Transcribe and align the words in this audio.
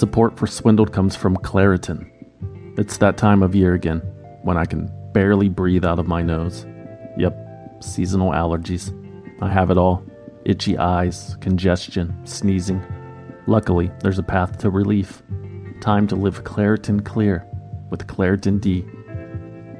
Support 0.00 0.38
for 0.38 0.46
Swindled 0.46 0.94
comes 0.94 1.14
from 1.14 1.36
Claritin. 1.36 2.10
It's 2.78 2.96
that 2.96 3.18
time 3.18 3.42
of 3.42 3.54
year 3.54 3.74
again 3.74 3.98
when 4.44 4.56
I 4.56 4.64
can 4.64 4.90
barely 5.12 5.50
breathe 5.50 5.84
out 5.84 5.98
of 5.98 6.08
my 6.08 6.22
nose. 6.22 6.64
Yep, 7.18 7.82
seasonal 7.84 8.30
allergies. 8.30 8.96
I 9.42 9.50
have 9.50 9.70
it 9.70 9.76
all 9.76 10.02
itchy 10.46 10.78
eyes, 10.78 11.36
congestion, 11.42 12.18
sneezing. 12.24 12.82
Luckily, 13.46 13.90
there's 14.00 14.18
a 14.18 14.22
path 14.22 14.56
to 14.60 14.70
relief. 14.70 15.22
Time 15.82 16.06
to 16.06 16.16
live 16.16 16.44
Claritin 16.44 17.04
Clear 17.04 17.46
with 17.90 18.06
Claritin 18.06 18.58
D. 18.58 18.86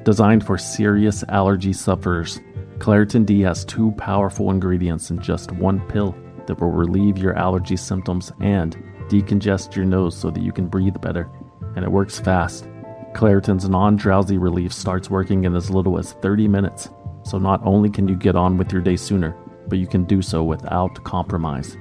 Designed 0.04 0.44
for 0.44 0.58
serious 0.58 1.24
allergy 1.30 1.72
sufferers, 1.72 2.38
Claritin 2.76 3.24
D 3.24 3.40
has 3.40 3.64
two 3.64 3.92
powerful 3.92 4.50
ingredients 4.50 5.10
in 5.10 5.22
just 5.22 5.50
one 5.52 5.80
pill 5.88 6.14
that 6.46 6.60
will 6.60 6.72
relieve 6.72 7.16
your 7.16 7.34
allergy 7.38 7.78
symptoms 7.78 8.30
and 8.42 8.76
decongest 9.10 9.74
your 9.74 9.84
nose 9.84 10.16
so 10.16 10.30
that 10.30 10.42
you 10.42 10.52
can 10.52 10.68
breathe 10.68 11.00
better. 11.00 11.28
And 11.76 11.84
it 11.84 11.90
works 11.90 12.18
fast. 12.18 12.64
Claritin's 13.12 13.68
non 13.68 13.96
drowsy 13.96 14.38
relief 14.38 14.72
starts 14.72 15.10
working 15.10 15.44
in 15.44 15.56
as 15.56 15.70
little 15.70 15.98
as 15.98 16.12
30 16.14 16.46
minutes, 16.48 16.88
so 17.24 17.36
not 17.36 17.60
only 17.64 17.90
can 17.90 18.06
you 18.08 18.14
get 18.14 18.36
on 18.36 18.56
with 18.56 18.72
your 18.72 18.80
day 18.80 18.96
sooner, 18.96 19.36
but 19.68 19.78
you 19.78 19.86
can 19.86 20.04
do 20.04 20.22
so 20.22 20.44
without 20.44 21.02
compromise. 21.04 21.76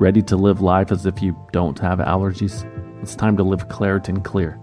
Ready 0.00 0.22
to 0.22 0.36
live 0.36 0.60
life 0.60 0.90
as 0.90 1.06
if 1.06 1.22
you 1.22 1.36
don't 1.52 1.78
have 1.78 1.98
allergies? 1.98 2.64
It's 3.02 3.14
time 3.14 3.36
to 3.36 3.42
live 3.42 3.68
Claritin 3.68 4.24
Clear. 4.24 4.58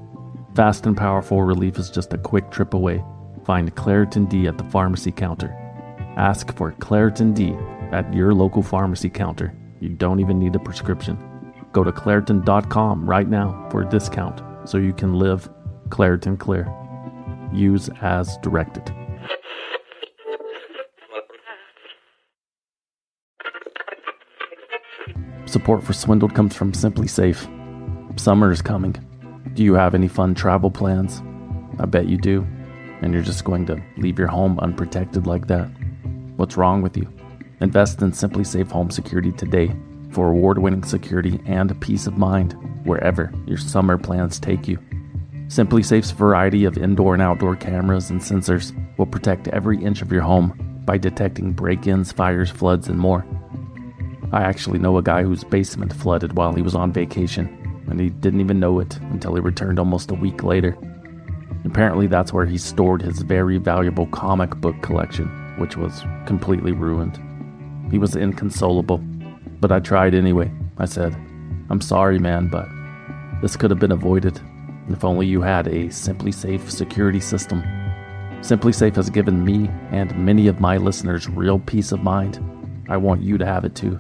Fast 0.56 0.86
and 0.86 0.98
powerful 0.98 1.44
relief 1.44 1.78
is 1.78 1.90
just 1.90 2.14
a 2.14 2.18
quick 2.18 2.52
trip 2.52 2.74
away. 2.74 3.04
Find 3.46 3.74
Claritin 3.76 4.30
D 4.30 4.48
at 4.48 4.58
the 4.58 4.64
pharmacy 4.66 5.12
counter. 5.12 5.52
Ask 6.18 6.56
for 6.56 6.74
Claritin 6.74 7.34
D 7.34 7.56
at 7.92 8.12
your 8.14 8.34
local 8.34 8.64
pharmacy 8.64 9.10
counter. 9.10 9.56
You 9.80 9.90
don't 9.90 10.20
even 10.20 10.40
need 10.40 10.56
a 10.56 10.60
prescription. 10.60 11.33
Go 11.74 11.84
to 11.84 11.92
Claritin.com 11.92 13.10
right 13.10 13.28
now 13.28 13.68
for 13.72 13.82
a 13.82 13.90
discount 13.90 14.42
so 14.70 14.78
you 14.78 14.94
can 14.94 15.16
live 15.16 15.50
Claritin 15.90 16.38
Clear. 16.38 16.72
Use 17.52 17.90
as 18.02 18.38
directed. 18.38 18.94
Support 25.46 25.84
for 25.84 25.94
Swindled 25.94 26.36
comes 26.36 26.56
from 26.56 26.74
SimpliSafe. 26.74 28.20
Summer 28.20 28.52
is 28.52 28.62
coming. 28.62 28.96
Do 29.56 29.64
you 29.64 29.74
have 29.74 29.96
any 29.96 30.08
fun 30.08 30.36
travel 30.36 30.70
plans? 30.70 31.24
I 31.80 31.86
bet 31.86 32.08
you 32.08 32.18
do. 32.18 32.48
And 33.02 33.14
you're 33.14 33.24
just 33.24 33.44
going 33.44 33.66
to 33.66 33.82
leave 33.98 34.20
your 34.20 34.28
home 34.28 34.60
unprotected 34.60 35.26
like 35.26 35.48
that. 35.48 35.66
What's 36.38 36.56
wrong 36.56 36.84
with 36.84 36.96
you? 36.96 37.12
Invest 37.62 38.02
in 38.04 38.12
SimpliSafe 38.12 38.72
Home 38.72 38.92
Security 38.92 39.32
today 39.32 39.76
for 40.14 40.30
award 40.30 40.60
winning 40.60 40.84
security 40.84 41.40
and 41.46 41.80
peace 41.82 42.08
of 42.08 42.18
mind 42.18 42.54
wherever 42.86 43.34
your 43.46 43.58
summer 43.58 43.98
plans 43.98 44.40
take 44.40 44.68
you. 44.68 44.78
SimpliSafe's 45.48 46.12
variety 46.12 46.66
of 46.66 46.78
indoor 46.78 47.14
and 47.14 47.22
outdoor 47.22 47.56
cameras 47.56 48.10
and 48.10 48.22
sensors 48.22 48.74
will 48.98 49.06
protect 49.06 49.48
every 49.50 49.84
inch 49.84 50.02
of 50.02 50.12
your 50.12 50.22
home 50.22 50.82
by 50.86 50.98
detecting 50.98 51.52
break 51.52 51.88
ins, 51.88 52.12
fires, 52.12 52.50
floods, 52.50 52.88
and 52.88 53.00
more. 53.00 53.26
I 54.32 54.42
actually 54.42 54.80
know 54.80 54.98
a 54.98 55.04
guy 55.04 55.24
whose 55.24 55.44
basement 55.44 55.94
flooded 55.94 56.34
while 56.34 56.54
he 56.54 56.62
was 56.62 56.76
on 56.76 56.92
vacation, 56.92 57.86
and 57.88 58.00
he 58.00 58.10
didn't 58.10 58.42
even 58.42 58.60
know 58.60 58.80
it 58.80 58.98
until 59.12 59.36
he 59.36 59.42
returned 59.42 59.80
almost 59.80 60.12
a 60.12 60.16
week 60.16 60.44
later. 60.44 60.78
Apparently, 61.66 62.08
that's 62.08 62.34
where 62.34 62.46
he 62.46 62.58
stored 62.58 63.02
his 63.02 63.22
very 63.22 63.58
valuable 63.58 64.08
comic 64.08 64.56
book 64.58 64.82
collection, 64.82 65.28
which 65.60 65.78
was 65.78 66.04
completely 66.26 66.72
ruined. 66.72 67.20
He 67.92 68.00
was 68.00 68.16
inconsolable, 68.16 69.04
but 69.64 69.72
I 69.72 69.80
tried 69.80 70.14
anyway. 70.14 70.52
I 70.78 70.84
said, 70.84 71.16
I'm 71.70 71.80
sorry, 71.80 72.20
man, 72.20 72.50
but 72.50 72.68
this 73.42 73.56
could 73.56 73.72
have 73.72 73.80
been 73.80 73.94
avoided 73.94 74.42
if 74.90 75.06
only 75.06 75.26
you 75.26 75.42
had 75.42 75.68
a 75.68 75.86
SimpliSafe 75.86 76.70
security 76.70 77.22
system. 77.22 77.64
SimpliSafe 78.42 78.98
has 78.98 79.10
given 79.10 79.46
me 79.46 79.70
and 79.92 80.14
many 80.18 80.48
of 80.48 80.60
my 80.60 80.76
listeners 80.76 81.30
real 81.30 81.60
peace 81.60 81.94
of 81.94 82.04
mind. 82.04 82.44
I 82.90 82.98
want 82.98 83.22
you 83.22 83.38
to 83.38 83.46
have 83.46 83.64
it 83.64 83.74
too. 83.74 83.98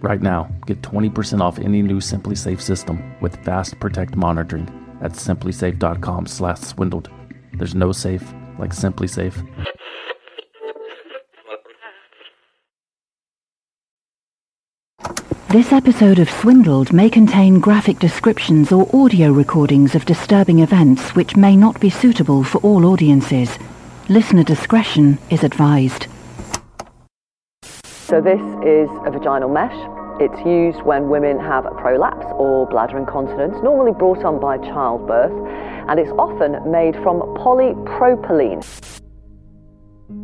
Right 0.00 0.20
now, 0.20 0.50
get 0.66 0.82
20% 0.82 1.40
off 1.40 1.60
any 1.60 1.80
new 1.80 1.98
SimpliSafe 1.98 2.60
system 2.60 3.00
with 3.20 3.36
Fast 3.44 3.78
Protect 3.78 4.16
monitoring 4.16 4.68
at 5.00 5.12
simplisafe.com/swindled. 5.12 7.08
There's 7.52 7.76
no 7.76 7.92
safe 7.92 8.34
like 8.58 8.70
SimpliSafe. 8.70 9.77
This 15.50 15.72
episode 15.72 16.18
of 16.18 16.28
Swindled 16.28 16.92
may 16.92 17.08
contain 17.08 17.58
graphic 17.58 17.98
descriptions 17.98 18.70
or 18.70 18.86
audio 18.94 19.32
recordings 19.32 19.94
of 19.94 20.04
disturbing 20.04 20.58
events 20.58 21.14
which 21.14 21.36
may 21.36 21.56
not 21.56 21.80
be 21.80 21.88
suitable 21.88 22.44
for 22.44 22.58
all 22.58 22.84
audiences. 22.84 23.58
Listener 24.10 24.42
discretion 24.42 25.16
is 25.30 25.44
advised. 25.44 26.06
So 27.62 28.20
this 28.20 28.42
is 28.62 28.90
a 29.06 29.10
vaginal 29.10 29.48
mesh. 29.48 29.72
It's 30.20 30.38
used 30.46 30.82
when 30.82 31.08
women 31.08 31.40
have 31.40 31.64
a 31.64 31.70
prolapse 31.70 32.26
or 32.32 32.66
bladder 32.66 32.98
incontinence, 32.98 33.56
normally 33.62 33.92
brought 33.92 34.26
on 34.26 34.38
by 34.38 34.58
childbirth, 34.58 35.32
and 35.88 35.98
it's 35.98 36.12
often 36.18 36.70
made 36.70 36.94
from 36.96 37.20
polypropylene. 37.38 38.62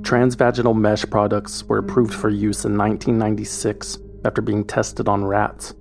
Transvaginal 0.02 0.76
mesh 0.76 1.06
products 1.06 1.64
were 1.64 1.78
approved 1.78 2.12
for 2.12 2.28
use 2.28 2.66
in 2.66 2.76
1996 2.76 4.03
after 4.24 4.42
being 4.42 4.64
tested 4.64 5.08
on 5.08 5.24
rats. 5.24 5.74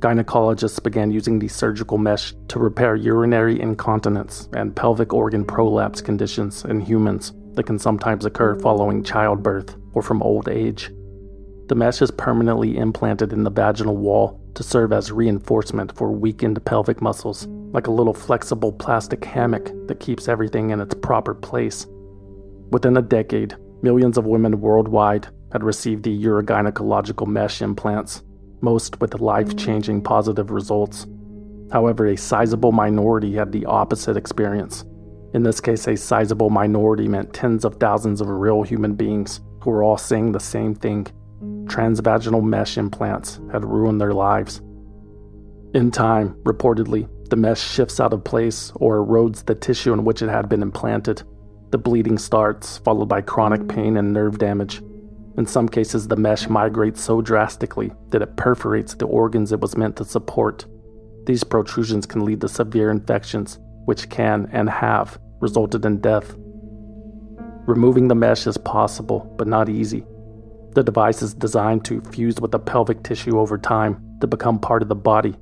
Gynecologists 0.00 0.82
began 0.82 1.10
using 1.10 1.38
the 1.38 1.48
surgical 1.48 1.98
mesh 1.98 2.32
to 2.48 2.58
repair 2.58 2.96
urinary 2.96 3.60
incontinence 3.60 4.48
and 4.54 4.74
pelvic 4.74 5.12
organ 5.12 5.44
prolapse 5.44 6.00
conditions 6.00 6.64
in 6.64 6.80
humans 6.80 7.34
that 7.52 7.66
can 7.66 7.78
sometimes 7.78 8.24
occur 8.24 8.58
following 8.58 9.04
childbirth 9.04 9.76
or 9.92 10.02
from 10.02 10.22
old 10.22 10.48
age. 10.48 10.90
The 11.68 11.74
mesh 11.74 12.00
is 12.00 12.10
permanently 12.10 12.78
implanted 12.78 13.32
in 13.32 13.44
the 13.44 13.50
vaginal 13.50 13.96
wall 13.96 14.40
to 14.54 14.62
serve 14.62 14.92
as 14.92 15.12
reinforcement 15.12 15.96
for 15.96 16.10
weakened 16.10 16.64
pelvic 16.64 17.00
muscles, 17.00 17.46
like 17.72 17.86
a 17.86 17.92
little 17.92 18.14
flexible 18.14 18.72
plastic 18.72 19.24
hammock 19.24 19.70
that 19.86 20.00
keeps 20.00 20.28
everything 20.28 20.70
in 20.70 20.80
its 20.80 20.94
proper 20.94 21.34
place. 21.34 21.86
Within 22.70 22.96
a 22.96 23.02
decade, 23.02 23.54
millions 23.82 24.16
of 24.16 24.26
women 24.26 24.60
worldwide 24.60 25.28
had 25.52 25.64
received 25.64 26.04
the 26.04 26.24
urogynecological 26.24 27.26
mesh 27.26 27.62
implants, 27.62 28.22
most 28.60 29.00
with 29.00 29.20
life 29.20 29.56
changing 29.56 30.00
mm. 30.00 30.04
positive 30.04 30.50
results. 30.50 31.06
However, 31.72 32.06
a 32.06 32.16
sizable 32.16 32.72
minority 32.72 33.34
had 33.34 33.52
the 33.52 33.66
opposite 33.66 34.16
experience. 34.16 34.84
In 35.32 35.44
this 35.44 35.60
case, 35.60 35.86
a 35.86 35.96
sizable 35.96 36.50
minority 36.50 37.06
meant 37.06 37.32
tens 37.32 37.64
of 37.64 37.76
thousands 37.76 38.20
of 38.20 38.28
real 38.28 38.62
human 38.62 38.94
beings 38.94 39.40
who 39.62 39.70
were 39.70 39.82
all 39.82 39.98
saying 39.98 40.32
the 40.32 40.40
same 40.40 40.74
thing 40.74 41.06
transvaginal 41.70 42.42
mesh 42.42 42.76
implants 42.76 43.40
had 43.52 43.64
ruined 43.64 44.00
their 44.00 44.12
lives. 44.12 44.60
In 45.72 45.92
time, 45.92 46.34
reportedly, 46.42 47.08
the 47.30 47.36
mesh 47.36 47.62
shifts 47.62 48.00
out 48.00 48.12
of 48.12 48.24
place 48.24 48.72
or 48.74 48.98
erodes 48.98 49.46
the 49.46 49.54
tissue 49.54 49.92
in 49.92 50.04
which 50.04 50.20
it 50.20 50.28
had 50.28 50.48
been 50.48 50.62
implanted. 50.62 51.22
The 51.70 51.78
bleeding 51.78 52.18
starts, 52.18 52.78
followed 52.78 53.08
by 53.08 53.20
chronic 53.20 53.60
mm. 53.60 53.68
pain 53.68 53.96
and 53.96 54.12
nerve 54.12 54.38
damage. 54.38 54.82
In 55.40 55.46
some 55.46 55.70
cases, 55.70 56.06
the 56.06 56.16
mesh 56.16 56.50
migrates 56.50 57.00
so 57.00 57.22
drastically 57.22 57.90
that 58.10 58.20
it 58.20 58.36
perforates 58.36 58.92
the 58.92 59.06
organs 59.06 59.52
it 59.52 59.60
was 59.60 59.74
meant 59.74 59.96
to 59.96 60.04
support. 60.04 60.66
These 61.24 61.44
protrusions 61.44 62.04
can 62.04 62.26
lead 62.26 62.42
to 62.42 62.48
severe 62.48 62.90
infections, 62.90 63.58
which 63.86 64.10
can 64.10 64.50
and 64.52 64.68
have 64.68 65.18
resulted 65.40 65.86
in 65.86 66.02
death. 66.02 66.34
Removing 67.66 68.06
the 68.08 68.14
mesh 68.14 68.46
is 68.46 68.58
possible, 68.58 69.34
but 69.38 69.46
not 69.46 69.70
easy. 69.70 70.04
The 70.74 70.82
device 70.82 71.22
is 71.22 71.32
designed 71.32 71.86
to 71.86 72.02
fuse 72.02 72.38
with 72.38 72.50
the 72.50 72.58
pelvic 72.58 73.02
tissue 73.02 73.40
over 73.40 73.56
time 73.56 74.18
to 74.20 74.26
become 74.26 74.58
part 74.58 74.82
of 74.82 74.88
the 74.88 74.94
body. 74.94 75.34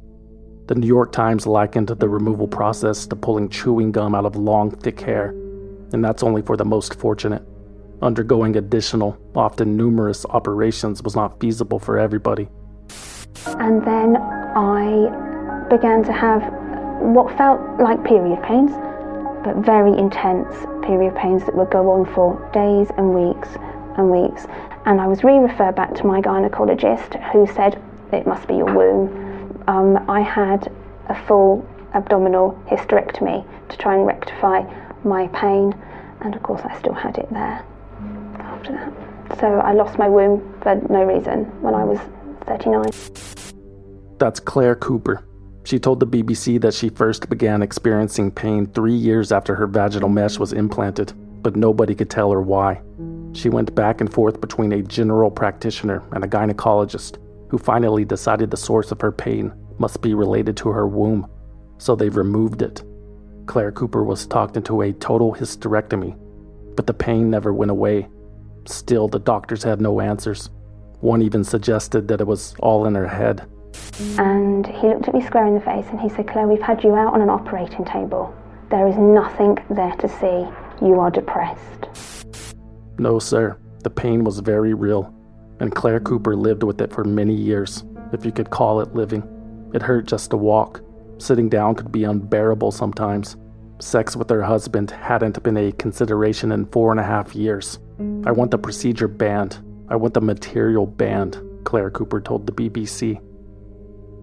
The 0.69 0.77
New 0.77 0.87
York 0.87 1.11
Times 1.11 1.45
likened 1.45 1.89
the 1.89 2.09
removal 2.09 2.47
process 2.47 3.05
to 3.09 3.17
pulling 3.17 3.49
chewing 3.49 3.91
gum 3.91 4.15
out 4.15 4.27
of 4.27 4.37
long, 4.37 4.71
thick 4.71 5.01
hair, 5.01 5.31
and 5.93 6.05
that's 6.05 6.23
only 6.23 6.43
for 6.43 6.57
the 6.57 6.65
most 6.65 6.95
fortunate. 7.01 7.43
Undergoing 8.01 8.55
additional, 8.55 9.19
often 9.35 9.77
numerous 9.77 10.25
operations 10.27 11.03
was 11.03 11.17
not 11.17 11.41
feasible 11.41 11.81
for 11.81 11.99
everybody. 11.99 12.49
And 13.59 13.85
then 13.85 14.17
I 14.17 15.67
began 15.69 16.05
to 16.05 16.13
have 16.13 16.43
what 17.03 17.37
felt 17.37 17.61
like 17.81 18.05
period 18.05 18.41
pains, 18.45 18.71
but 19.43 19.57
very 19.67 19.99
intense 19.99 20.47
period 20.87 21.17
pains 21.17 21.45
that 21.47 21.57
would 21.57 21.71
go 21.71 21.91
on 21.91 22.07
for 22.15 22.39
days 22.53 22.89
and 22.97 23.15
weeks 23.15 23.49
and 23.97 24.13
weeks. 24.13 24.47
And 24.87 25.01
I 25.01 25.09
was 25.09 25.25
re 25.25 25.37
referred 25.39 25.75
back 25.75 25.95
to 25.97 26.07
my 26.07 26.21
gynecologist 26.21 27.21
who 27.33 27.53
said 27.53 27.83
it 28.13 28.29
must 28.29 28.47
be 28.47 28.55
your 28.55 28.73
womb. 28.73 29.61
Um, 29.67 30.09
I 30.09 30.21
had 30.21 30.71
a 31.09 31.27
full 31.27 31.67
abdominal 31.95 32.57
hysterectomy 32.69 33.45
to 33.71 33.77
try 33.77 33.97
and 33.97 34.07
rectify 34.07 34.63
my 35.03 35.27
pain, 35.29 35.75
and 36.21 36.37
of 36.37 36.45
course, 36.45 36.63
I 36.65 36.79
still 36.79 36.95
had 36.95 37.19
it 37.19 37.29
there 37.33 37.65
after 38.59 38.73
that. 38.73 39.41
So 39.41 39.47
I 39.47 39.73
lost 39.73 39.99
my 39.99 40.09
womb 40.09 40.59
for 40.63 40.75
no 40.91 41.05
reason 41.05 41.45
when 41.63 41.75
I 41.75 41.85
was 41.85 41.99
39. 42.47 42.91
That's 44.19 44.41
Claire 44.41 44.77
Cooper. 44.77 45.25
She 45.65 45.79
told 45.79 46.01
the 46.01 46.07
BBC 46.07 46.61
that 46.63 46.75
she 46.75 46.89
first 46.89 47.29
began 47.29 47.63
experiencing 47.63 48.31
pain 48.31 48.67
three 48.67 48.95
years 48.95 49.33
after 49.33 49.55
her 49.55 49.67
vaginal 49.67 50.09
mesh 50.09 50.39
was 50.39 50.53
implanted, 50.53 51.13
but 51.43 51.57
nobody 51.57 51.95
could 51.95 52.11
tell 52.11 52.31
her 52.33 52.41
why. 52.41 52.81
She 53.35 53.51
went 53.51 53.75
back 53.75 54.01
and 54.01 54.13
forth 54.13 54.41
between 54.41 54.73
a 54.73 54.83
general 54.83 55.31
practitioner 55.31 56.03
and 56.13 56.25
a 56.25 56.29
gynecologist, 56.29 57.19
who 57.51 57.59
finally 57.59 58.05
decided 58.05 58.51
the 58.51 58.57
source 58.57 58.91
of 58.91 59.01
her 59.01 59.13
pain 59.13 59.53
must 59.79 60.01
be 60.01 60.15
related 60.15 60.57
to 60.57 60.71
her 60.71 60.89
womb, 60.89 61.29
so 61.77 61.95
they 61.95 62.09
removed 62.09 62.63
it. 62.63 62.83
Claire 63.47 63.73
Cooper 63.73 64.05
was 64.05 64.27
talked 64.27 64.57
into 64.57 64.81
a 64.81 64.93
total 64.95 65.35
hysterectomy, 65.35 66.19
but 66.77 66.87
the 66.87 66.95
pain 66.95 67.31
never 67.31 67.53
went 67.53 67.71
away. 67.71 68.09
Still, 68.69 69.09
the 69.09 69.19
doctors 69.19 69.63
had 69.63 69.81
no 69.81 69.99
answers. 69.99 70.51
One 71.01 71.23
even 71.23 71.43
suggested 71.43 72.07
that 72.09 72.21
it 72.21 72.27
was 72.27 72.55
all 72.61 72.85
in 72.85 72.95
her 72.95 73.09
head. 73.09 73.49
And 74.19 74.67
he 74.67 74.89
looked 74.89 75.09
at 75.09 75.15
me 75.15 75.25
square 75.25 75.47
in 75.47 75.55
the 75.55 75.61
face 75.61 75.87
and 75.91 75.99
he 75.99 76.11
said, 76.11 76.29
Claire, 76.29 76.47
we've 76.47 76.61
had 76.61 76.85
you 76.85 76.95
out 76.95 77.15
on 77.15 77.23
an 77.23 77.31
operating 77.31 77.85
table. 77.87 78.35
There 78.71 78.87
is 78.87 78.97
nothing 78.97 79.57
there 79.71 79.95
to 79.97 80.09
see. 80.09 80.85
You 80.85 81.01
are 81.01 81.11
depressed. 81.11 81.89
No, 82.99 83.19
sir. 83.19 83.57
The 83.85 83.91
pain 83.91 84.23
was 84.23 84.41
very 84.41 84.75
real, 84.75 85.15
and 85.61 85.75
Claire 85.75 86.01
Cooper 86.01 86.37
lived 86.37 86.63
with 86.63 86.83
it 86.83 86.93
for 86.93 87.05
many 87.05 87.35
years, 87.35 87.85
if 88.13 88.27
you 88.27 88.33
could 88.33 88.51
call 88.51 88.81
it 88.81 88.95
living. 88.95 89.23
It 89.73 89.81
hurt 89.81 90.07
just 90.07 90.31
to 90.31 90.37
walk. 90.37 90.83
Sitting 91.17 91.49
down 91.49 91.75
could 91.75 91.91
be 91.91 92.05
unbearable 92.05 92.73
sometimes. 92.73 93.37
Sex 93.81 94.17
with 94.17 94.29
her 94.29 94.43
husband 94.43 94.91
hadn't 94.91 95.41
been 95.43 95.57
a 95.57 95.73
consideration 95.73 96.51
in 96.51 96.67
four 96.67 96.91
and 96.91 96.99
a 96.99 97.05
half 97.05 97.35
years. 97.35 97.79
I 98.25 98.33
want 98.33 98.51
the 98.51 98.59
procedure 98.59 99.07
banned. 99.07 99.59
I 99.89 99.97
want 99.97 100.15
the 100.15 100.21
material 100.21 100.85
banned, 100.85 101.41
Claire 101.65 101.91
Cooper 101.91 102.21
told 102.21 102.47
the 102.47 102.53
BBC. 102.53 103.21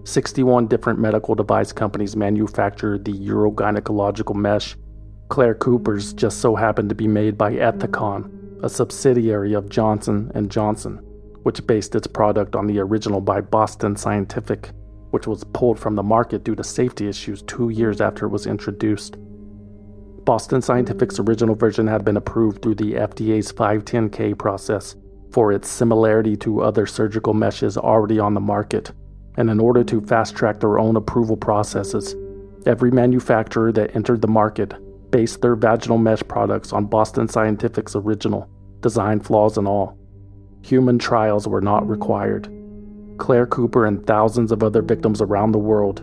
61 0.04 0.68
different 0.68 1.00
medical 1.00 1.36
device 1.36 1.72
companies 1.72 2.16
manufacture 2.16 2.98
the 2.98 3.13
urogynecological 3.13 4.36
mesh. 4.36 4.75
Claire 5.30 5.56
Cooper's 5.56 6.13
just 6.13 6.42
so 6.42 6.56
happened 6.56 6.90
to 6.90 6.96
be 6.96 7.07
made 7.07 7.38
by 7.38 7.54
Ethicon, 7.54 8.30
a 8.62 8.69
subsidiary 8.69 9.54
of 9.54 9.69
Johnson 9.69 10.31
& 10.48 10.50
Johnson, 10.50 10.98
which 11.44 11.66
based 11.66 11.96
its 11.96 12.07
product 12.07 12.56
on 12.56 12.68
the 12.68 12.80
original 12.80 13.22
by 13.22 13.42
Boston 13.42 13.96
Scientific, 13.96 14.69
which 15.12 15.28
was 15.28 15.46
pulled 15.46 15.80
from 15.80 15.96
the 15.96 16.04
market 16.04 16.44
due 16.44 16.56
to 16.56 16.63
safety 16.63 17.07
issues 17.07 17.42
2 17.44 17.69
years 17.69 18.02
after 18.02 18.25
it 18.25 18.30
was 18.30 18.46
introduced. 18.46 19.18
Boston 20.25 20.62
Scientific's 20.62 21.19
original 21.19 21.56
version 21.56 21.88
had 21.88 22.04
been 22.04 22.18
approved 22.18 22.62
through 22.62 22.75
the 22.75 22.94
FDA's 22.94 23.51
510K 23.54 24.38
process 24.38 24.95
for 25.31 25.51
its 25.51 25.69
similarity 25.69 26.36
to 26.38 26.62
other 26.62 26.86
surgical 26.86 27.33
meshes 27.33 27.77
already 27.77 28.19
on 28.19 28.33
the 28.33 28.39
market 28.39 28.92
and 29.38 29.50
in 29.50 29.60
order 29.60 29.83
to 29.83 30.01
fast 30.01 30.36
track 30.36 30.60
their 30.60 30.80
own 30.80 30.95
approval 30.95 31.38
processes, 31.38 32.16
every 32.66 32.92
manufacturer 32.92 33.72
that 33.72 33.95
entered 33.95 34.22
the 34.22 34.27
market 34.27 34.74
based 35.12 35.42
their 35.42 35.56
vaginal 35.56 35.98
mesh 35.98 36.24
products 36.28 36.74
on 36.74 36.86
Boston 36.86 37.28
Scientific's 37.28 37.95
original, 37.95 38.50
design 38.81 39.19
flaws 39.19 39.57
and 39.57 39.68
all. 39.68 39.98
Human 40.63 40.98
trials 40.98 41.48
were 41.48 41.62
not 41.62 41.88
required. 41.88 42.51
Claire 43.18 43.45
Cooper 43.45 43.86
and 43.86 44.06
thousands 44.06 44.51
of 44.51 44.63
other 44.63 44.81
victims 44.81 45.21
around 45.21 45.51
the 45.51 45.60
world 45.60 46.01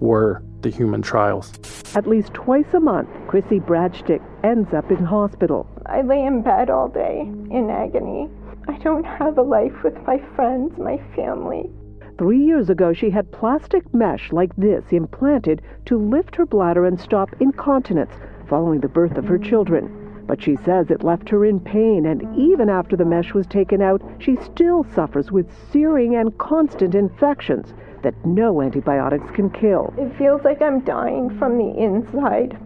were 0.00 0.42
the 0.62 0.70
human 0.70 1.02
trials. 1.02 1.52
At 1.94 2.06
least 2.06 2.34
twice 2.34 2.72
a 2.72 2.80
month, 2.80 3.08
Chrissy 3.28 3.58
Bradstick 3.58 4.22
ends 4.42 4.72
up 4.72 4.90
in 4.90 5.04
hospital. 5.04 5.66
I 5.86 6.02
lay 6.02 6.24
in 6.24 6.42
bed 6.42 6.70
all 6.70 6.88
day 6.88 7.20
in 7.50 7.70
agony. 7.70 8.28
I 8.68 8.78
don't 8.78 9.04
have 9.04 9.38
a 9.38 9.42
life 9.42 9.82
with 9.82 9.94
my 10.06 10.18
friends, 10.34 10.78
my 10.78 10.98
family. 11.14 11.70
Three 12.18 12.44
years 12.44 12.70
ago, 12.70 12.92
she 12.92 13.10
had 13.10 13.32
plastic 13.32 13.92
mesh 13.92 14.32
like 14.32 14.54
this 14.56 14.84
implanted 14.90 15.62
to 15.86 15.98
lift 15.98 16.36
her 16.36 16.46
bladder 16.46 16.86
and 16.86 17.00
stop 17.00 17.30
incontinence 17.40 18.12
following 18.48 18.80
the 18.80 18.88
birth 18.88 19.16
of 19.16 19.24
her 19.26 19.38
children. 19.38 20.01
But 20.26 20.42
she 20.42 20.56
says 20.64 20.90
it 20.90 21.02
left 21.02 21.28
her 21.30 21.44
in 21.44 21.60
pain, 21.60 22.06
and 22.06 22.22
even 22.36 22.68
after 22.68 22.96
the 22.96 23.04
mesh 23.04 23.34
was 23.34 23.46
taken 23.46 23.82
out, 23.82 24.02
she 24.18 24.36
still 24.36 24.84
suffers 24.94 25.30
with 25.30 25.50
searing 25.70 26.16
and 26.16 26.36
constant 26.38 26.94
infections 26.94 27.74
that 28.02 28.14
no 28.24 28.62
antibiotics 28.62 29.30
can 29.32 29.50
kill. 29.50 29.92
It 29.98 30.16
feels 30.16 30.42
like 30.44 30.62
I'm 30.62 30.80
dying 30.80 31.36
from 31.38 31.58
the 31.58 31.74
inside. 31.76 32.58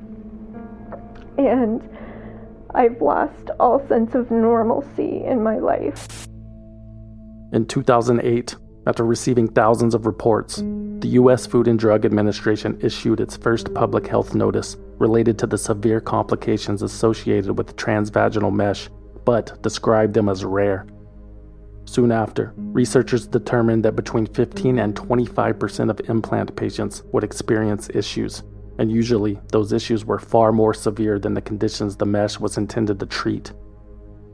And 1.38 1.82
I've 2.74 3.00
lost 3.00 3.50
all 3.58 3.86
sense 3.88 4.14
of 4.14 4.30
normalcy 4.30 5.24
in 5.24 5.42
my 5.42 5.58
life. 5.58 6.26
In 7.52 7.66
2008, 7.66 8.56
after 8.86 9.04
receiving 9.04 9.48
thousands 9.48 9.94
of 9.94 10.06
reports, 10.06 10.56
the 10.56 11.08
U.S. 11.08 11.46
Food 11.46 11.68
and 11.68 11.78
Drug 11.78 12.04
Administration 12.04 12.78
issued 12.80 13.20
its 13.20 13.36
first 13.36 13.72
public 13.74 14.06
health 14.06 14.34
notice 14.34 14.76
related 14.98 15.38
to 15.38 15.46
the 15.46 15.58
severe 15.58 16.00
complications 16.00 16.82
associated 16.82 17.56
with 17.56 17.76
transvaginal 17.76 18.54
mesh, 18.54 18.88
but 19.24 19.60
described 19.62 20.14
them 20.14 20.28
as 20.28 20.44
rare. 20.44 20.86
Soon 21.84 22.10
after, 22.10 22.52
researchers 22.56 23.26
determined 23.26 23.84
that 23.84 23.96
between 23.96 24.26
15 24.26 24.78
and 24.78 24.94
25% 24.94 25.90
of 25.90 26.00
implant 26.08 26.56
patients 26.56 27.02
would 27.12 27.24
experience 27.24 27.88
issues, 27.94 28.42
and 28.78 28.90
usually 28.90 29.38
those 29.52 29.72
issues 29.72 30.04
were 30.04 30.18
far 30.18 30.52
more 30.52 30.74
severe 30.74 31.18
than 31.18 31.34
the 31.34 31.40
conditions 31.40 31.96
the 31.96 32.06
mesh 32.06 32.38
was 32.38 32.58
intended 32.58 32.98
to 32.98 33.06
treat. 33.06 33.52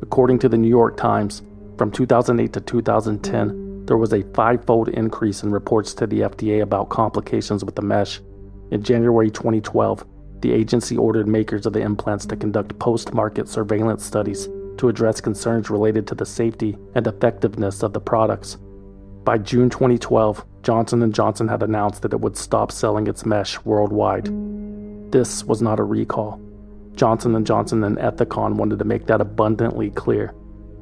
According 0.00 0.38
to 0.40 0.48
the 0.48 0.56
New 0.56 0.68
York 0.68 0.96
Times, 0.96 1.42
from 1.76 1.90
2008 1.90 2.52
to 2.54 2.60
2010, 2.60 3.86
there 3.86 3.96
was 3.96 4.12
a 4.12 4.22
five 4.34 4.64
fold 4.64 4.88
increase 4.88 5.42
in 5.42 5.50
reports 5.50 5.92
to 5.94 6.06
the 6.06 6.20
FDA 6.20 6.62
about 6.62 6.88
complications 6.88 7.64
with 7.64 7.74
the 7.74 7.82
mesh. 7.82 8.20
In 8.70 8.82
January 8.82 9.30
2012, 9.30 10.04
the 10.42 10.52
agency 10.52 10.96
ordered 10.96 11.26
makers 11.26 11.64
of 11.64 11.72
the 11.72 11.80
implants 11.80 12.26
to 12.26 12.36
conduct 12.36 12.78
post 12.78 13.14
market 13.14 13.48
surveillance 13.48 14.04
studies 14.04 14.48
to 14.76 14.88
address 14.88 15.20
concerns 15.20 15.70
related 15.70 16.06
to 16.06 16.14
the 16.14 16.26
safety 16.26 16.76
and 16.94 17.06
effectiveness 17.06 17.82
of 17.82 17.92
the 17.92 18.00
products. 18.00 18.58
By 19.24 19.38
June 19.38 19.70
2012, 19.70 20.44
Johnson 20.62 21.12
& 21.12 21.14
Johnson 21.14 21.46
had 21.46 21.62
announced 21.62 22.02
that 22.02 22.12
it 22.12 22.20
would 22.20 22.36
stop 22.36 22.72
selling 22.72 23.06
its 23.06 23.24
mesh 23.24 23.58
worldwide. 23.64 24.26
This 25.12 25.44
was 25.44 25.62
not 25.62 25.78
a 25.78 25.84
recall. 25.84 26.40
Johnson 26.94 27.44
& 27.44 27.46
Johnson 27.46 27.84
and 27.84 27.98
Ethicon 27.98 28.54
wanted 28.54 28.78
to 28.80 28.84
make 28.84 29.06
that 29.06 29.20
abundantly 29.20 29.90
clear. 29.90 30.34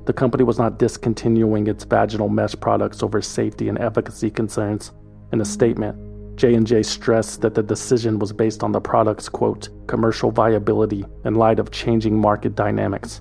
The 0.07 0.15
company 0.15 0.45
was 0.45 0.59
not 0.59 0.79
discontinuing 0.79 1.67
its 1.67 1.85
vaginal 1.85 2.31
mesh 2.31 2.55
products 2.59 3.03
over 3.03 3.21
safety 3.21 3.69
and 3.69 3.79
efficacy 3.79 4.31
concerns. 4.31 4.93
In 5.33 5.41
a 5.41 5.45
statement, 5.45 5.99
J&J 6.41 6.85
stressed 6.85 7.43
that 7.43 7.55
the 7.55 7.62
decision 7.62 8.19
was 8.19 8.33
based 8.33 8.62
on 8.62 8.73
the 8.73 8.81
product's 8.81 9.29
quote, 9.29 9.69
commercial 9.87 10.31
viability 10.31 11.05
in 11.26 11.35
light 11.35 11.59
of 11.59 11.71
changing 11.71 12.19
market 12.19 12.55
dynamics. 12.55 13.21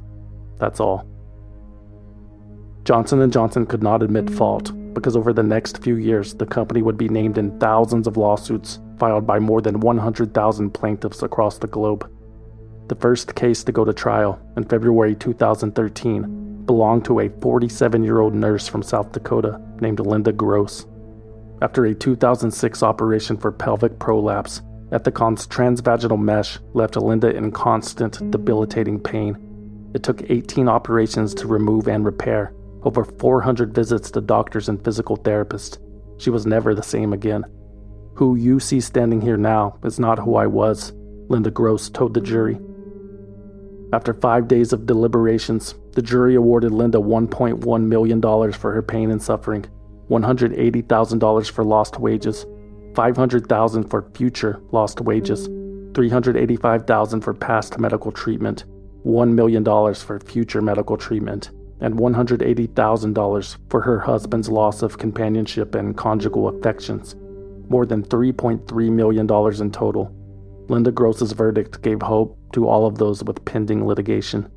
That's 0.57 0.79
all. 0.79 1.05
Johnson 2.85 3.29
& 3.31 3.33
Johnson 3.33 3.65
could 3.65 3.83
not 3.83 4.03
admit 4.03 4.29
fault 4.29 4.71
because 4.93 5.17
over 5.17 5.33
the 5.33 5.43
next 5.43 5.83
few 5.83 5.97
years 5.97 6.33
the 6.33 6.45
company 6.45 6.81
would 6.81 6.97
be 6.97 7.09
named 7.09 7.37
in 7.37 7.59
thousands 7.59 8.07
of 8.07 8.15
lawsuits 8.15 8.79
filed 8.97 9.27
by 9.27 9.37
more 9.37 9.59
than 9.59 9.81
100,000 9.81 10.69
plaintiffs 10.71 11.21
across 11.21 11.57
the 11.57 11.67
globe. 11.67 12.09
The 12.87 12.95
first 12.95 13.35
case 13.35 13.65
to 13.65 13.73
go 13.73 13.83
to 13.83 13.91
trial 13.91 14.39
in 14.55 14.63
February 14.63 15.13
2013 15.15 16.63
belonged 16.65 17.03
to 17.03 17.19
a 17.19 17.27
47 17.41 18.01
year 18.01 18.21
old 18.21 18.33
nurse 18.33 18.69
from 18.69 18.81
South 18.81 19.11
Dakota 19.11 19.59
named 19.81 19.99
Linda 19.99 20.31
Gross. 20.31 20.85
After 21.61 21.85
a 21.85 21.93
2006 21.93 22.83
operation 22.83 23.35
for 23.35 23.51
pelvic 23.51 23.99
prolapse, 23.99 24.61
Ethicon's 24.91 25.45
transvaginal 25.45 26.19
mesh 26.19 26.57
left 26.73 26.95
Linda 26.95 27.35
in 27.35 27.51
constant, 27.51 28.31
debilitating 28.31 28.99
pain. 28.99 29.37
It 29.93 30.01
took 30.01 30.29
18 30.29 30.69
operations 30.69 31.33
to 31.35 31.47
remove 31.47 31.87
and 31.87 32.05
repair, 32.05 32.53
over 32.83 33.03
400 33.03 33.75
visits 33.75 34.09
to 34.11 34.21
doctors 34.21 34.69
and 34.69 34.83
physical 34.83 35.17
therapists. 35.17 35.77
She 36.17 36.29
was 36.29 36.45
never 36.45 36.73
the 36.73 36.81
same 36.81 37.11
again. 37.11 37.43
Who 38.15 38.35
you 38.35 38.59
see 38.59 38.79
standing 38.79 39.19
here 39.19 39.37
now 39.37 39.77
is 39.83 39.99
not 39.99 40.19
who 40.19 40.35
I 40.35 40.47
was, 40.47 40.93
Linda 41.27 41.51
Gross 41.51 41.89
told 41.89 42.13
the 42.13 42.21
jury. 42.21 42.57
After 43.91 44.13
five 44.13 44.47
days 44.47 44.71
of 44.71 44.85
deliberations, 44.85 45.75
the 45.93 46.01
jury 46.01 46.35
awarded 46.35 46.71
Linda 46.71 46.99
$1.1 46.99 47.83
million 47.83 48.21
for 48.53 48.73
her 48.73 48.81
pain 48.81 49.11
and 49.11 49.21
suffering, 49.21 49.65
$180,000 50.09 51.51
for 51.51 51.63
lost 51.63 51.99
wages, 51.99 52.45
$500,000 52.93 53.89
for 53.89 54.09
future 54.13 54.61
lost 54.71 55.01
wages, 55.01 55.47
$385,000 55.47 57.23
for 57.23 57.33
past 57.33 57.79
medical 57.79 58.11
treatment, 58.11 58.65
$1 59.05 59.31
million 59.33 59.63
for 59.95 60.19
future 60.19 60.61
medical 60.61 60.97
treatment, 60.97 61.51
and 61.81 61.95
$180,000 61.95 63.57
for 63.69 63.81
her 63.81 63.99
husband's 63.99 64.49
loss 64.49 64.81
of 64.81 64.97
companionship 64.97 65.75
and 65.75 65.95
conjugal 65.95 66.49
affections. 66.49 67.15
More 67.69 67.85
than 67.85 68.03
$3.3 68.03 68.91
million 68.91 69.61
in 69.61 69.71
total. 69.71 70.15
Linda 70.67 70.91
Gross's 70.91 71.31
verdict 71.31 71.81
gave 71.81 72.01
hope 72.01 72.37
to 72.53 72.67
all 72.67 72.85
of 72.85 72.97
those 72.97 73.23
with 73.23 73.45
pending 73.45 73.85
litigation. 73.85 74.51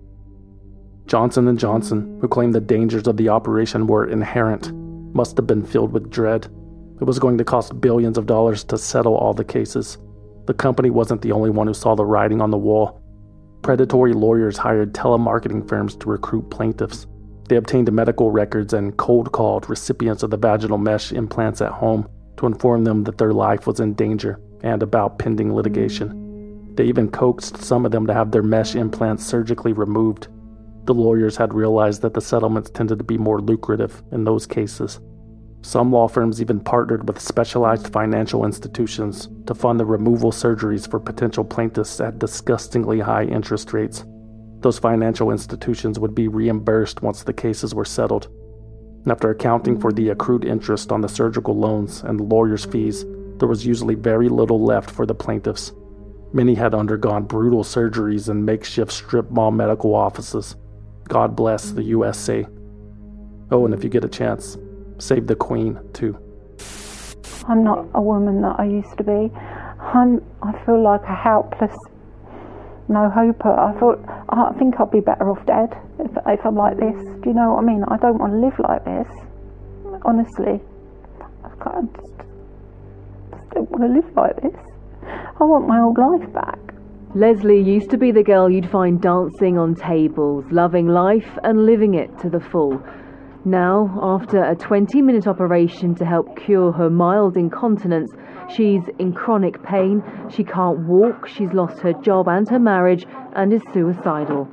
Johnson 1.07 1.57
& 1.57 1.59
Johnson, 1.59 2.19
who 2.21 2.29
claimed 2.29 2.55
the 2.55 2.61
dangers 2.61 3.07
of 3.07 3.17
the 3.17 3.29
operation 3.29 3.87
were 3.87 4.09
inherent, 4.09 4.73
must 5.15 5.37
have 5.37 5.47
been 5.47 5.65
filled 5.65 5.93
with 5.93 6.11
dread. 6.11 6.47
It 7.01 7.05
was 7.05 7.19
going 7.19 7.39
to 7.39 7.45
cost 7.45 7.81
billions 7.81 8.19
of 8.19 8.27
dollars 8.27 8.65
to 8.65 8.79
settle 8.79 9.17
all 9.17 9.35
the 9.35 9.45
cases. 9.45 9.99
The 10.47 10.55
company 10.55 10.91
wasn't 10.91 11.23
the 11.23 11.33
only 11.33 11.51
one 11.51 11.67
who 11.67 11.75
saw 11.75 11.95
the 11.95 12.05
writing 12.05 12.41
on 12.41 12.51
the 12.51 12.59
wall. 12.59 13.01
Predatory 13.63 14.13
lawyers 14.13 14.57
hired 14.57 14.93
telemarketing 14.93 15.69
firms 15.69 15.95
to 15.97 16.09
recruit 16.09 16.51
plaintiffs. 16.51 17.07
They 17.49 17.57
obtained 17.57 17.93
medical 17.93 18.31
records 18.31 18.73
and 18.73 18.97
cold 18.97 19.33
called 19.33 19.69
recipients 19.69 20.23
of 20.23 20.31
the 20.31 20.37
vaginal 20.37 20.79
mesh 20.79 21.13
implants 21.13 21.61
at 21.61 21.73
home 21.73 22.09
to 22.39 22.47
inform 22.47 22.85
them 22.85 23.05
that 23.05 23.19
their 23.19 23.33
life 23.33 23.67
was 23.67 23.81
in 23.81 23.95
danger 23.95 24.41
and 24.63 24.83
about 24.83 25.19
pending 25.19 25.55
litigation. 25.55 26.75
They 26.75 26.85
even 26.85 27.11
coaxed 27.11 27.63
some 27.63 27.85
of 27.85 27.93
them 27.93 28.07
to 28.07 28.15
have 28.15 28.31
their 28.31 28.43
mesh 28.43 28.75
implants 28.75 29.27
surgically 29.27 29.73
removed. 29.73 30.29
The 30.85 30.95
lawyers 30.95 31.37
had 31.37 31.55
realized 31.55 32.03
that 32.03 32.15
the 32.15 32.21
settlements 32.21 32.71
tended 32.71 32.99
to 32.99 33.05
be 33.05 33.19
more 33.19 33.41
lucrative 33.41 34.03
in 34.11 34.25
those 34.25 34.47
cases. 34.47 35.01
Some 35.63 35.93
law 35.93 36.09
firms 36.09 36.41
even 36.41 36.59
partnered 36.59 37.07
with 37.07 37.21
specialized 37.21 37.93
financial 37.93 38.45
institutions 38.45 39.29
to 39.47 39.55
fund 39.55 39.79
the 39.79 39.87
removal 39.87 40.33
surgeries 40.33 40.91
for 40.91 40.99
potential 40.99 41.45
plaintiffs 41.45 42.01
at 42.01 42.19
disgustingly 42.19 42.99
high 42.99 43.25
interest 43.25 43.73
rates. 43.73 44.05
Those 44.59 44.81
financial 44.81 45.31
institutions 45.31 46.01
would 46.01 46.17
be 46.17 46.27
reimbursed 46.27 47.01
once 47.01 47.23
the 47.23 47.33
cases 47.33 47.77
were 47.77 47.85
settled. 47.85 48.29
After 49.07 49.31
accounting 49.31 49.79
for 49.81 49.93
the 49.93 50.09
accrued 50.09 50.45
interest 50.45 50.91
on 50.91 51.01
the 51.01 51.09
surgical 51.09 51.57
loans 51.57 52.03
and 52.03 52.19
the 52.19 52.25
lawyers' 52.25 52.65
fees, 52.65 53.05
there 53.39 53.49
was 53.49 53.67
usually 53.67 53.95
very 53.95 54.29
little 54.29 54.65
left 54.65 54.91
for 54.91 55.07
the 55.07 55.15
plaintiffs. 55.15 55.73
Many 56.33 56.55
had 56.55 56.75
undergone 56.75 57.25
brutal 57.25 57.63
surgeries 57.63 58.29
in 58.29 58.45
makeshift 58.45 58.91
strip 58.91 59.31
mall 59.31 59.51
medical 59.51 59.95
offices. 59.95 60.57
God 61.05 61.37
bless 61.37 61.71
the 61.71 61.83
USA. 61.85 62.47
Oh, 63.51 63.65
and 63.65 63.75
if 63.75 63.85
you 63.85 63.91
get 63.91 64.05
a 64.05 64.09
chance, 64.09 64.57
save 64.99 65.27
the 65.27 65.37
Queen, 65.37 65.79
too. 65.93 66.19
I'm 67.49 67.65
not 67.65 67.87
a 67.95 68.01
woman 68.01 68.41
that 68.43 68.59
I 68.59 68.65
used 68.65 68.97
to 68.99 69.05
be. 69.05 69.31
I'm, 69.81 70.23
I 70.43 70.53
feel 70.65 70.83
like 70.83 71.03
a 71.03 71.15
helpless 71.15 71.77
no 72.89 73.09
hope. 73.09 73.45
I 73.47 73.73
thought, 73.79 73.99
I 74.29 74.53
think 74.59 74.79
I'd 74.79 74.91
be 74.91 75.01
better 75.01 75.31
off 75.31 75.45
dead 75.47 75.77
if, 75.99 76.11
if 76.27 76.47
I'm 76.47 76.57
like 76.57 76.77
this. 76.77 76.95
Do 77.23 77.31
you 77.31 77.35
know 77.35 77.55
what 77.55 77.65
I 77.65 77.67
mean? 77.67 77.85
I 77.89 77.97
don't 77.97 78.19
want 78.19 78.33
to 78.33 78.39
live 78.39 78.59
like 78.59 78.85
this. 78.85 79.09
Honestly, 80.05 80.61
I 81.45 81.65
can't, 81.65 81.93
just, 81.95 82.19
just 83.33 83.51
don't 83.51 83.71
want 83.71 83.83
to 83.83 83.89
live 83.89 84.17
like 84.17 84.37
this. 84.43 84.61
I 85.41 85.45
want 85.45 85.67
my 85.67 85.81
old 85.81 85.99
life 85.99 86.33
back. 86.33 86.59
Leslie 87.15 87.63
used 87.63 87.91
to 87.91 87.99
be 87.99 88.11
the 88.11 88.23
girl 88.23 88.51
you'd 88.51 88.71
find 88.71 89.01
dancing 89.01 89.59
on 89.59 89.75
tables, 89.75 90.45
loving 90.51 90.89
life 90.89 91.39
and 91.45 91.67
living 91.67 91.95
it 91.95 92.19
to 92.21 92.31
the 92.31 92.41
full. 92.41 92.83
Now, 93.45 93.99
after 94.01 94.43
a 94.43 94.55
20 94.55 95.03
minute 95.03 95.27
operation 95.27 95.95
to 95.97 96.05
help 96.05 96.37
cure 96.37 96.73
her 96.73 96.89
mild 96.89 97.37
incontinence, 97.37 98.11
She's 98.49 98.83
in 98.99 99.15
chronic 99.15 99.63
pain, 99.63 100.03
she 100.31 100.45
can't 100.45 100.81
walk, 100.81 101.27
she's 101.27 101.53
lost 101.53 101.81
her 101.81 101.95
job 101.95 102.29
and 102.29 102.47
her 102.51 102.59
marriage, 102.59 103.07
and 103.35 103.53
is 103.53 103.63
suicidal. 103.73 104.47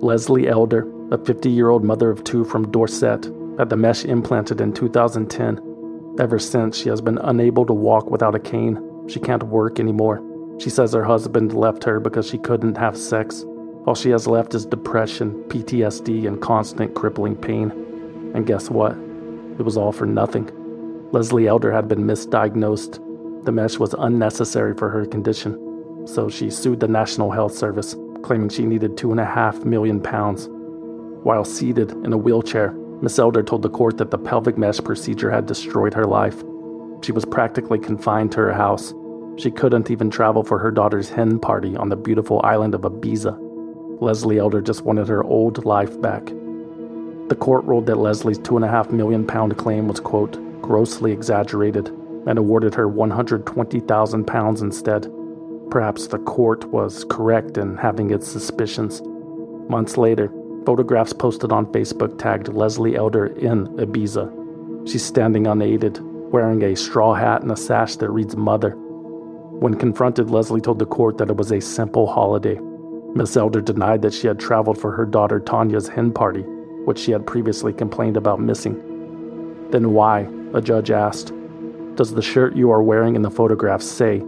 Leslie 0.00 0.46
Elder, 0.46 0.86
a 1.10 1.18
50 1.18 1.50
year 1.50 1.70
old 1.70 1.82
mother 1.82 2.10
of 2.10 2.22
two 2.22 2.44
from 2.44 2.70
Dorset, 2.70 3.24
had 3.58 3.68
the 3.68 3.76
mesh 3.76 4.04
implanted 4.04 4.60
in 4.60 4.72
2010. 4.72 5.58
Ever 6.20 6.38
since, 6.38 6.76
she 6.76 6.88
has 6.88 7.00
been 7.00 7.18
unable 7.18 7.66
to 7.66 7.72
walk 7.72 8.10
without 8.10 8.36
a 8.36 8.40
cane. 8.40 8.78
She 9.08 9.18
can't 9.18 9.42
work 9.42 9.80
anymore. 9.80 10.22
She 10.58 10.70
says 10.70 10.92
her 10.92 11.04
husband 11.04 11.54
left 11.54 11.84
her 11.84 12.00
because 12.00 12.28
she 12.28 12.38
couldn't 12.38 12.76
have 12.76 12.96
sex. 12.96 13.44
All 13.86 13.94
she 13.94 14.10
has 14.10 14.26
left 14.26 14.54
is 14.54 14.66
depression, 14.66 15.44
PTSD, 15.44 16.26
and 16.26 16.42
constant 16.42 16.94
crippling 16.94 17.36
pain. 17.36 17.70
And 18.34 18.46
guess 18.46 18.68
what? 18.68 18.92
It 18.92 19.62
was 19.62 19.76
all 19.76 19.92
for 19.92 20.06
nothing. 20.06 20.50
Leslie 21.12 21.46
Elder 21.46 21.72
had 21.72 21.88
been 21.88 22.04
misdiagnosed. 22.04 23.44
The 23.44 23.52
mesh 23.52 23.78
was 23.78 23.94
unnecessary 23.98 24.74
for 24.74 24.90
her 24.90 25.06
condition, 25.06 26.06
so 26.06 26.28
she 26.28 26.50
sued 26.50 26.80
the 26.80 26.88
National 26.88 27.30
Health 27.30 27.56
Service, 27.56 27.96
claiming 28.22 28.50
she 28.50 28.66
needed 28.66 28.96
two 28.96 29.10
and 29.10 29.20
a 29.20 29.24
half 29.24 29.64
million 29.64 30.02
pounds. 30.02 30.48
While 31.22 31.44
seated 31.44 31.92
in 32.04 32.12
a 32.12 32.18
wheelchair, 32.18 32.72
Miss 33.00 33.18
Elder 33.18 33.42
told 33.42 33.62
the 33.62 33.70
court 33.70 33.96
that 33.98 34.10
the 34.10 34.18
pelvic 34.18 34.58
mesh 34.58 34.80
procedure 34.80 35.30
had 35.30 35.46
destroyed 35.46 35.94
her 35.94 36.04
life. 36.04 36.42
She 37.02 37.12
was 37.12 37.24
practically 37.24 37.78
confined 37.78 38.32
to 38.32 38.40
her 38.40 38.52
house. 38.52 38.92
She 39.38 39.52
couldn't 39.52 39.88
even 39.88 40.10
travel 40.10 40.42
for 40.42 40.58
her 40.58 40.72
daughter's 40.72 41.10
hen 41.10 41.38
party 41.38 41.76
on 41.76 41.90
the 41.90 41.96
beautiful 41.96 42.40
island 42.42 42.74
of 42.74 42.80
Ibiza. 42.80 43.38
Leslie 44.00 44.38
Elder 44.38 44.60
just 44.60 44.82
wanted 44.82 45.06
her 45.06 45.22
old 45.22 45.64
life 45.64 46.00
back. 46.00 46.26
The 47.28 47.36
court 47.38 47.64
ruled 47.64 47.86
that 47.86 47.98
Leslie's 47.98 48.38
two 48.38 48.56
and 48.56 48.64
a 48.64 48.68
half 48.68 48.90
million 48.90 49.24
pound 49.24 49.56
claim 49.56 49.86
was, 49.86 50.00
quote, 50.00 50.36
grossly 50.60 51.12
exaggerated 51.12 51.86
and 52.26 52.36
awarded 52.36 52.74
her 52.74 52.88
120,000 52.88 54.24
pounds 54.24 54.60
instead. 54.60 55.08
Perhaps 55.70 56.08
the 56.08 56.18
court 56.18 56.64
was 56.66 57.04
correct 57.04 57.58
in 57.58 57.76
having 57.76 58.10
its 58.10 58.26
suspicions. 58.26 59.00
Months 59.68 59.96
later, 59.96 60.32
photographs 60.66 61.12
posted 61.12 61.52
on 61.52 61.66
Facebook 61.66 62.18
tagged 62.18 62.48
Leslie 62.48 62.96
Elder 62.96 63.26
in 63.26 63.68
Ibiza. 63.76 64.88
She's 64.90 65.04
standing 65.04 65.46
unaided, 65.46 66.00
wearing 66.32 66.62
a 66.64 66.74
straw 66.74 67.14
hat 67.14 67.42
and 67.42 67.52
a 67.52 67.56
sash 67.56 67.94
that 67.96 68.10
reads 68.10 68.34
Mother. 68.34 68.76
When 69.60 69.74
confronted, 69.74 70.30
Leslie 70.30 70.60
told 70.60 70.78
the 70.78 70.86
court 70.86 71.18
that 71.18 71.30
it 71.30 71.36
was 71.36 71.50
a 71.50 71.60
simple 71.60 72.06
holiday. 72.06 72.60
Miss 73.14 73.36
Elder 73.36 73.60
denied 73.60 74.02
that 74.02 74.14
she 74.14 74.28
had 74.28 74.38
traveled 74.38 74.78
for 74.78 74.92
her 74.92 75.04
daughter 75.04 75.40
Tanya's 75.40 75.88
hen 75.88 76.12
party, 76.12 76.42
which 76.84 77.00
she 77.00 77.10
had 77.10 77.26
previously 77.26 77.72
complained 77.72 78.16
about 78.16 78.40
missing. 78.40 78.76
Then 79.70 79.92
why, 79.94 80.28
a 80.54 80.60
judge 80.60 80.92
asked, 80.92 81.32
does 81.96 82.14
the 82.14 82.22
shirt 82.22 82.54
you 82.54 82.70
are 82.70 82.84
wearing 82.84 83.16
in 83.16 83.22
the 83.22 83.30
photograph 83.30 83.82
say 83.82 84.22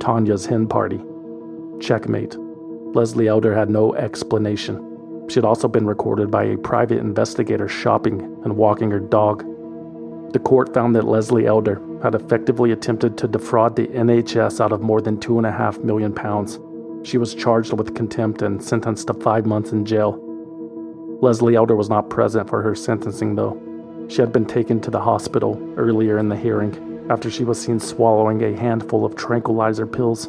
Tanya's 0.00 0.44
hen 0.44 0.68
party? 0.68 1.00
Checkmate. 1.80 2.36
Leslie 2.94 3.28
Elder 3.28 3.54
had 3.54 3.70
no 3.70 3.94
explanation. 3.94 5.26
She 5.30 5.36
had 5.36 5.46
also 5.46 5.66
been 5.66 5.86
recorded 5.86 6.30
by 6.30 6.44
a 6.44 6.58
private 6.58 6.98
investigator 6.98 7.68
shopping 7.68 8.20
and 8.44 8.58
walking 8.58 8.90
her 8.90 9.00
dog. 9.00 9.42
The 10.34 10.40
court 10.40 10.74
found 10.74 10.94
that 10.94 11.06
Leslie 11.06 11.46
Elder 11.46 11.80
had 12.04 12.14
effectively 12.14 12.70
attempted 12.70 13.16
to 13.16 13.26
defraud 13.26 13.76
the 13.76 13.86
NHS 13.86 14.60
out 14.60 14.72
of 14.72 14.82
more 14.82 15.00
than 15.00 15.18
two 15.18 15.38
and 15.38 15.46
a 15.46 15.50
half 15.50 15.78
million 15.78 16.12
pounds. 16.12 16.60
She 17.02 17.16
was 17.16 17.34
charged 17.34 17.72
with 17.72 17.94
contempt 17.94 18.42
and 18.42 18.62
sentenced 18.62 19.06
to 19.06 19.14
five 19.14 19.46
months 19.46 19.72
in 19.72 19.86
jail. 19.86 20.20
Leslie 21.22 21.54
Elder 21.54 21.74
was 21.74 21.88
not 21.88 22.10
present 22.10 22.46
for 22.46 22.60
her 22.60 22.74
sentencing, 22.74 23.36
though. 23.36 23.58
She 24.10 24.20
had 24.20 24.32
been 24.32 24.44
taken 24.44 24.82
to 24.82 24.90
the 24.90 25.00
hospital 25.00 25.58
earlier 25.78 26.18
in 26.18 26.28
the 26.28 26.36
hearing 26.36 27.06
after 27.08 27.30
she 27.30 27.42
was 27.42 27.58
seen 27.58 27.80
swallowing 27.80 28.44
a 28.44 28.54
handful 28.54 29.06
of 29.06 29.16
tranquilizer 29.16 29.86
pills. 29.86 30.28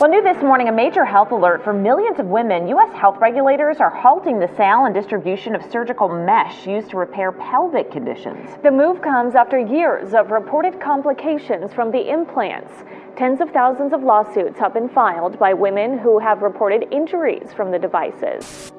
Well, 0.00 0.10
new 0.10 0.22
this 0.22 0.40
morning, 0.44 0.68
a 0.68 0.72
major 0.72 1.04
health 1.04 1.32
alert 1.32 1.64
for 1.64 1.72
millions 1.72 2.20
of 2.20 2.26
women. 2.26 2.68
U.S. 2.68 2.94
health 2.94 3.16
regulators 3.20 3.78
are 3.80 3.90
halting 3.90 4.38
the 4.38 4.46
sale 4.56 4.84
and 4.84 4.94
distribution 4.94 5.56
of 5.56 5.72
surgical 5.72 6.08
mesh 6.08 6.68
used 6.68 6.90
to 6.90 6.96
repair 6.96 7.32
pelvic 7.32 7.90
conditions. 7.90 8.48
The 8.62 8.70
move 8.70 9.02
comes 9.02 9.34
after 9.34 9.58
years 9.58 10.14
of 10.14 10.30
reported 10.30 10.80
complications 10.80 11.72
from 11.72 11.90
the 11.90 12.12
implants. 12.12 12.72
Tens 13.16 13.40
of 13.40 13.50
thousands 13.50 13.92
of 13.92 14.04
lawsuits 14.04 14.56
have 14.60 14.72
been 14.72 14.88
filed 14.88 15.36
by 15.36 15.52
women 15.52 15.98
who 15.98 16.20
have 16.20 16.42
reported 16.42 16.86
injuries 16.92 17.52
from 17.56 17.72
the 17.72 17.78
devices. 17.80 18.70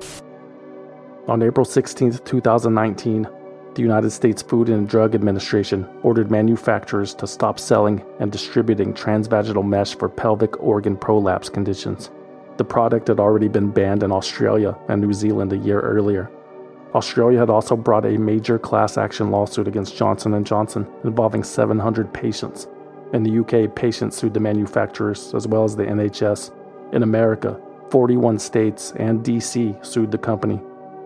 On 1.27 1.43
April 1.43 1.65
16, 1.65 2.19
2019, 2.19 3.27
the 3.79 3.83
United 3.83 4.11
States 4.11 4.41
Food 4.41 4.67
and 4.67 4.89
Drug 4.89 5.15
Administration 5.15 5.87
ordered 6.03 6.29
manufacturers 6.29 7.13
to 7.13 7.25
stop 7.25 7.57
selling 7.57 8.03
and 8.19 8.29
distributing 8.29 8.93
transvaginal 8.93 9.65
mesh 9.65 9.95
for 9.95 10.09
pelvic 10.09 10.61
organ 10.61 10.97
prolapse 10.97 11.47
conditions. 11.47 12.11
The 12.57 12.65
product 12.65 13.07
had 13.07 13.21
already 13.21 13.47
been 13.47 13.71
banned 13.71 14.03
in 14.03 14.11
Australia 14.11 14.77
and 14.89 14.99
New 14.99 15.13
Zealand 15.13 15.53
a 15.53 15.57
year 15.57 15.79
earlier. 15.79 16.29
Australia 16.93 17.39
had 17.39 17.49
also 17.49 17.77
brought 17.77 18.05
a 18.05 18.17
major 18.17 18.59
class 18.59 18.97
action 18.97 19.31
lawsuit 19.31 19.69
against 19.69 19.95
Johnson 19.95 20.43
& 20.43 20.45
Johnson 20.45 20.85
involving 21.05 21.45
700 21.45 22.13
patients. 22.13 22.67
In 23.13 23.23
the 23.23 23.39
UK, 23.39 23.73
patients 23.73 24.17
sued 24.17 24.33
the 24.33 24.41
manufacturers 24.41 25.33
as 25.33 25.47
well 25.47 25.63
as 25.63 25.77
the 25.77 25.85
NHS. 25.85 26.51
In 26.91 27.03
America, 27.03 27.57
41 27.91 28.39
states 28.39 28.91
and 28.97 29.23
DC 29.23 29.85
sued 29.85 30.11
the 30.11 30.17
company, 30.17 30.59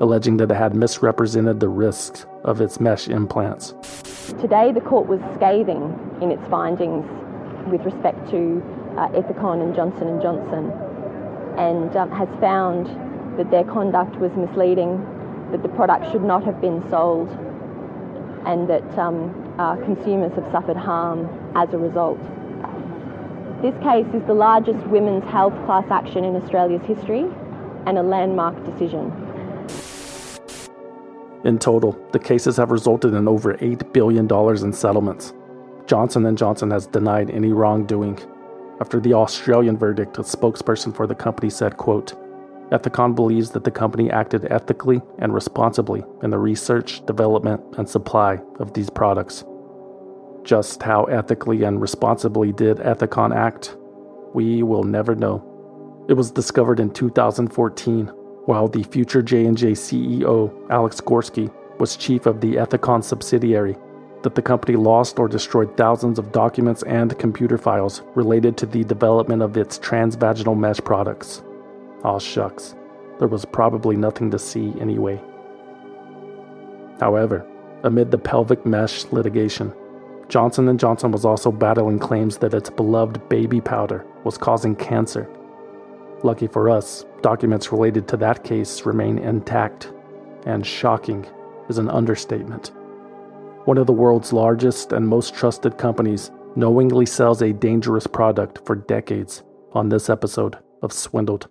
alleging 0.04 0.36
that 0.38 0.52
it 0.52 0.56
had 0.56 0.76
misrepresented 0.76 1.62
the 1.62 1.70
risks 1.70 2.26
of 2.44 2.60
its 2.60 2.80
mesh 2.80 3.08
implants. 3.08 3.74
Today, 4.42 4.74
the 4.74 4.82
court 4.82 5.08
was 5.08 5.22
scathing 5.36 5.98
in 6.22 6.30
its 6.30 6.46
findings 6.50 7.06
with 7.72 7.82
respect 7.82 8.30
to 8.30 8.62
uh, 8.98 9.08
Ethicon 9.10 9.64
and 9.64 9.74
Johnson 9.74 10.22
& 10.22 10.22
Johnson 10.22 10.72
and 11.58 11.96
um, 11.96 12.12
has 12.12 12.28
found 12.42 12.88
that 13.38 13.50
their 13.50 13.64
conduct 13.64 14.18
was 14.18 14.32
misleading, 14.34 15.00
that 15.52 15.64
the 15.64 15.70
product 15.70 16.12
should 16.12 16.24
not 16.24 16.44
have 16.44 16.60
been 16.60 16.84
sold 16.90 17.30
and 18.46 18.70
that 18.70 18.98
um, 19.00 19.56
uh, 19.58 19.78
consumers 19.78 20.34
have 20.34 20.52
suffered 20.52 20.76
harm 20.76 21.30
as 21.56 21.74
a 21.74 21.78
result. 21.78 22.20
This 23.62 23.74
case 23.82 24.08
is 24.14 24.22
the 24.28 24.34
largest 24.34 24.86
women's 24.88 25.24
health 25.32 25.54
class 25.66 25.86
action 25.90 26.26
in 26.26 26.36
Australia's 26.36 26.84
history 26.84 27.26
and 27.86 27.98
a 27.98 28.04
landmark 28.04 28.56
decision. 28.66 29.23
In 31.44 31.60
total, 31.60 31.92
the 32.14 32.20
cases 32.20 32.56
have 32.58 32.72
resulted 32.72 33.14
in 33.14 33.28
over 33.28 33.56
$8 33.56 33.92
billion 33.92 34.32
in 34.66 34.74
settlements. 34.74 35.34
Johnson 35.88 36.34
& 36.36 36.38
Johnson 36.38 36.72
has 36.72 36.88
denied 36.88 37.30
any 37.30 37.52
wrongdoing. 37.52 38.18
After 38.80 39.00
the 39.00 39.14
Australian 39.14 39.78
verdict, 39.78 40.18
a 40.18 40.22
spokesperson 40.22 40.96
for 40.96 41.06
the 41.06 41.16
company 41.16 41.50
said, 41.50 41.76
quote, 41.76 42.14
Ethicon 42.72 43.14
believes 43.14 43.52
that 43.52 43.66
the 43.66 43.72
company 43.72 44.10
acted 44.10 44.50
ethically 44.50 45.02
and 45.20 45.34
responsibly 45.34 46.04
in 46.24 46.30
the 46.30 46.40
research, 46.40 47.06
development, 47.06 47.62
and 47.78 47.88
supply 47.88 48.40
of 48.60 48.74
these 48.74 48.90
products. 48.90 49.44
Just 50.44 50.82
how 50.82 51.04
ethically 51.06 51.64
and 51.64 51.82
responsibly 51.82 52.52
did 52.54 52.78
Ethicon 52.78 53.36
act? 53.36 53.76
We 54.34 54.64
will 54.64 54.84
never 54.84 55.14
know. 55.14 56.06
It 56.10 56.14
was 56.14 56.32
discovered 56.32 56.80
in 56.80 56.92
2014 56.92 58.12
while 58.46 58.68
the 58.68 58.84
future 58.84 59.22
J&J 59.22 59.72
CEO, 59.72 60.52
Alex 60.70 61.00
Gorsky, 61.00 61.52
was 61.80 61.96
chief 61.96 62.26
of 62.26 62.42
the 62.42 62.56
Ethicon 62.56 63.04
subsidiary, 63.04 63.76
that 64.22 64.36
the 64.36 64.42
company 64.42 64.78
lost 64.78 65.20
or 65.20 65.28
destroyed 65.28 65.76
thousands 65.76 66.20
of 66.20 66.32
documents 66.32 66.84
and 66.84 67.18
computer 67.20 67.58
files 67.58 68.02
related 68.16 68.58
to 68.58 68.66
the 68.66 68.84
development 68.84 69.42
of 69.42 69.58
its 69.58 69.80
transvaginal 69.80 70.58
mesh 70.58 70.80
products. 70.80 71.44
Aw 72.04 72.20
shucks, 72.20 72.76
there 73.20 73.28
was 73.28 73.46
probably 73.46 73.96
nothing 73.96 74.30
to 74.32 74.40
see 74.40 74.74
anyway. 74.80 75.22
However, 77.00 77.46
amid 77.84 78.12
the 78.12 78.18
pelvic 78.18 78.66
mesh 78.66 79.06
litigation, 79.06 79.74
Johnson 80.30 80.78
& 80.78 80.80
Johnson 80.80 81.12
was 81.12 81.26
also 81.26 81.52
battling 81.52 82.00
claims 82.00 82.38
that 82.38 82.54
its 82.54 82.70
beloved 82.70 83.28
baby 83.30 83.62
powder 83.62 84.06
was 84.24 84.38
causing 84.38 84.76
cancer 84.76 85.30
Lucky 86.24 86.48
for 86.48 86.70
us, 86.70 87.06
documents 87.24 87.72
related 87.72 88.08
to 88.10 88.18
that 88.18 88.44
case 88.44 88.86
remain 88.86 89.18
intact, 89.18 89.92
and 90.46 90.64
shocking 90.64 91.26
is 91.70 91.80
an 91.80 91.90
understatement. 91.90 92.72
One 93.66 93.80
of 93.80 93.88
the 93.88 93.94
world's 93.94 94.34
largest 94.34 94.92
and 94.92 95.08
most 95.08 95.34
trusted 95.34 95.78
companies 95.78 96.30
knowingly 96.56 97.08
sells 97.08 97.42
a 97.42 97.54
dangerous 97.54 98.06
product 98.06 98.60
for 98.66 98.76
decades 98.76 99.42
on 99.72 99.90
this 99.90 100.10
episode 100.10 100.60
of 100.84 100.94
Swindled 100.94 101.48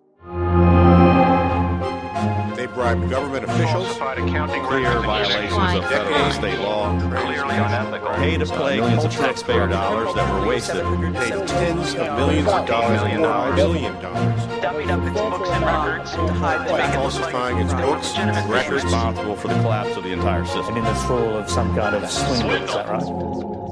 bribe 2.75 3.11
government 3.11 3.45
officials, 3.45 3.97
clear 3.97 5.01
violations 5.01 5.77
of 5.77 5.89
federal 5.89 6.15
and 6.15 6.35
state 6.35 6.59
law, 6.61 6.99
clearly 6.99 7.37
unethical, 7.37 8.09
pay 8.15 8.39
to 8.39 8.47
play 8.47 8.77
millions 8.77 9.05
of 9.05 9.13
taxpayer 9.13 9.67
dollars 9.69 10.15
that 10.15 10.33
were 10.33 10.47
wasted, 10.47 10.83
paid 11.15 11.47
tens 11.47 11.95
of 11.95 12.17
millions 12.17 12.49
of 12.49 12.67
dollars 12.67 13.01
million 13.01 13.23
dollars, 13.23 13.57
billion 13.57 13.93
dollars, 14.01 14.41
dummied 14.63 14.91
up 14.91 15.03
its 15.07 15.21
books 15.21 15.49
and 15.51 15.65
records. 15.65 16.11
to 16.13 16.27
hide 16.35 16.67
the 16.67 16.73
by 16.73 16.93
falsifying 16.93 17.59
its 17.59 17.73
books 17.75 18.17
and 18.17 18.51
records, 18.51 18.85
responsible 18.85 19.37
for 19.37 19.49
the 19.49 19.55
collapse 19.61 19.97
of 19.97 20.05
the 20.05 20.11
entire 20.11 20.45
system. 20.45 20.69
And 20.69 20.79
in 20.79 20.85
this 20.85 21.05
role 21.05 21.37
of 21.37 21.51
some 21.51 21.75
kind 21.75 21.95
of 21.95 22.11
swindle, 22.11 22.65
is 22.65 22.73
that 22.73 22.89
right? 22.89 23.63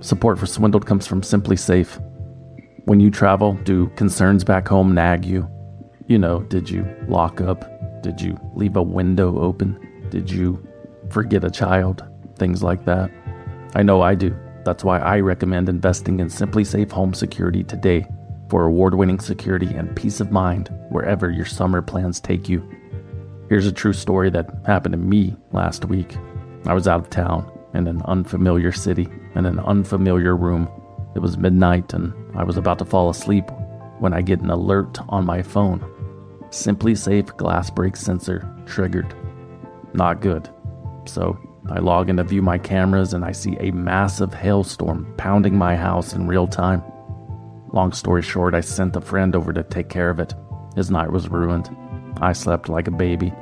Support 0.00 0.38
for 0.38 0.46
Swindled 0.46 0.86
comes 0.86 1.06
from 1.06 1.22
SimpliSafe. 1.22 2.15
When 2.86 3.00
you 3.00 3.10
travel, 3.10 3.54
do 3.64 3.88
concerns 3.96 4.44
back 4.44 4.68
home 4.68 4.94
nag 4.94 5.24
you? 5.24 5.50
You 6.06 6.18
know, 6.18 6.44
did 6.44 6.70
you 6.70 6.86
lock 7.08 7.40
up? 7.40 7.64
Did 8.00 8.20
you 8.20 8.38
leave 8.54 8.76
a 8.76 8.82
window 8.82 9.40
open? 9.40 10.06
Did 10.08 10.30
you 10.30 10.64
forget 11.10 11.42
a 11.42 11.50
child? 11.50 12.04
Things 12.38 12.62
like 12.62 12.84
that. 12.84 13.10
I 13.74 13.82
know 13.82 14.02
I 14.02 14.14
do. 14.14 14.38
That's 14.64 14.84
why 14.84 15.00
I 15.00 15.18
recommend 15.18 15.68
investing 15.68 16.20
in 16.20 16.28
SimpliSafe 16.28 16.92
Home 16.92 17.12
Security 17.12 17.64
today 17.64 18.06
for 18.48 18.66
award 18.66 18.94
winning 18.94 19.18
security 19.18 19.74
and 19.74 19.96
peace 19.96 20.20
of 20.20 20.30
mind 20.30 20.72
wherever 20.90 21.28
your 21.28 21.44
summer 21.44 21.82
plans 21.82 22.20
take 22.20 22.48
you. 22.48 22.62
Here's 23.48 23.66
a 23.66 23.72
true 23.72 23.94
story 23.94 24.30
that 24.30 24.48
happened 24.64 24.92
to 24.92 24.98
me 24.98 25.34
last 25.50 25.86
week. 25.86 26.16
I 26.66 26.74
was 26.74 26.86
out 26.86 27.00
of 27.00 27.10
town 27.10 27.50
in 27.74 27.88
an 27.88 28.00
unfamiliar 28.02 28.70
city 28.70 29.08
in 29.34 29.44
an 29.44 29.58
unfamiliar 29.58 30.36
room 30.36 30.68
it 31.16 31.22
was 31.22 31.38
midnight 31.38 31.94
and 31.94 32.12
I 32.36 32.44
was 32.44 32.56
about 32.56 32.78
to 32.80 32.84
fall 32.84 33.10
asleep 33.10 33.44
when 33.98 34.12
I 34.12 34.22
get 34.22 34.40
an 34.40 34.50
alert 34.50 34.98
on 35.08 35.24
my 35.24 35.42
phone. 35.42 35.80
SimpliSafe 36.50 37.36
glass 37.36 37.70
break 37.70 37.96
sensor 37.96 38.48
triggered. 38.66 39.14
Not 39.94 40.20
good. 40.20 40.48
So 41.06 41.38
I 41.70 41.78
log 41.78 42.10
in 42.10 42.16
to 42.18 42.24
view 42.24 42.42
my 42.42 42.58
cameras 42.58 43.14
and 43.14 43.24
I 43.24 43.32
see 43.32 43.56
a 43.58 43.72
massive 43.72 44.32
hailstorm 44.32 45.12
pounding 45.16 45.56
my 45.56 45.76
house 45.76 46.12
in 46.12 46.26
real 46.28 46.46
time. 46.46 46.82
Long 47.72 47.92
story 47.92 48.22
short, 48.22 48.54
I 48.54 48.60
sent 48.60 48.96
a 48.96 49.00
friend 49.00 49.34
over 49.34 49.52
to 49.52 49.62
take 49.62 49.88
care 49.88 50.10
of 50.10 50.20
it. 50.20 50.34
His 50.76 50.90
night 50.90 51.10
was 51.10 51.28
ruined. 51.28 51.74
I 52.20 52.32
slept 52.32 52.68
like 52.68 52.86
a 52.86 52.92
baby. 52.92 53.32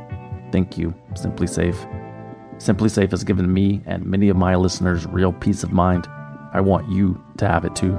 Thank 0.53 0.79
you, 0.79 0.95
SimpliSafe. 1.15 2.63
Simply 2.63 2.89
Safe 2.89 3.11
has 3.11 3.25
given 3.25 3.53
me 3.53 3.83
and 3.87 4.07
many 4.07 4.29
of 4.29 4.37
my 4.37 4.55
listeners 4.55 5.07
real 5.07 5.33
peace 5.33 5.65
of 5.65 5.73
mind. 5.73 6.07
I 6.53 6.61
want 6.61 6.89
you 6.89 7.23
to 7.39 7.49
have 7.49 7.65
it 7.65 7.75
too. 7.75 7.99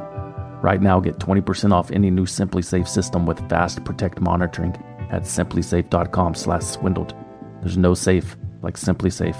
Right 0.65 0.81
now, 0.81 0.99
get 0.99 1.19
20% 1.19 1.71
off 1.71 1.91
any 1.91 2.09
new 2.09 2.25
SimpliSafe 2.25 2.87
system 2.87 3.27
with 3.27 3.37
Fast 3.49 3.85
Protect 3.85 4.19
monitoring 4.19 4.75
at 5.11 5.21
simplisafe.com/swindled. 5.21 7.13
There's 7.61 7.77
no 7.77 7.93
safe 7.93 8.35
like 8.63 8.73
SimpliSafe. 8.73 9.37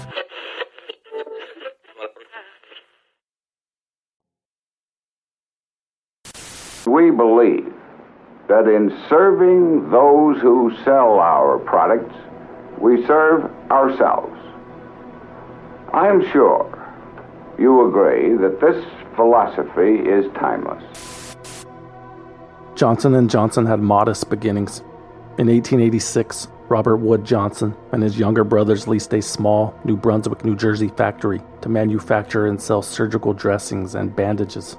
We 6.86 7.10
believe 7.10 7.74
that 8.46 8.68
in 8.68 8.96
serving 9.08 9.90
those 9.90 10.40
who 10.40 10.70
sell 10.84 11.18
our 11.18 11.58
products, 11.58 12.14
we 12.78 13.04
serve 13.04 13.50
ourselves. 13.72 14.38
I 15.92 16.06
am 16.06 16.22
sure 16.30 16.85
you 17.58 17.88
agree 17.88 18.36
that 18.36 18.60
this 18.60 18.84
philosophy 19.14 20.08
is 20.08 20.30
timeless. 20.34 21.36
Johnson 22.74 23.28
& 23.28 23.30
Johnson 23.30 23.64
had 23.64 23.80
modest 23.80 24.28
beginnings. 24.28 24.80
In 25.38 25.48
1886, 25.48 26.48
Robert 26.68 26.96
Wood 26.96 27.24
Johnson 27.24 27.74
and 27.92 28.02
his 28.02 28.18
younger 28.18 28.44
brothers 28.44 28.88
leased 28.88 29.14
a 29.14 29.22
small 29.22 29.78
New 29.84 29.96
Brunswick, 29.96 30.44
New 30.44 30.56
Jersey 30.56 30.88
factory 30.88 31.40
to 31.62 31.68
manufacture 31.68 32.46
and 32.46 32.60
sell 32.60 32.82
surgical 32.82 33.32
dressings 33.32 33.94
and 33.94 34.14
bandages. 34.14 34.74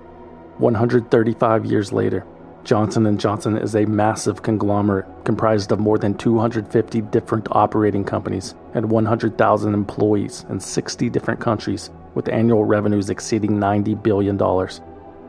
135 0.58 1.66
years 1.66 1.92
later, 1.92 2.26
Johnson 2.64 3.18
& 3.18 3.20
Johnson 3.20 3.58
is 3.58 3.76
a 3.76 3.86
massive 3.86 4.44
conglomerate 4.44 5.06
comprised 5.24 5.72
of 5.72 5.80
more 5.80 5.98
than 5.98 6.18
250 6.18 7.02
different 7.02 7.48
operating 7.52 8.04
companies 8.04 8.56
and 8.74 8.92
100,000 8.92 9.74
employees 9.74 10.46
in 10.50 10.60
60 10.60 11.10
different 11.10 11.40
countries 11.40 11.90
with 12.18 12.28
annual 12.30 12.66
revenues 12.66 13.12
exceeding 13.12 13.52
$90 13.52 14.02
billion. 14.02 14.40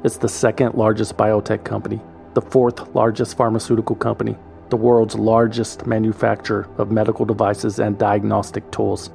It's 0.05 0.16
the 0.16 0.27
second 0.27 0.74
largest 0.74 1.18
biotech 1.18 1.62
company, 1.62 2.01
the 2.33 2.40
fourth 2.40 2.94
largest 2.94 3.37
pharmaceutical 3.37 3.94
company, 3.94 4.38
the 4.70 4.79
world's 4.79 5.14
largest 5.14 5.87
manufacturer 5.87 6.66
of 6.79 6.90
medical 6.90 7.27
devices 7.27 7.79
and 7.79 7.98
diagnostic 7.98 8.70
tools. 8.70 9.11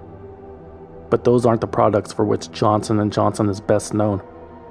But 1.10 1.24
those 1.24 1.48
aren't 1.48 1.62
the 1.62 1.68
products 1.68 2.14
for 2.14 2.26
which 2.26 2.52
Johnson 2.52 3.10
& 3.10 3.12
Johnson 3.12 3.50
is 3.50 3.60
best 3.60 3.96
known. 3.96 4.22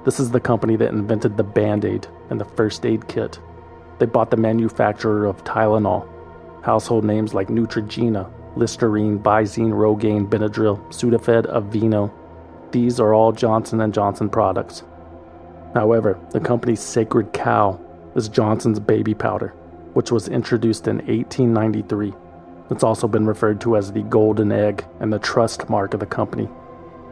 This 0.05 0.21
is 0.21 0.31
the 0.31 0.39
company 0.39 0.77
that 0.77 0.93
invented 0.93 1.35
the 1.35 1.43
Band-Aid 1.43 2.07
and 2.29 2.39
the 2.39 2.45
first 2.45 2.85
aid 2.85 3.09
kit. 3.09 3.37
They 3.99 4.05
bought 4.05 4.31
the 4.31 4.37
manufacturer 4.37 5.25
of 5.25 5.43
Tylenol, 5.43 6.07
household 6.63 7.03
names 7.03 7.33
like 7.33 7.49
Neutrogena, 7.49 8.31
Listerine, 8.55 9.19
Visine, 9.19 9.73
Rogaine, 9.73 10.29
Benadryl, 10.29 10.79
Sudafed, 10.87 11.51
Aveeno, 11.51 12.09
these 12.73 12.99
are 12.99 13.13
all 13.13 13.31
Johnson 13.31 13.91
& 13.91 13.93
Johnson 13.93 14.29
products. 14.29 14.83
However, 15.73 16.19
the 16.31 16.39
company's 16.39 16.81
sacred 16.81 17.31
cow 17.31 17.79
is 18.15 18.27
Johnson's 18.27 18.79
baby 18.79 19.13
powder, 19.13 19.49
which 19.93 20.11
was 20.11 20.27
introduced 20.27 20.87
in 20.87 20.97
1893. 20.97 22.13
It's 22.71 22.83
also 22.83 23.07
been 23.07 23.27
referred 23.27 23.61
to 23.61 23.77
as 23.77 23.91
the 23.91 24.01
golden 24.01 24.51
egg 24.51 24.85
and 24.99 25.13
the 25.13 25.19
trust 25.19 25.69
mark 25.69 25.93
of 25.93 25.99
the 25.99 26.05
company. 26.05 26.49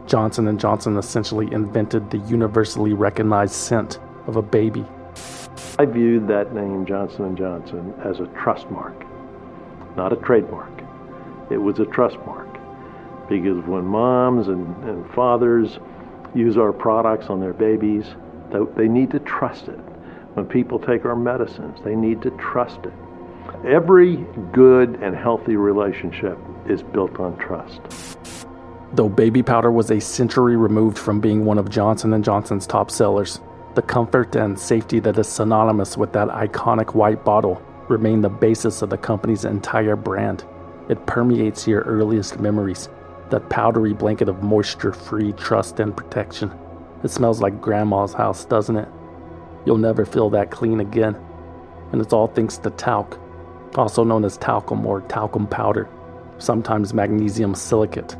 Johnson 0.08 0.58
& 0.58 0.60
Johnson 0.60 0.97
essentially 0.97 1.47
invented 1.54 2.10
the 2.10 2.17
universally 2.19 2.93
recognized 2.93 3.54
scent 3.54 4.00
of 4.26 4.36
a 4.36 4.41
baby. 4.41 4.84
I 5.78 5.86
viewed 5.86 6.28
that 6.28 6.54
name 6.56 6.88
Johnson 6.88 7.36
& 7.36 7.38
Johnson 7.38 7.93
as 8.04 8.19
a 8.19 8.26
trust 8.28 8.69
mark, 8.71 9.06
not 9.95 10.12
a 10.12 10.15
trademark. 10.17 10.71
It 11.52 11.58
was 11.58 11.80
a 11.80 11.86
trust 11.86 12.17
mark 12.26 12.51
because 13.32 13.63
when 13.65 13.86
moms 13.86 14.50
and, 14.50 14.76
and 14.84 15.10
fathers 15.13 15.80
use 16.36 16.58
our 16.58 16.74
products 16.74 17.28
on 17.28 17.39
their 17.39 17.54
babies, 17.54 18.06
they 18.76 18.89
need 18.89 19.10
to 19.12 19.20
trust 19.20 19.70
it. 19.70 19.80
When 20.34 20.46
people 20.46 20.78
take 20.78 21.06
our 21.06 21.15
medicines, 21.15 21.80
they 21.86 21.96
need 21.96 22.22
to 22.24 22.32
trust 22.32 22.80
it. 22.84 22.94
Every 23.65 24.17
good 24.52 24.96
and 25.02 25.15
healthy 25.15 25.56
relationship 25.56 26.38
is 26.67 26.84
built 26.84 27.22
on 27.22 27.38
trust. 27.38 27.80
Though 28.94 29.08
baby 29.08 29.41
powder 29.41 29.72
was 29.72 29.91
a 29.91 30.02
century 30.02 30.58
removed 30.58 30.98
from 31.00 31.22
being 31.22 31.46
one 31.46 31.58
of 31.58 31.70
Johnson 31.70 32.22
& 32.24 32.24
Johnson's 32.24 32.67
top 32.67 32.91
sellers, 32.91 33.39
the 33.76 33.82
comfort 33.82 34.36
and 34.36 34.60
safety 34.60 35.00
that 35.00 35.17
is 35.17 35.30
synonymous 35.30 35.96
with 35.98 36.12
that 36.12 36.28
iconic 36.28 36.94
white 36.94 37.24
bottle 37.24 37.62
remain 37.88 38.20
the 38.20 38.30
basis 38.30 38.82
of 38.82 38.89
the 38.89 38.98
company's 38.98 39.46
entire 39.46 39.96
brand. 39.96 40.44
It 40.89 41.06
permeates 41.06 41.65
your 41.65 41.84
earliest 41.84 42.38
memories, 42.38 42.89
that 43.32 43.50
powdery 43.50 43.94
blanket 43.94 44.30
of 44.30 44.44
moisture 44.44 44.94
free 44.94 45.34
trust 45.34 45.80
and 45.80 45.96
protection. 45.96 46.52
It 47.04 47.10
smells 47.10 47.41
like 47.41 47.60
grandma's 47.60 48.13
house, 48.13 48.46
doesn't 48.46 48.78
it? 48.78 48.88
You'll 49.65 49.78
never 49.78 50.06
feel 50.06 50.30
that 50.32 50.52
clean 50.52 50.80
again. 50.80 51.15
And 51.91 52.02
it's 52.02 52.13
all 52.13 52.28
thanks 52.28 52.58
to 52.60 52.70
talc, 52.70 53.20
also 53.76 54.04
known 54.04 54.24
as 54.24 54.38
talcum 54.38 54.86
or 54.86 55.02
talcum 55.02 55.48
powder, 55.48 55.89
sometimes 56.38 56.94
magnesium 56.94 57.56
silicate. 57.56 58.15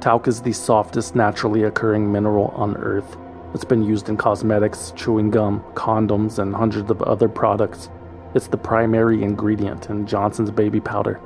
Talc 0.00 0.28
is 0.28 0.42
the 0.42 0.52
softest 0.52 1.14
naturally 1.14 1.62
occurring 1.62 2.10
mineral 2.10 2.48
on 2.48 2.76
Earth. 2.76 3.16
It's 3.54 3.64
been 3.64 3.82
used 3.82 4.08
in 4.08 4.16
cosmetics, 4.16 4.92
chewing 4.94 5.30
gum, 5.30 5.64
condoms, 5.74 6.38
and 6.38 6.54
hundreds 6.54 6.90
of 6.90 7.02
other 7.02 7.28
products. 7.28 7.88
It's 8.34 8.48
the 8.48 8.58
primary 8.58 9.22
ingredient 9.22 9.88
in 9.88 10.06
Johnson's 10.06 10.50
baby 10.50 10.80
powder. 10.80 11.20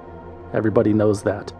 Everybody 0.54 0.92
knows 0.92 1.22
that. 1.24 1.52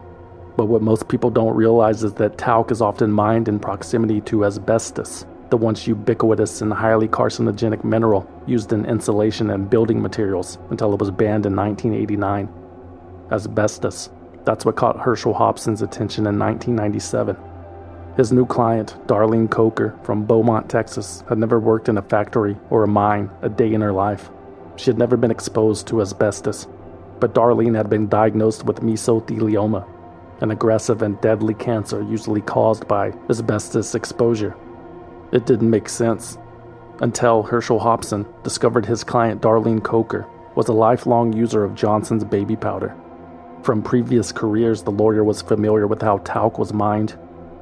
But 0.57 0.67
what 0.67 0.83
most 0.83 1.09
people 1.09 1.31
don't 1.31 1.57
realize 1.57 2.05
is 2.05 2.15
that 2.15 2.37
talc 2.37 2.71
is 2.71 2.83
often 2.83 3.11
mined 3.11 3.49
in 3.49 3.59
proximity 3.59 4.21
to 4.23 4.45
asbestos, 4.45 5.25
the 5.51 5.57
once 5.57 5.87
ubiquitous 5.87 6.61
and 6.61 6.73
highly 6.73 7.09
carcinogenic 7.09 7.85
mineral 7.85 8.29
used 8.47 8.73
in 8.73 8.85
insulation 8.85 9.51
and 9.51 9.71
building 9.71 10.03
materials 10.03 10.59
until 10.71 10.93
it 10.93 11.01
was 11.01 11.11
banned 11.11 11.47
in 11.47 11.57
1989. 11.57 12.49
Asbestos. 13.31 14.11
That's 14.45 14.65
what 14.65 14.77
caught 14.77 15.01
Herschel 15.01 15.35
Hobson's 15.35 15.83
attention 15.83 16.27
in 16.27 16.39
1997. 16.39 17.37
His 18.17 18.31
new 18.31 18.45
client, 18.45 18.97
Darlene 19.07 19.51
Coker 19.51 19.99
from 20.03 20.27
Beaumont, 20.27 20.69
Texas, 20.69 21.25
had 21.29 21.39
never 21.39 21.59
worked 21.59 21.89
in 21.89 21.97
a 21.97 22.03
factory 22.03 22.59
or 22.69 22.83
a 22.83 22.89
mine 22.89 23.31
a 23.41 23.49
day 23.49 23.73
in 23.73 23.81
her 23.81 23.93
life. 23.93 24.29
She 24.77 24.91
had 24.91 24.99
never 24.99 25.17
been 25.17 25.31
exposed 25.31 25.87
to 25.87 26.03
asbestos, 26.03 26.67
but 27.21 27.35
Darlene 27.35 27.77
had 27.77 27.89
been 27.89 28.09
diagnosed 28.09 28.67
with 28.67 28.81
mesothelioma, 28.81 29.87
an 30.43 30.51
aggressive 30.51 31.03
and 31.03 31.21
deadly 31.21 31.55
cancer 31.55 32.03
usually 32.03 32.41
caused 32.41 32.89
by 32.89 33.13
asbestos 33.31 33.95
exposure. 33.95 34.57
It 35.31 35.47
didn't 35.47 35.71
make 35.71 35.89
sense 35.89 36.37
until 37.01 37.45
Herschel 37.45 37.79
Hobson 37.79 38.27
discovered 38.43 38.85
his 38.85 39.05
client 39.05 39.41
Darlene 39.41 39.83
Coker 39.83 40.27
was 40.57 40.67
a 40.67 40.73
lifelong 40.73 41.33
user 41.33 41.63
of 41.63 41.77
Johnson's 41.77 42.25
baby 42.25 42.57
powder. 42.57 42.95
From 43.63 43.83
previous 43.83 44.33
careers, 44.33 44.83
the 44.83 44.91
lawyer 44.91 45.23
was 45.23 45.43
familiar 45.43 45.87
with 45.87 46.03
how 46.03 46.19
talc 46.19 46.59
was 46.59 46.73
mined. 46.73 47.17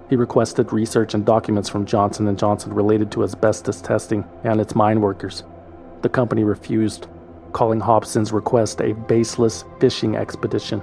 He 0.09 0.17
requested 0.17 0.73
research 0.73 1.13
and 1.13 1.25
documents 1.25 1.69
from 1.69 1.85
Johnson 1.85 2.35
& 2.37 2.39
Johnson 2.39 2.73
related 2.73 3.13
to 3.13 3.25
asbestos 3.25 3.83
testing 3.83 4.25
and 4.43 4.59
its 4.59 4.75
mine 4.75 5.03
workers. 5.03 5.45
The 6.01 6.09
company 6.09 6.45
refused, 6.45 7.09
calling 7.53 7.81
Hobson's 7.81 8.33
request 8.33 8.81
a 8.81 8.95
baseless 8.95 9.65
fishing 9.81 10.17
expedition. 10.17 10.83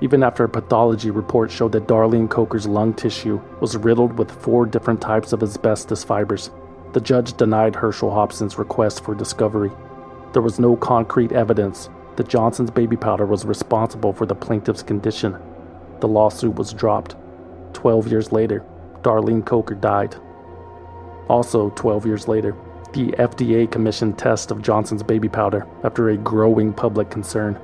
Even 0.00 0.22
after 0.22 0.44
a 0.44 0.48
pathology 0.48 1.10
report 1.10 1.50
showed 1.50 1.72
that 1.72 1.86
Darlene 1.86 2.28
Coker's 2.28 2.66
lung 2.66 2.94
tissue 2.94 3.40
was 3.60 3.76
riddled 3.76 4.18
with 4.18 4.30
four 4.30 4.66
different 4.66 5.00
types 5.00 5.32
of 5.32 5.42
asbestos 5.42 6.04
fibers, 6.04 6.50
the 6.92 7.00
judge 7.00 7.36
denied 7.36 7.76
Herschel 7.76 8.10
Hobson's 8.10 8.58
request 8.58 9.04
for 9.04 9.14
discovery. 9.14 9.70
There 10.32 10.42
was 10.42 10.58
no 10.58 10.76
concrete 10.76 11.32
evidence 11.32 11.88
that 12.16 12.28
Johnson's 12.28 12.70
baby 12.70 12.96
powder 12.96 13.26
was 13.26 13.44
responsible 13.44 14.12
for 14.12 14.26
the 14.26 14.34
plaintiff's 14.34 14.82
condition. 14.82 15.36
The 16.00 16.08
lawsuit 16.08 16.54
was 16.54 16.72
dropped. 16.72 17.16
Twelve 17.72 18.08
years 18.08 18.32
later, 18.32 18.64
Darlene 19.02 19.44
Coker 19.44 19.74
died. 19.74 20.16
Also, 21.28 21.70
12 21.70 22.06
years 22.06 22.28
later, 22.28 22.54
the 22.92 23.08
FDA 23.12 23.70
commissioned 23.70 24.18
tests 24.18 24.50
of 24.50 24.62
Johnson's 24.62 25.02
baby 25.02 25.28
powder 25.28 25.66
after 25.82 26.10
a 26.10 26.16
growing 26.16 26.72
public 26.72 27.10
concern. 27.10 27.58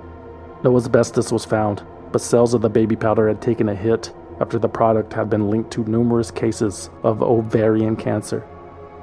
No 0.64 0.76
asbestos 0.76 1.30
was 1.30 1.44
found, 1.44 1.82
but 2.12 2.20
sales 2.20 2.54
of 2.54 2.62
the 2.62 2.68
baby 2.68 2.96
powder 2.96 3.28
had 3.28 3.40
taken 3.40 3.68
a 3.68 3.74
hit 3.74 4.12
after 4.40 4.58
the 4.58 4.68
product 4.68 5.12
had 5.12 5.28
been 5.28 5.50
linked 5.50 5.70
to 5.72 5.84
numerous 5.84 6.30
cases 6.30 6.90
of 7.02 7.22
ovarian 7.22 7.96
cancer. 7.96 8.46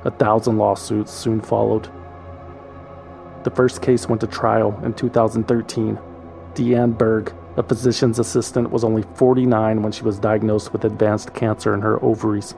A 0.03 0.11
thousand 0.11 0.57
lawsuits 0.57 1.11
soon 1.11 1.41
followed. 1.41 1.89
The 3.43 3.51
first 3.51 3.81
case 3.81 4.09
went 4.09 4.21
to 4.21 4.27
trial 4.27 4.79
in 4.83 4.93
2013. 4.93 5.99
Deanne 6.53 6.97
Berg, 6.97 7.33
a 7.55 7.63
physician's 7.63 8.19
assistant, 8.19 8.71
was 8.71 8.83
only 8.83 9.03
49 9.15 9.83
when 9.83 9.91
she 9.91 10.03
was 10.03 10.19
diagnosed 10.19 10.73
with 10.73 10.85
advanced 10.85 11.33
cancer 11.33 11.73
in 11.73 11.81
her 11.81 12.03
ovaries. 12.03 12.55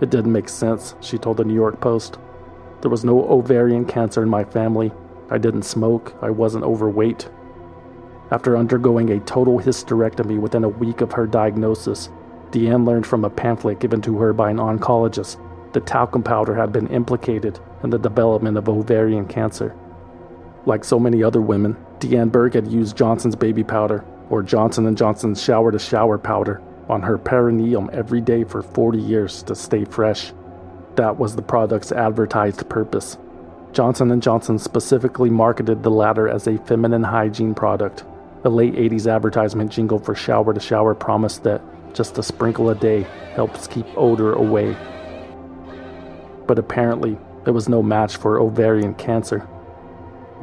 It 0.00 0.10
didn't 0.10 0.32
make 0.32 0.48
sense, 0.48 0.94
she 1.00 1.18
told 1.18 1.36
the 1.36 1.44
New 1.44 1.54
York 1.54 1.80
Post. 1.80 2.18
There 2.80 2.90
was 2.90 3.04
no 3.04 3.24
ovarian 3.28 3.86
cancer 3.86 4.22
in 4.22 4.28
my 4.28 4.44
family. 4.44 4.92
I 5.30 5.38
didn't 5.38 5.62
smoke. 5.62 6.14
I 6.22 6.30
wasn't 6.30 6.64
overweight. 6.64 7.28
After 8.30 8.56
undergoing 8.56 9.10
a 9.10 9.20
total 9.20 9.58
hysterectomy 9.58 10.38
within 10.38 10.64
a 10.64 10.68
week 10.68 11.00
of 11.00 11.12
her 11.12 11.26
diagnosis, 11.26 12.08
Deanne 12.50 12.86
learned 12.86 13.06
from 13.06 13.24
a 13.24 13.30
pamphlet 13.30 13.80
given 13.80 14.00
to 14.02 14.18
her 14.18 14.32
by 14.32 14.50
an 14.50 14.58
oncologist 14.58 15.38
that 15.72 15.86
talcum 15.86 16.22
powder 16.22 16.54
had 16.54 16.72
been 16.72 16.86
implicated 16.86 17.58
in 17.82 17.90
the 17.90 17.98
development 17.98 18.56
of 18.56 18.68
ovarian 18.68 19.26
cancer. 19.26 19.76
Like 20.64 20.84
so 20.84 20.98
many 20.98 21.22
other 21.22 21.42
women, 21.42 21.76
Deanne 21.98 22.32
Berg 22.32 22.54
had 22.54 22.68
used 22.68 22.96
Johnson's 22.96 23.36
baby 23.36 23.62
powder, 23.64 24.04
or 24.30 24.42
Johnson 24.42 24.94
& 24.96 24.96
Johnson's 24.96 25.42
shower 25.42 25.70
to 25.70 25.78
shower 25.78 26.16
powder, 26.16 26.62
on 26.88 27.02
her 27.02 27.18
perineum 27.18 27.90
every 27.92 28.20
day 28.20 28.44
for 28.44 28.62
40 28.62 28.98
years 28.98 29.42
to 29.42 29.54
stay 29.54 29.84
fresh. 29.84 30.32
That 30.96 31.18
was 31.18 31.36
the 31.36 31.42
product's 31.42 31.92
advertised 31.92 32.68
purpose. 32.68 33.18
Johnson 33.72 34.18
& 34.20 34.22
Johnson 34.22 34.58
specifically 34.58 35.28
marketed 35.28 35.82
the 35.82 35.90
latter 35.90 36.28
as 36.28 36.46
a 36.46 36.58
feminine 36.58 37.02
hygiene 37.02 37.54
product. 37.54 38.04
A 38.44 38.50
late 38.50 38.74
80s 38.74 39.10
advertisement 39.10 39.72
jingle 39.72 39.98
for 39.98 40.14
shower 40.14 40.52
to 40.52 40.60
shower 40.60 40.94
promised 40.94 41.44
that 41.44 41.62
just 41.94 42.18
a 42.18 42.22
sprinkle 42.22 42.68
a 42.68 42.74
day 42.74 43.06
helps 43.34 43.66
keep 43.66 43.86
odor 43.96 44.34
away. 44.34 44.76
But 46.46 46.58
apparently, 46.58 47.16
it 47.46 47.52
was 47.52 47.70
no 47.70 47.82
match 47.82 48.16
for 48.16 48.38
ovarian 48.38 48.94
cancer. 48.96 49.48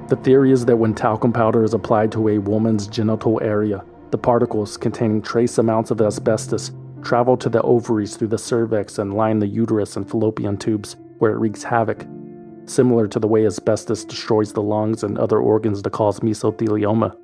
The 0.08 0.16
theory 0.16 0.52
is 0.52 0.66
that 0.66 0.78
when 0.78 0.96
talcum 0.96 1.32
powder 1.32 1.64
is 1.64 1.76
applied 1.76 2.12
to 2.14 2.30
a 2.30 2.40
woman's 2.40 2.88
genital 2.88 3.40
area, 3.44 3.86
the 4.10 4.18
particles 4.18 4.78
containing 4.78 5.22
trace 5.22 5.60
amounts 5.60 5.92
of 5.92 6.02
asbestos 6.02 6.72
travel 7.04 7.38
to 7.38 7.50
the 7.50 7.62
ovaries 7.62 8.18
through 8.18 8.30
the 8.30 8.38
cervix 8.38 8.98
and 8.98 9.14
line 9.14 9.38
the 9.38 9.48
uterus 9.48 9.96
and 9.96 10.10
fallopian 10.10 10.58
tubes, 10.58 10.96
where 11.20 11.34
it 11.34 11.38
wreaks 11.38 11.62
havoc, 11.62 12.08
similar 12.66 13.08
to 13.08 13.20
the 13.20 13.28
way 13.28 13.46
asbestos 13.46 14.04
destroys 14.04 14.54
the 14.54 14.62
lungs 14.64 15.04
and 15.04 15.20
other 15.20 15.38
organs 15.38 15.84
to 15.84 15.90
cause 15.92 16.22
mesothelioma. 16.22 17.16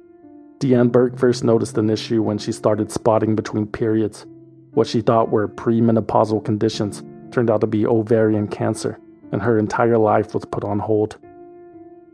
Deanne 0.59 0.91
Berg 0.91 1.19
first 1.19 1.43
noticed 1.43 1.77
an 1.77 1.89
issue 1.89 2.23
when 2.23 2.39
she 2.39 2.51
started 2.51 2.91
spotting 2.91 3.35
between 3.35 3.67
periods. 3.67 4.25
What 4.71 4.87
she 4.87 5.01
thought 5.01 5.29
were 5.29 5.47
premenopausal 5.47 6.43
conditions 6.43 7.03
turned 7.31 7.51
out 7.51 7.61
to 7.61 7.67
be 7.67 7.85
ovarian 7.85 8.47
cancer, 8.47 8.99
and 9.31 9.41
her 9.41 9.59
entire 9.59 9.99
life 9.99 10.33
was 10.33 10.45
put 10.45 10.63
on 10.63 10.79
hold. 10.79 11.17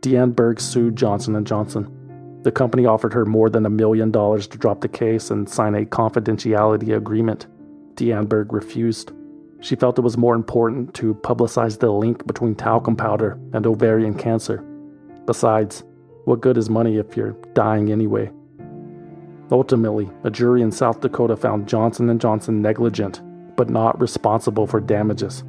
Deanne 0.01 0.36
Berg 0.36 0.60
sued 0.60 0.97
Johnson 0.97 1.43
& 1.45 1.45
Johnson. 1.45 1.89
The 2.41 2.51
company 2.51 2.86
offered 2.86 3.13
her 3.13 3.25
more 3.25 3.49
than 3.49 3.65
a 3.65 3.69
million 3.69 4.12
dollars 4.12 4.47
to 4.47 4.58
drop 4.58 4.82
the 4.82 4.89
case 4.89 5.32
and 5.32 5.47
sign 5.47 5.75
a 5.75 5.86
confidentiality 5.86 6.95
agreement. 6.97 7.47
Deanne 7.95 8.27
Berg 8.27 8.51
refused. 8.51 9.13
She 9.62 9.77
felt 9.77 9.97
it 9.97 10.01
was 10.01 10.17
more 10.17 10.36
important 10.36 10.93
to 10.95 11.13
publicize 11.15 11.79
the 11.79 11.89
link 11.89 12.27
between 12.27 12.56
talcum 12.56 12.97
powder 12.97 13.39
and 13.53 13.65
ovarian 13.65 14.15
cancer. 14.15 14.58
Besides, 15.25 15.86
what 16.25 16.41
good 16.41 16.57
is 16.57 16.69
money 16.69 16.97
if 16.97 17.17
you're 17.17 17.36
dying 17.53 17.91
anyway? 17.91 18.31
Ultimately, 19.51 20.09
a 20.23 20.31
jury 20.31 20.62
in 20.62 20.71
South 20.71 21.01
Dakota 21.01 21.36
found 21.36 21.67
Johnson 21.67 22.17
& 22.19 22.19
Johnson 22.19 22.62
negligent, 22.62 23.21
but 23.55 23.69
not 23.69 23.99
responsible 23.99 24.65
for 24.65 24.79
damages. 24.79 25.43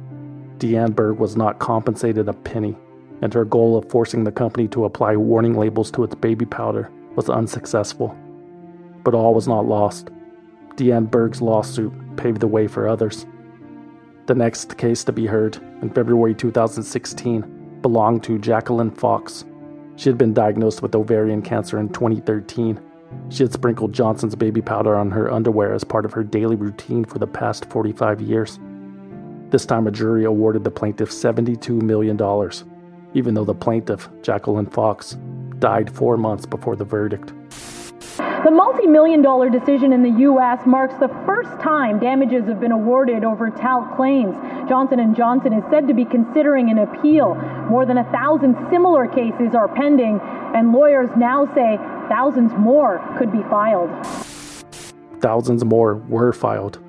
Deanne 0.57 0.95
Berg 0.95 1.17
was 1.17 1.35
not 1.35 1.59
compensated 1.59 2.27
a 2.27 2.33
penny, 2.33 2.77
and 3.21 3.33
her 3.33 3.45
goal 3.45 3.77
of 3.77 3.89
forcing 3.89 4.23
the 4.23 4.31
company 4.31 4.67
to 4.67 4.85
apply 4.85 5.15
warning 5.15 5.55
labels 5.55 5.89
to 5.91 6.03
its 6.03 6.15
baby 6.15 6.45
powder 6.45 6.91
was 7.15 7.29
unsuccessful. 7.29 8.15
But 9.03 9.13
all 9.13 9.33
was 9.33 9.47
not 9.47 9.65
lost. 9.65 10.09
Deanne 10.75 11.09
Berg's 11.09 11.41
lawsuit 11.41 11.93
paved 12.17 12.41
the 12.41 12.47
way 12.47 12.67
for 12.67 12.87
others. 12.87 13.25
The 14.25 14.35
next 14.35 14.77
case 14.77 15.03
to 15.05 15.11
be 15.11 15.25
heard, 15.25 15.57
in 15.81 15.89
February 15.89 16.35
2016, 16.35 17.79
belonged 17.81 18.23
to 18.23 18.39
Jacqueline 18.39 18.91
Fox. 18.91 19.45
She 19.95 20.09
had 20.09 20.17
been 20.17 20.33
diagnosed 20.33 20.81
with 20.81 20.95
ovarian 20.95 21.41
cancer 21.41 21.79
in 21.79 21.89
2013. 21.89 22.79
She 23.29 23.43
had 23.43 23.53
sprinkled 23.53 23.93
Johnson's 23.93 24.35
baby 24.35 24.61
powder 24.61 24.95
on 24.95 25.11
her 25.11 25.31
underwear 25.31 25.73
as 25.73 25.83
part 25.83 26.05
of 26.05 26.13
her 26.13 26.23
daily 26.23 26.55
routine 26.55 27.05
for 27.05 27.19
the 27.19 27.27
past 27.27 27.69
45 27.69 28.21
years. 28.21 28.59
This 29.49 29.65
time, 29.65 29.87
a 29.87 29.91
jury 29.91 30.25
awarded 30.25 30.63
the 30.63 30.71
plaintiff 30.71 31.11
$72 31.11 31.81
million, 31.81 32.19
even 33.13 33.33
though 33.33 33.45
the 33.45 33.53
plaintiff, 33.53 34.09
Jacqueline 34.21 34.65
Fox, 34.65 35.17
died 35.59 35.89
four 35.89 36.17
months 36.17 36.45
before 36.45 36.75
the 36.75 36.83
verdict. 36.83 37.31
The 38.17 38.51
multi-million 38.51 39.21
dollar 39.21 39.49
decision 39.49 39.91
in 39.91 40.03
the 40.03 40.21
U.S. 40.21 40.65
marks 40.65 40.93
the 40.99 41.07
first 41.25 41.59
time 41.61 41.99
damages 41.99 42.45
have 42.45 42.59
been 42.59 42.71
awarded 42.71 43.23
over 43.23 43.49
talc 43.49 43.95
claims. 43.95 44.35
Johnson 44.69 45.15
& 45.15 45.17
Johnson 45.17 45.53
is 45.53 45.63
said 45.71 45.87
to 45.87 45.93
be 45.93 46.05
considering 46.05 46.69
an 46.69 46.77
appeal. 46.79 47.35
More 47.69 47.85
than 47.85 47.97
a 47.97 48.03
thousand 48.11 48.55
similar 48.69 49.07
cases 49.07 49.55
are 49.55 49.67
pending, 49.67 50.19
and 50.55 50.71
lawyers 50.71 51.09
now 51.17 51.45
say 51.55 51.77
thousands 52.07 52.51
more 52.53 53.01
could 53.17 53.31
be 53.31 53.41
filed. 53.49 53.89
Thousands 55.21 55.65
more 55.65 55.95
were 55.95 56.31
filed. 56.31 56.79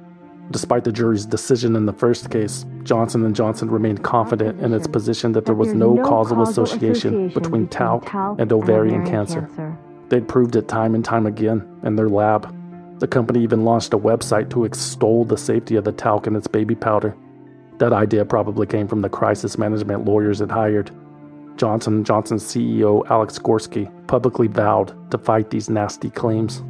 Despite 0.50 0.84
the 0.84 0.92
jury's 0.92 1.26
decision 1.26 1.74
in 1.74 1.86
the 1.86 1.92
first 1.92 2.30
case, 2.30 2.64
Johnson 2.84 3.34
& 3.34 3.34
Johnson 3.34 3.68
remained 3.68 4.04
confident 4.04 4.60
in 4.60 4.72
its 4.72 4.86
position 4.86 5.32
that 5.32 5.44
there 5.44 5.56
was 5.56 5.72
no, 5.72 5.96
causal, 6.04 6.42
association, 6.42 7.30
between 7.30 7.66
talc, 7.66 8.06
and 8.14 8.52
ovarian 8.52 9.04
cancer. 9.04 9.48
They'd 10.08 10.28
proved 10.28 10.56
it 10.56 10.68
time 10.68 10.94
and 10.94 11.04
time 11.04 11.26
again 11.26 11.80
in 11.82 11.96
their 11.96 12.08
lab. 12.08 12.52
The 13.00 13.08
company 13.08 13.42
even 13.42 13.64
launched 13.64 13.92
a 13.92 13.98
website 13.98 14.50
to 14.50 14.64
extol 14.64 15.24
the 15.24 15.36
safety 15.36 15.76
of 15.76 15.84
the 15.84 15.92
talc 15.92 16.26
in 16.26 16.36
its 16.36 16.46
baby 16.46 16.74
powder. 16.74 17.16
That 17.78 17.92
idea 17.92 18.24
probably 18.24 18.66
came 18.66 18.88
from 18.88 19.02
the 19.02 19.08
crisis 19.08 19.58
management 19.58 20.04
lawyers 20.04 20.40
it 20.40 20.50
hired. 20.50 20.90
Johnson 21.56 22.04
& 22.04 22.06
Johnson's 22.06 22.44
CEO 22.44 23.04
Alex 23.10 23.38
Gorsky 23.38 23.90
publicly 24.06 24.46
vowed 24.46 25.10
to 25.10 25.18
fight 25.18 25.50
these 25.50 25.68
nasty 25.68 26.10
claims. 26.10 26.62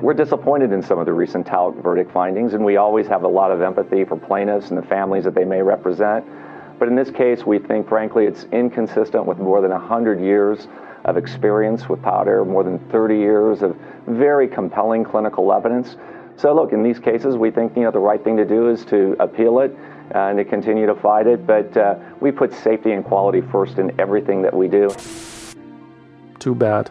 We're 0.00 0.14
disappointed 0.14 0.72
in 0.72 0.82
some 0.82 0.98
of 0.98 1.06
the 1.06 1.12
recent 1.12 1.46
talc 1.46 1.76
verdict 1.82 2.10
findings, 2.10 2.54
and 2.54 2.64
we 2.64 2.76
always 2.76 3.06
have 3.06 3.22
a 3.22 3.28
lot 3.28 3.50
of 3.50 3.60
empathy 3.60 4.04
for 4.04 4.16
plaintiffs 4.16 4.70
and 4.70 4.78
the 4.78 4.86
families 4.86 5.24
that 5.24 5.34
they 5.34 5.44
may 5.44 5.62
represent. 5.62 6.24
But 6.78 6.88
in 6.88 6.94
this 6.94 7.10
case, 7.10 7.44
we 7.44 7.58
think, 7.58 7.88
frankly, 7.88 8.24
it's 8.24 8.44
inconsistent 8.52 9.26
with 9.26 9.38
more 9.38 9.60
than 9.60 9.70
100 9.70 10.20
years 10.20 10.66
of 11.04 11.16
experience 11.16 11.88
with 11.88 12.02
powder, 12.02 12.44
more 12.44 12.64
than 12.64 12.78
30 12.90 13.16
years 13.16 13.62
of 13.62 13.76
very 14.06 14.48
compelling 14.48 15.04
clinical 15.04 15.52
evidence. 15.52 15.96
So, 16.36 16.54
look, 16.54 16.72
in 16.72 16.82
these 16.82 16.98
cases, 16.98 17.36
we 17.36 17.50
think 17.50 17.76
you 17.76 17.82
know 17.82 17.90
the 17.90 17.98
right 17.98 18.22
thing 18.22 18.36
to 18.36 18.44
do 18.44 18.70
is 18.70 18.84
to 18.86 19.16
appeal 19.20 19.60
it 19.60 19.76
and 20.12 20.38
to 20.38 20.44
continue 20.44 20.86
to 20.86 20.94
fight 20.94 21.26
it. 21.26 21.46
But 21.46 21.76
uh, 21.76 21.96
we 22.20 22.30
put 22.30 22.52
safety 22.52 22.92
and 22.92 23.04
quality 23.04 23.40
first 23.40 23.78
in 23.78 23.98
everything 24.00 24.42
that 24.42 24.54
we 24.54 24.68
do. 24.68 24.90
Too 26.38 26.54
bad. 26.54 26.90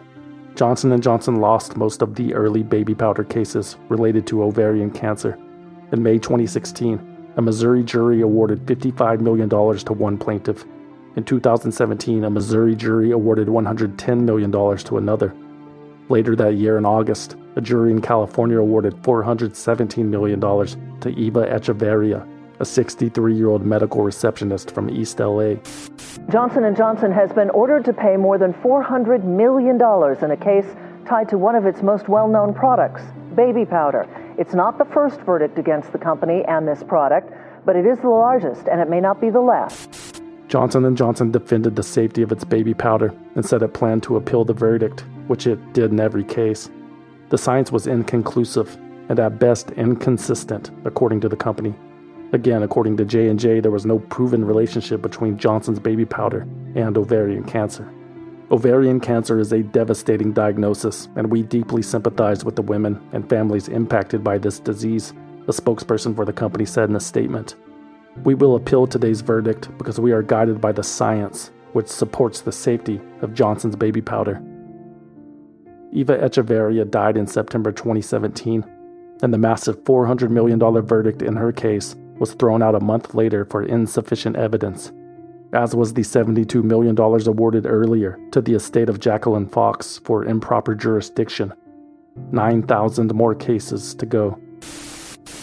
Johnson 0.54 1.00
& 1.00 1.02
Johnson 1.02 1.36
lost 1.36 1.76
most 1.76 2.02
of 2.02 2.14
the 2.14 2.34
early 2.34 2.62
baby 2.62 2.94
powder 2.94 3.24
cases 3.24 3.76
related 3.88 4.26
to 4.28 4.42
ovarian 4.42 4.90
cancer. 4.90 5.38
In 5.92 6.02
May 6.02 6.18
2016, 6.18 7.32
a 7.36 7.42
Missouri 7.42 7.82
jury 7.82 8.20
awarded 8.20 8.66
$55 8.66 9.20
million 9.20 9.48
to 9.48 9.92
one 9.92 10.18
plaintiff. 10.18 10.64
In 11.16 11.24
2017, 11.24 12.22
a 12.22 12.30
Missouri 12.30 12.76
jury 12.76 13.10
awarded 13.10 13.48
$110 13.48 14.20
million 14.20 14.52
to 14.52 14.96
another. 14.96 15.34
Later 16.08 16.36
that 16.36 16.54
year, 16.54 16.78
in 16.78 16.86
August, 16.86 17.36
a 17.56 17.60
jury 17.60 17.90
in 17.90 18.00
California 18.00 18.58
awarded 18.58 18.94
$417 19.02 20.04
million 20.04 20.40
to 20.40 21.08
Eva 21.08 21.46
Echeverria, 21.46 22.26
a 22.60 22.62
63-year-old 22.62 23.66
medical 23.66 24.02
receptionist 24.02 24.70
from 24.70 24.88
East 24.88 25.18
LA. 25.18 25.54
Johnson 26.30 26.72
& 26.74 26.76
Johnson 26.76 27.10
has 27.10 27.32
been 27.32 27.50
ordered 27.50 27.84
to 27.86 27.92
pay 27.92 28.16
more 28.16 28.38
than 28.38 28.52
$400 28.54 29.24
million 29.24 29.76
in 29.76 30.30
a 30.30 30.36
case 30.36 30.76
tied 31.06 31.28
to 31.28 31.38
one 31.38 31.56
of 31.56 31.66
its 31.66 31.82
most 31.82 32.08
well-known 32.08 32.54
products, 32.54 33.02
baby 33.34 33.64
powder. 33.64 34.06
It's 34.38 34.54
not 34.54 34.78
the 34.78 34.84
first 34.84 35.20
verdict 35.22 35.58
against 35.58 35.90
the 35.90 35.98
company 35.98 36.44
and 36.46 36.68
this 36.68 36.84
product, 36.84 37.32
but 37.64 37.74
it 37.74 37.84
is 37.84 37.98
the 37.98 38.08
largest 38.08 38.68
and 38.68 38.80
it 38.80 38.88
may 38.88 39.00
not 39.00 39.20
be 39.20 39.28
the 39.30 39.40
last. 39.40 40.09
Johnson 40.50 40.96
& 40.96 40.96
Johnson 40.96 41.30
defended 41.30 41.76
the 41.76 41.82
safety 41.84 42.22
of 42.22 42.32
its 42.32 42.42
baby 42.42 42.74
powder 42.74 43.14
and 43.36 43.46
said 43.46 43.62
it 43.62 43.72
planned 43.72 44.02
to 44.02 44.16
appeal 44.16 44.44
the 44.44 44.52
verdict, 44.52 45.04
which 45.28 45.46
it 45.46 45.72
did 45.72 45.92
in 45.92 46.00
every 46.00 46.24
case. 46.24 46.68
The 47.28 47.38
science 47.38 47.70
was 47.70 47.86
inconclusive 47.86 48.76
and 49.08 49.20
at 49.20 49.38
best 49.38 49.70
inconsistent, 49.70 50.72
according 50.84 51.20
to 51.20 51.28
the 51.28 51.36
company. 51.36 51.72
Again, 52.32 52.64
according 52.64 52.96
to 52.96 53.04
J&J, 53.04 53.60
there 53.60 53.70
was 53.70 53.86
no 53.86 54.00
proven 54.00 54.44
relationship 54.44 55.00
between 55.00 55.38
Johnson's 55.38 55.78
baby 55.78 56.04
powder 56.04 56.40
and 56.74 56.98
ovarian 56.98 57.44
cancer. 57.44 57.88
Ovarian 58.50 58.98
cancer 58.98 59.38
is 59.38 59.52
a 59.52 59.62
devastating 59.62 60.32
diagnosis, 60.32 61.08
and 61.14 61.30
we 61.30 61.44
deeply 61.44 61.80
sympathize 61.80 62.44
with 62.44 62.56
the 62.56 62.62
women 62.62 63.00
and 63.12 63.28
families 63.28 63.68
impacted 63.68 64.24
by 64.24 64.36
this 64.36 64.58
disease, 64.58 65.12
a 65.46 65.52
spokesperson 65.52 66.16
for 66.16 66.24
the 66.24 66.32
company 66.32 66.64
said 66.64 66.88
in 66.88 66.96
a 66.96 67.00
statement. 67.00 67.54
We 68.18 68.34
will 68.34 68.56
appeal 68.56 68.86
today's 68.86 69.20
verdict 69.20 69.76
because 69.78 70.00
we 70.00 70.12
are 70.12 70.22
guided 70.22 70.60
by 70.60 70.72
the 70.72 70.82
science, 70.82 71.50
which 71.72 71.88
supports 71.88 72.40
the 72.40 72.52
safety 72.52 73.00
of 73.22 73.34
Johnson's 73.34 73.76
baby 73.76 74.00
powder. 74.00 74.42
Eva 75.92 76.18
Echeverria 76.18 76.88
died 76.88 77.16
in 77.16 77.26
September 77.26 77.72
2017, 77.72 78.64
and 79.22 79.32
the 79.32 79.38
massive 79.38 79.82
$400 79.84 80.30
million 80.30 80.58
verdict 80.58 81.22
in 81.22 81.36
her 81.36 81.52
case 81.52 81.96
was 82.18 82.34
thrown 82.34 82.62
out 82.62 82.74
a 82.74 82.80
month 82.80 83.14
later 83.14 83.44
for 83.44 83.62
insufficient 83.62 84.36
evidence, 84.36 84.92
as 85.52 85.74
was 85.74 85.94
the 85.94 86.02
$72 86.02 86.62
million 86.62 86.96
awarded 86.98 87.66
earlier 87.66 88.18
to 88.30 88.40
the 88.40 88.54
estate 88.54 88.88
of 88.88 89.00
Jacqueline 89.00 89.48
Fox 89.48 89.98
for 90.04 90.24
improper 90.24 90.74
jurisdiction. 90.74 91.52
9,000 92.32 93.14
more 93.14 93.34
cases 93.34 93.94
to 93.94 94.06
go. 94.06 94.38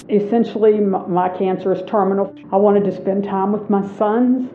Essentially, 0.10 0.80
my 0.80 1.30
cancer 1.30 1.74
is 1.74 1.82
terminal. 1.88 2.34
I 2.52 2.58
wanted 2.58 2.86
to 2.86 2.96
spend 2.96 3.24
time 3.24 3.52
with 3.52 3.70
my 3.70 3.86
sons. 3.98 4.52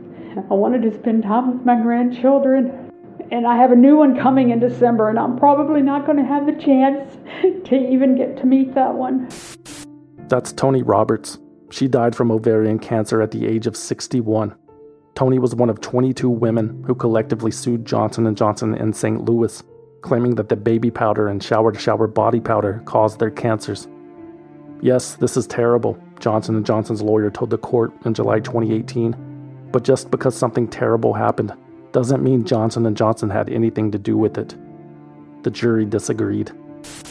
I 0.50 0.54
wanted 0.54 0.82
to 0.82 0.94
spend 0.98 1.22
time 1.24 1.56
with 1.56 1.66
my 1.66 1.80
grandchildren. 1.80 2.90
And 3.30 3.46
I 3.46 3.56
have 3.56 3.72
a 3.72 3.76
new 3.76 3.96
one 3.96 4.18
coming 4.18 4.50
in 4.50 4.60
December, 4.60 5.08
and 5.08 5.18
I'm 5.18 5.38
probably 5.38 5.82
not 5.82 6.06
going 6.06 6.18
to 6.18 6.24
have 6.24 6.46
the 6.46 6.52
chance 6.52 7.16
to 7.68 7.74
even 7.74 8.16
get 8.16 8.36
to 8.38 8.46
meet 8.46 8.74
that 8.74 8.94
one. 8.94 9.28
That's 10.28 10.52
Tony 10.52 10.82
Roberts, 10.82 11.38
she 11.72 11.88
died 11.88 12.14
from 12.14 12.30
ovarian 12.30 12.78
cancer 12.78 13.22
at 13.22 13.30
the 13.30 13.46
age 13.46 13.66
of 13.66 13.76
61. 13.76 14.54
Tony 15.14 15.38
was 15.38 15.54
one 15.54 15.70
of 15.70 15.80
22 15.80 16.28
women 16.28 16.84
who 16.86 16.94
collectively 16.94 17.50
sued 17.50 17.86
Johnson 17.86 18.34
& 18.34 18.36
Johnson 18.36 18.74
in 18.74 18.92
St. 18.92 19.24
Louis, 19.24 19.62
claiming 20.02 20.34
that 20.34 20.48
the 20.50 20.56
baby 20.56 20.90
powder 20.90 21.28
and 21.28 21.42
shower-to-shower 21.42 22.08
body 22.08 22.40
powder 22.40 22.82
caused 22.84 23.18
their 23.18 23.30
cancers. 23.30 23.88
Yes, 24.82 25.14
this 25.14 25.36
is 25.36 25.46
terrible, 25.46 25.96
Johnson 26.18 26.62
& 26.64 26.66
Johnson's 26.66 27.02
lawyer 27.02 27.30
told 27.30 27.50
the 27.50 27.58
court 27.58 27.92
in 28.04 28.14
July 28.14 28.40
2018. 28.40 29.68
But 29.70 29.84
just 29.84 30.10
because 30.10 30.34
something 30.36 30.66
terrible 30.66 31.14
happened 31.14 31.52
doesn't 31.92 32.20
mean 32.20 32.44
Johnson 32.44 32.92
& 32.94 32.96
Johnson 32.96 33.30
had 33.30 33.48
anything 33.48 33.92
to 33.92 33.98
do 33.98 34.18
with 34.18 34.38
it. 34.38 34.56
The 35.44 35.50
jury 35.50 35.84
disagreed. 35.84 36.50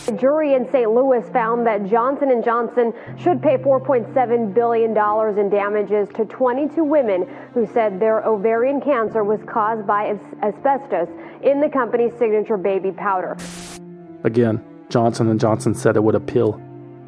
A 0.09 0.11
jury 0.11 0.53
in 0.53 0.69
St. 0.69 0.91
Louis 0.91 1.23
found 1.31 1.65
that 1.65 1.85
Johnson 1.85 2.43
& 2.43 2.43
Johnson 2.43 2.91
should 3.17 3.41
pay 3.41 3.55
$4.7 3.55 4.53
billion 4.53 4.91
in 5.39 5.49
damages 5.49 6.09
to 6.15 6.25
22 6.25 6.83
women 6.83 7.25
who 7.53 7.65
said 7.73 8.01
their 8.01 8.21
ovarian 8.25 8.81
cancer 8.81 9.23
was 9.23 9.39
caused 9.47 9.87
by 9.87 10.19
asbestos 10.43 11.07
in 11.41 11.61
the 11.61 11.69
company's 11.69 12.11
signature 12.19 12.57
baby 12.57 12.91
powder. 12.91 13.37
Again, 14.25 14.61
Johnson 14.89 15.39
& 15.39 15.39
Johnson 15.39 15.73
said 15.73 15.95
it 15.95 16.03
would 16.03 16.15
appeal. 16.15 16.61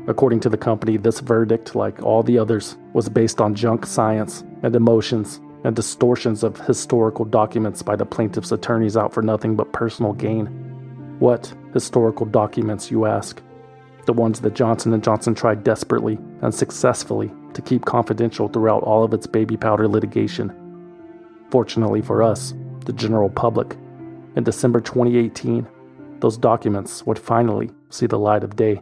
According 0.06 0.42
to 0.42 0.50
the 0.50 0.58
company, 0.58 0.98
this 0.98 1.22
verdict, 1.22 1.76
like 1.76 2.04
all 2.04 2.24
the 2.24 2.38
others, 2.38 2.76
was 2.92 3.08
based 3.08 3.40
on 3.40 3.56
junk 3.56 3.86
science 3.86 4.44
and 4.62 4.76
emotions 4.76 5.40
and 5.64 5.76
distortions 5.76 6.44
of 6.44 6.60
historical 6.60 7.24
documents 7.24 7.82
by 7.82 7.96
the 7.96 8.06
plaintiff's 8.06 8.52
attorneys 8.52 8.98
out 8.98 9.14
for 9.14 9.22
nothing 9.22 9.56
but 9.56 9.72
personal 9.72 10.12
gain. 10.12 10.48
What 11.20 11.54
historical 11.74 12.26
documents, 12.26 12.92
you 12.92 13.06
ask? 13.06 13.42
The 14.06 14.12
ones 14.12 14.42
that 14.42 14.56
Johnson 14.56 15.02
& 15.02 15.04
Johnson 15.04 15.34
tried 15.34 15.64
desperately 15.64 16.20
and 16.42 16.54
successfully 16.54 17.32
to 17.54 17.62
keep 17.62 17.86
confidential 17.86 18.50
throughout 18.50 18.84
all 18.84 19.06
of 19.06 19.14
its 19.14 19.26
baby 19.26 19.56
powder 19.56 19.88
litigation. 19.88 20.52
Fortunately 21.50 22.02
for 22.02 22.22
us, 22.22 22.54
the 22.86 22.92
general 22.92 23.30
public, 23.30 23.78
in 24.36 24.44
December 24.44 24.82
2018, 24.82 25.66
those 26.20 26.38
documents 26.38 27.06
would 27.06 27.20
finally 27.20 27.70
see 27.90 28.08
the 28.08 28.20
light 28.20 28.44
of 28.44 28.58
day. 28.58 28.82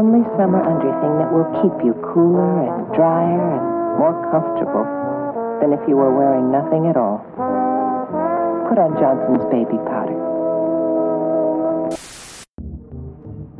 Only 0.00 0.24
summer 0.38 0.64
underthing 0.64 1.18
that 1.20 1.30
will 1.30 1.44
keep 1.60 1.84
you 1.84 1.92
cooler 2.00 2.64
and 2.64 2.88
drier 2.96 3.52
and 3.52 3.98
more 4.00 4.16
comfortable 4.32 4.88
than 5.60 5.76
if 5.76 5.86
you 5.86 5.94
were 5.94 6.16
wearing 6.16 6.50
nothing 6.50 6.86
at 6.88 6.96
all. 6.96 7.18
Put 8.66 8.78
on 8.78 8.96
Johnson's 8.98 9.44
baby 9.52 9.76
powder. 9.84 10.16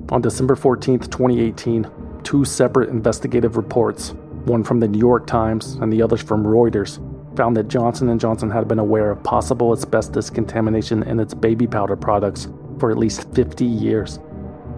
On 0.09 0.23
December 0.23 0.57
14, 0.57 1.01
2018, 1.01 1.87
two 2.23 2.47
separate 2.47 2.89
investigative 2.89 3.59
reports, 3.59 4.15
one 4.47 4.65
from 4.65 4.81
the 4.81 4.89
New 4.89 4.99
York 4.99 5.27
Times 5.27 5.75
and 5.75 5.93
the 5.93 6.01
other 6.01 6.17
from 6.17 6.43
Reuters, 6.43 6.97
found 7.37 7.55
that 7.59 7.69
Johnson 7.69 8.19
& 8.19 8.19
Johnson 8.19 8.49
had 8.49 8.67
been 8.67 8.79
aware 8.79 9.11
of 9.11 9.23
possible 9.23 9.73
asbestos 9.73 10.31
contamination 10.31 11.03
in 11.03 11.21
its 11.21 11.35
baby 11.35 11.67
powder 11.67 11.97
products 11.97 12.49
for 12.79 12.91
at 12.91 12.97
least 12.97 13.31
50 13.35 13.67
years. 13.67 14.19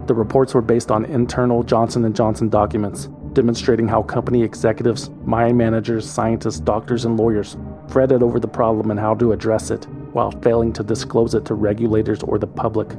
The 0.05 0.13
reports 0.13 0.53
were 0.53 0.61
based 0.61 0.91
on 0.91 1.05
internal 1.05 1.63
Johnson 1.63 2.13
& 2.13 2.15
Johnson 2.15 2.49
documents 2.49 3.07
demonstrating 3.31 3.87
how 3.87 4.03
company 4.03 4.43
executives, 4.43 5.09
mine 5.23 5.55
managers, 5.55 6.09
scientists, 6.09 6.59
doctors, 6.59 7.05
and 7.05 7.15
lawyers 7.15 7.55
fretted 7.87 8.21
over 8.21 8.37
the 8.37 8.47
problem 8.47 8.91
and 8.91 8.99
how 8.99 9.15
to 9.15 9.31
address 9.31 9.71
it 9.71 9.85
while 10.11 10.31
failing 10.41 10.73
to 10.73 10.83
disclose 10.83 11.33
it 11.33 11.45
to 11.45 11.53
regulators 11.53 12.21
or 12.23 12.37
the 12.37 12.45
public. 12.45 12.89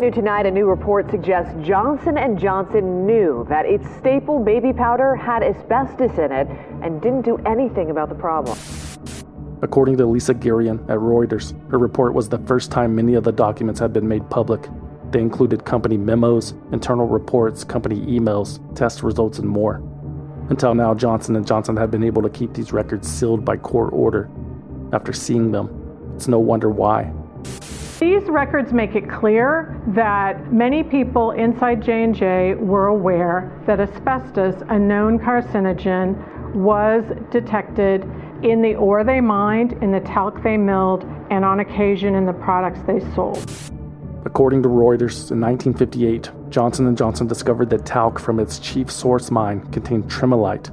New 0.00 0.10
tonight, 0.10 0.44
a 0.44 0.50
new 0.50 0.66
report 0.66 1.08
suggests 1.08 1.54
Johnson 1.64 2.18
& 2.36 2.38
Johnson 2.38 3.06
knew 3.06 3.46
that 3.48 3.64
its 3.64 3.88
staple 3.98 4.40
baby 4.40 4.72
powder 4.72 5.14
had 5.14 5.44
asbestos 5.44 6.18
in 6.18 6.32
it 6.32 6.48
and 6.82 7.00
didn't 7.00 7.22
do 7.22 7.36
anything 7.46 7.90
about 7.90 8.08
the 8.08 8.14
problem. 8.16 8.58
According 9.62 9.96
to 9.98 10.06
Lisa 10.06 10.34
Girion 10.34 10.82
at 10.90 10.98
Reuters, 10.98 11.54
her 11.70 11.78
report 11.78 12.12
was 12.12 12.28
the 12.28 12.38
first 12.38 12.72
time 12.72 12.96
many 12.96 13.14
of 13.14 13.22
the 13.22 13.32
documents 13.32 13.78
had 13.78 13.92
been 13.92 14.06
made 14.06 14.28
public 14.30 14.68
they 15.10 15.20
included 15.20 15.64
company 15.64 15.96
memos, 15.96 16.54
internal 16.72 17.06
reports, 17.06 17.64
company 17.64 18.00
emails, 18.06 18.60
test 18.76 19.02
results, 19.02 19.38
and 19.38 19.48
more. 19.48 19.82
Until 20.50 20.74
now, 20.74 20.94
Johnson 20.94 21.42
& 21.44 21.46
Johnson 21.46 21.76
had 21.76 21.90
been 21.90 22.02
able 22.02 22.22
to 22.22 22.30
keep 22.30 22.54
these 22.54 22.72
records 22.72 23.08
sealed 23.08 23.44
by 23.44 23.56
court 23.56 23.92
order. 23.92 24.30
After 24.92 25.12
seeing 25.12 25.52
them, 25.52 26.12
it's 26.14 26.28
no 26.28 26.38
wonder 26.38 26.70
why. 26.70 27.12
These 28.00 28.22
records 28.28 28.72
make 28.72 28.94
it 28.94 29.10
clear 29.10 29.82
that 29.88 30.52
many 30.52 30.82
people 30.84 31.32
inside 31.32 31.82
J&J 31.82 32.54
were 32.54 32.86
aware 32.86 33.60
that 33.66 33.80
asbestos, 33.80 34.62
a 34.68 34.78
known 34.78 35.18
carcinogen, 35.18 36.54
was 36.54 37.04
detected 37.30 38.04
in 38.42 38.62
the 38.62 38.74
ore 38.76 39.04
they 39.04 39.20
mined, 39.20 39.72
in 39.82 39.90
the 39.90 40.00
talc 40.00 40.42
they 40.42 40.56
milled, 40.56 41.04
and 41.30 41.44
on 41.44 41.60
occasion 41.60 42.14
in 42.14 42.24
the 42.24 42.32
products 42.32 42.80
they 42.86 43.00
sold. 43.14 43.50
According 44.28 44.62
to 44.64 44.68
Reuters, 44.68 45.30
in 45.30 45.40
1958, 45.40 46.30
Johnson 46.50 46.94
& 46.96 46.98
Johnson 46.98 47.26
discovered 47.26 47.70
that 47.70 47.86
talc 47.86 48.18
from 48.18 48.38
its 48.38 48.58
chief 48.58 48.90
source 48.90 49.30
mine 49.30 49.62
contained 49.72 50.04
tremolite. 50.04 50.70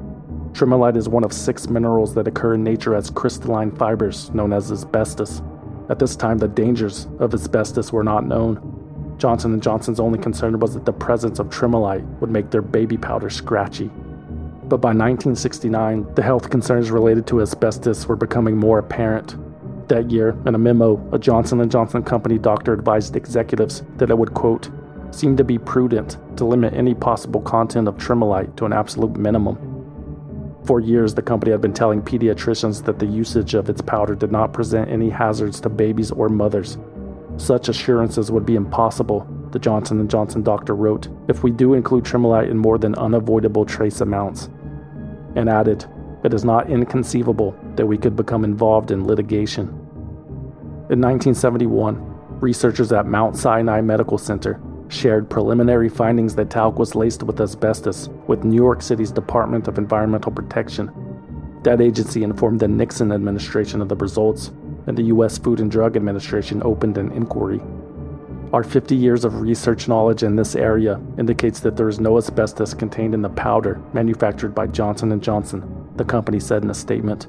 Tremolite 0.51 0.97
is 0.97 1.07
one 1.07 1.23
of 1.23 1.31
six 1.31 1.69
minerals 1.69 2.13
that 2.15 2.27
occur 2.27 2.55
in 2.55 2.65
nature 2.65 2.93
as 2.93 3.09
crystalline 3.09 3.71
fibers 3.71 4.29
known 4.31 4.51
as 4.51 4.73
asbestos. 4.73 5.41
At 5.87 5.99
this 5.99 6.17
time, 6.17 6.37
the 6.37 6.49
dangers 6.49 7.07
of 7.19 7.33
asbestos 7.33 7.93
were 7.93 8.03
not 8.03 8.25
known. 8.25 9.15
Johnson 9.19 9.57
& 9.59 9.61
Johnson's 9.61 10.01
only 10.01 10.19
concern 10.19 10.59
was 10.59 10.73
that 10.73 10.83
the 10.83 10.91
presence 10.91 11.39
of 11.39 11.47
tremolite 11.47 12.03
would 12.19 12.31
make 12.31 12.51
their 12.51 12.61
baby 12.61 12.97
powder 12.97 13.29
scratchy. 13.29 13.89
But 14.65 14.81
by 14.81 14.89
1969, 14.89 16.13
the 16.15 16.23
health 16.23 16.49
concerns 16.49 16.91
related 16.91 17.25
to 17.27 17.41
asbestos 17.41 18.05
were 18.05 18.17
becoming 18.17 18.57
more 18.57 18.79
apparent. 18.79 19.37
That 19.88 20.10
year, 20.10 20.36
in 20.48 20.56
a 20.56 20.58
memo, 20.58 21.00
a 21.12 21.19
Johnson 21.19 21.69
& 21.69 21.69
Johnson 21.69 22.02
company 22.02 22.39
doctor 22.39 22.74
advised 22.74 23.15
executives 23.15 23.84
that 23.98 24.10
it 24.10 24.17
would, 24.17 24.34
quote, 24.34 24.71
seem 25.12 25.38
to 25.38 25.43
be 25.43 25.60
prudent 25.60 26.17
to 26.38 26.45
limit 26.45 26.74
any 26.74 26.95
possible 26.95 27.39
content 27.41 27.88
of 27.88 27.95
tremolite 27.98 28.56
to 28.58 28.65
an 28.65 28.74
absolute 28.74 29.15
minimum. 29.15 29.58
For 30.65 30.80
years, 30.80 31.13
the 31.13 31.21
company 31.21 31.52
had 31.52 31.62
been 31.62 31.74
telling 31.74 32.02
pediatricians 32.02 32.84
that 32.86 32.98
the 32.98 33.06
usage 33.06 33.54
of 33.54 33.69
its 33.69 33.82
powder 33.82 34.15
did 34.15 34.32
not 34.32 34.54
present 34.54 34.89
any 34.89 35.12
hazards 35.12 35.62
to 35.62 35.69
babies 35.69 36.10
or 36.10 36.30
mothers. 36.30 36.80
Such 37.38 37.69
assurances 37.69 38.32
would 38.32 38.45
be 38.45 38.56
impossible, 38.56 39.28
the 39.52 39.60
Johnson 39.60 40.08
& 40.08 40.10
Johnson 40.10 40.41
doctor 40.41 40.76
wrote, 40.76 41.10
if 41.28 41.43
we 41.43 41.52
do 41.52 41.76
include 41.76 42.06
tremolite 42.06 42.50
in 42.50 42.58
more 42.58 42.80
than 42.80 42.95
unavoidable 42.95 43.65
trace 43.65 44.02
amounts. 44.02 44.50
And 45.36 45.48
added, 45.48 45.86
it 46.24 46.34
is 46.34 46.43
not 46.43 46.71
inconceivable 46.71 47.56
that 47.77 47.85
we 47.85 47.97
could 47.97 48.15
become 48.15 48.43
involved 48.43 48.91
in 48.91 49.05
litigation. 49.05 49.67
In 50.89 51.01
1971, 51.01 52.39
researchers 52.39 52.91
at 52.91 53.05
Mount 53.05 53.35
Sinai 53.38 53.81
Medical 53.81 54.17
Center 54.17 54.61
shared 54.88 55.29
preliminary 55.29 55.89
findings 55.89 56.35
that 56.35 56.49
talc 56.49 56.77
was 56.77 56.95
laced 56.95 57.23
with 57.23 57.41
asbestos 57.41 58.09
with 58.27 58.43
New 58.43 58.55
York 58.55 58.81
City's 58.81 59.11
Department 59.11 59.67
of 59.67 59.77
Environmental 59.77 60.31
Protection. 60.31 60.91
That 61.63 61.81
agency 61.81 62.23
informed 62.23 62.59
the 62.59 62.67
Nixon 62.67 63.11
administration 63.11 63.81
of 63.81 63.89
the 63.89 63.95
results, 63.95 64.51
and 64.88 64.95
the 64.95 65.03
U.S. 65.03 65.39
Food 65.39 65.59
and 65.59 65.71
Drug 65.71 65.95
Administration 65.95 66.61
opened 66.63 66.99
an 66.99 67.11
inquiry. 67.11 67.59
Our 68.53 68.63
50 68.63 68.95
years 68.95 69.25
of 69.25 69.41
research 69.41 69.88
knowledge 69.88 70.21
in 70.21 70.35
this 70.35 70.55
area 70.55 71.01
indicates 71.17 71.59
that 71.61 71.75
there 71.75 71.89
is 71.89 71.99
no 71.99 72.17
asbestos 72.17 72.75
contained 72.75 73.15
in 73.15 73.23
the 73.23 73.29
powder 73.29 73.81
manufactured 73.93 74.53
by 74.53 74.67
Johnson 74.67 75.19
& 75.19 75.21
Johnson 75.21 75.85
the 75.95 76.05
company 76.05 76.39
said 76.39 76.63
in 76.63 76.69
a 76.69 76.73
statement. 76.73 77.27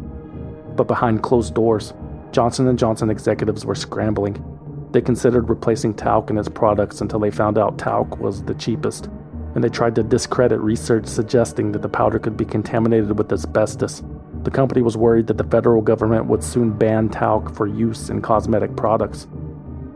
But 0.76 0.88
behind 0.88 1.22
closed 1.22 1.54
doors, 1.54 1.94
Johnson 2.32 2.76
& 2.76 2.78
Johnson 2.78 3.10
executives 3.10 3.64
were 3.64 3.74
scrambling. 3.74 4.44
They 4.92 5.00
considered 5.00 5.48
replacing 5.48 5.94
talc 5.94 6.30
in 6.30 6.38
its 6.38 6.48
products 6.48 7.00
until 7.00 7.18
they 7.18 7.30
found 7.30 7.58
out 7.58 7.78
talc 7.78 8.18
was 8.18 8.42
the 8.42 8.54
cheapest, 8.54 9.08
and 9.54 9.64
they 9.64 9.68
tried 9.68 9.94
to 9.94 10.02
discredit 10.02 10.60
research 10.60 11.06
suggesting 11.06 11.72
that 11.72 11.82
the 11.82 11.88
powder 11.88 12.18
could 12.18 12.36
be 12.36 12.44
contaminated 12.44 13.16
with 13.16 13.32
asbestos. 13.32 14.02
The 14.42 14.50
company 14.50 14.82
was 14.82 14.96
worried 14.96 15.26
that 15.28 15.38
the 15.38 15.44
federal 15.44 15.80
government 15.80 16.26
would 16.26 16.44
soon 16.44 16.70
ban 16.72 17.08
talc 17.08 17.54
for 17.54 17.66
use 17.66 18.10
in 18.10 18.20
cosmetic 18.20 18.76
products. 18.76 19.26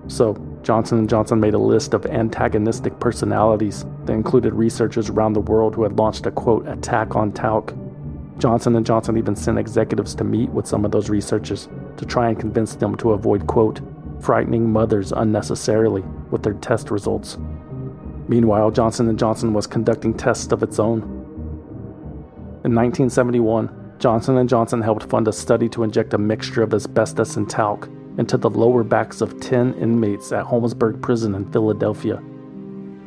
So, 0.08 0.36
Johnson 0.62 1.06
& 1.08 1.08
Johnson 1.08 1.40
made 1.40 1.54
a 1.54 1.58
list 1.58 1.94
of 1.94 2.04
antagonistic 2.06 2.98
personalities 3.00 3.84
that 4.06 4.12
included 4.12 4.54
researchers 4.54 5.08
around 5.08 5.34
the 5.34 5.40
world 5.40 5.74
who 5.74 5.82
had 5.82 5.98
launched 5.98 6.26
a 6.26 6.30
quote 6.30 6.66
attack 6.66 7.14
on 7.14 7.32
talc 7.32 7.74
Johnson 8.40 8.82
& 8.84 8.84
Johnson 8.84 9.18
even 9.18 9.36
sent 9.36 9.58
executives 9.58 10.14
to 10.14 10.24
meet 10.24 10.50
with 10.50 10.66
some 10.66 10.84
of 10.84 10.90
those 10.90 11.10
researchers 11.10 11.68
to 11.98 12.06
try 12.06 12.28
and 12.28 12.40
convince 12.40 12.74
them 12.74 12.96
to 12.96 13.12
avoid, 13.12 13.46
quote, 13.46 13.80
frightening 14.20 14.70
mothers 14.70 15.12
unnecessarily 15.12 16.02
with 16.30 16.42
their 16.42 16.54
test 16.54 16.90
results. 16.90 17.38
Meanwhile, 18.28 18.70
Johnson 18.70 19.16
& 19.16 19.18
Johnson 19.18 19.52
was 19.52 19.66
conducting 19.66 20.14
tests 20.14 20.52
of 20.52 20.62
its 20.62 20.78
own. 20.78 21.02
In 22.64 22.74
1971, 22.74 23.96
Johnson 23.98 24.48
& 24.48 24.48
Johnson 24.48 24.80
helped 24.80 25.04
fund 25.04 25.28
a 25.28 25.32
study 25.32 25.68
to 25.68 25.82
inject 25.82 26.14
a 26.14 26.18
mixture 26.18 26.62
of 26.62 26.72
asbestos 26.72 27.36
and 27.36 27.48
talc 27.48 27.88
into 28.18 28.36
the 28.36 28.50
lower 28.50 28.82
backs 28.82 29.20
of 29.20 29.38
10 29.40 29.74
inmates 29.74 30.32
at 30.32 30.46
Holmesburg 30.46 31.02
Prison 31.02 31.34
in 31.34 31.50
Philadelphia. 31.52 32.22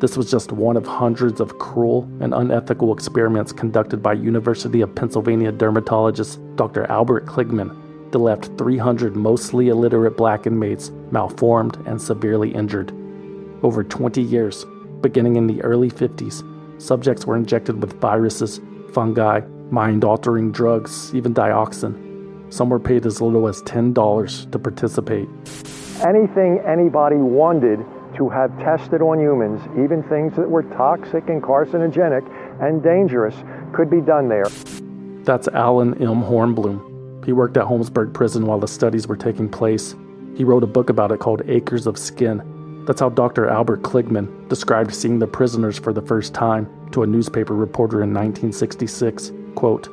This 0.04 0.18
was 0.18 0.30
just 0.30 0.52
one 0.52 0.76
of 0.76 0.86
hundreds 0.86 1.40
of 1.40 1.60
cruel 1.60 2.04
and 2.20 2.34
unethical 2.34 2.92
experiments 2.92 3.54
conducted 3.54 4.04
by 4.04 4.12
University 4.12 4.82
of 4.82 4.94
Pennsylvania 4.94 5.50
dermatologist 5.50 6.42
Dr. 6.58 6.84
Albert 6.92 7.26
Kligman 7.26 8.12
that 8.12 8.18
left 8.18 8.52
300 8.58 9.16
mostly 9.16 9.70
illiterate 9.70 10.18
black 10.18 10.46
inmates 10.46 10.92
malformed 11.12 11.78
and 11.86 12.02
severely 12.02 12.54
injured. 12.54 12.92
Over 13.64 13.82
20 13.82 14.22
years, 14.22 14.66
beginning 15.00 15.38
in 15.38 15.48
the 15.48 15.62
early 15.62 15.90
50s, 15.90 16.44
subjects 16.82 17.26
were 17.26 17.38
injected 17.38 17.82
with 17.82 17.94
viruses, 18.02 18.60
fungi, 18.92 19.40
mind 19.72 20.04
altering 20.04 20.52
drugs, 20.52 21.16
even 21.16 21.34
dioxin. 21.34 22.52
Some 22.54 22.70
were 22.70 22.78
paid 22.78 23.06
as 23.06 23.22
little 23.22 23.48
as 23.48 23.62
$10 23.62 24.52
to 24.52 24.60
participate. 24.60 25.30
Anything 26.06 26.60
anybody 26.68 27.16
wanted 27.16 27.80
to 28.18 28.30
have 28.30 28.58
tested 28.60 29.02
on 29.02 29.20
humans, 29.20 29.62
even 29.84 30.04
things 30.04 30.36
that 30.36 30.50
were 30.50 30.64
toxic 30.64 31.30
and 31.30 31.42
carcinogenic 31.42 32.24
and 32.62 32.84
dangerous, 32.84 33.36
could 33.74 33.90
be 33.90 34.02
done 34.02 34.30
there. 34.30 34.46
That's 35.24 35.48
Alan 35.48 35.94
M. 36.02 36.22
Hornblum. 36.22 37.26
He 37.26 37.32
worked 37.32 37.58
at 37.58 37.66
Holmesburg 37.66 38.14
Prison 38.14 38.46
while 38.46 38.60
the 38.60 38.68
studies 38.68 39.08
were 39.08 39.16
taking 39.16 39.50
place. 39.50 39.96
He 40.36 40.44
wrote 40.44 40.64
a 40.64 40.68
book 40.68 40.90
about 40.90 41.12
it 41.12 41.20
called 41.20 41.42
Acres 41.48 41.88
of 41.88 41.98
Skin. 41.98 42.84
That's 42.86 43.00
how 43.00 43.10
Dr. 43.10 43.48
Albert 43.48 43.84
Kligman 43.84 44.50
described 44.50 44.94
seeing 44.94 45.20
the 45.20 45.28
prisoners 45.28 45.80
for 45.80 45.94
the 45.94 46.02
first 46.02 46.34
time 46.34 46.68
to 46.92 47.04
a 47.04 47.08
newspaper 47.08 47.56
reporter 47.56 48.04
in 48.04 48.14
1966. 48.14 49.32
Quote, 49.56 49.88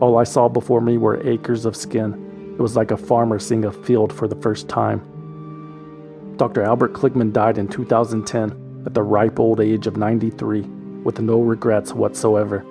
All 0.00 0.18
I 0.18 0.24
saw 0.24 0.48
before 0.48 0.80
me 0.80 0.98
were 0.98 1.24
acres 1.26 1.64
of 1.64 1.76
skin. 1.76 2.54
It 2.58 2.60
was 2.60 2.76
like 2.76 2.90
a 2.90 2.96
farmer 2.96 3.38
seeing 3.38 3.64
a 3.64 3.72
field 3.72 4.12
for 4.12 4.26
the 4.26 4.36
first 4.36 4.68
time. 4.68 5.02
Dr. 6.36 6.62
Albert 6.62 6.94
Kligman 6.94 7.32
died 7.32 7.58
in 7.58 7.68
2010 7.68 8.82
at 8.86 8.94
the 8.94 9.02
ripe 9.02 9.38
old 9.38 9.60
age 9.60 9.86
of 9.86 9.96
93 9.96 10.62
with 11.04 11.20
no 11.20 11.40
regrets 11.40 11.92
whatsoever. 11.92 12.64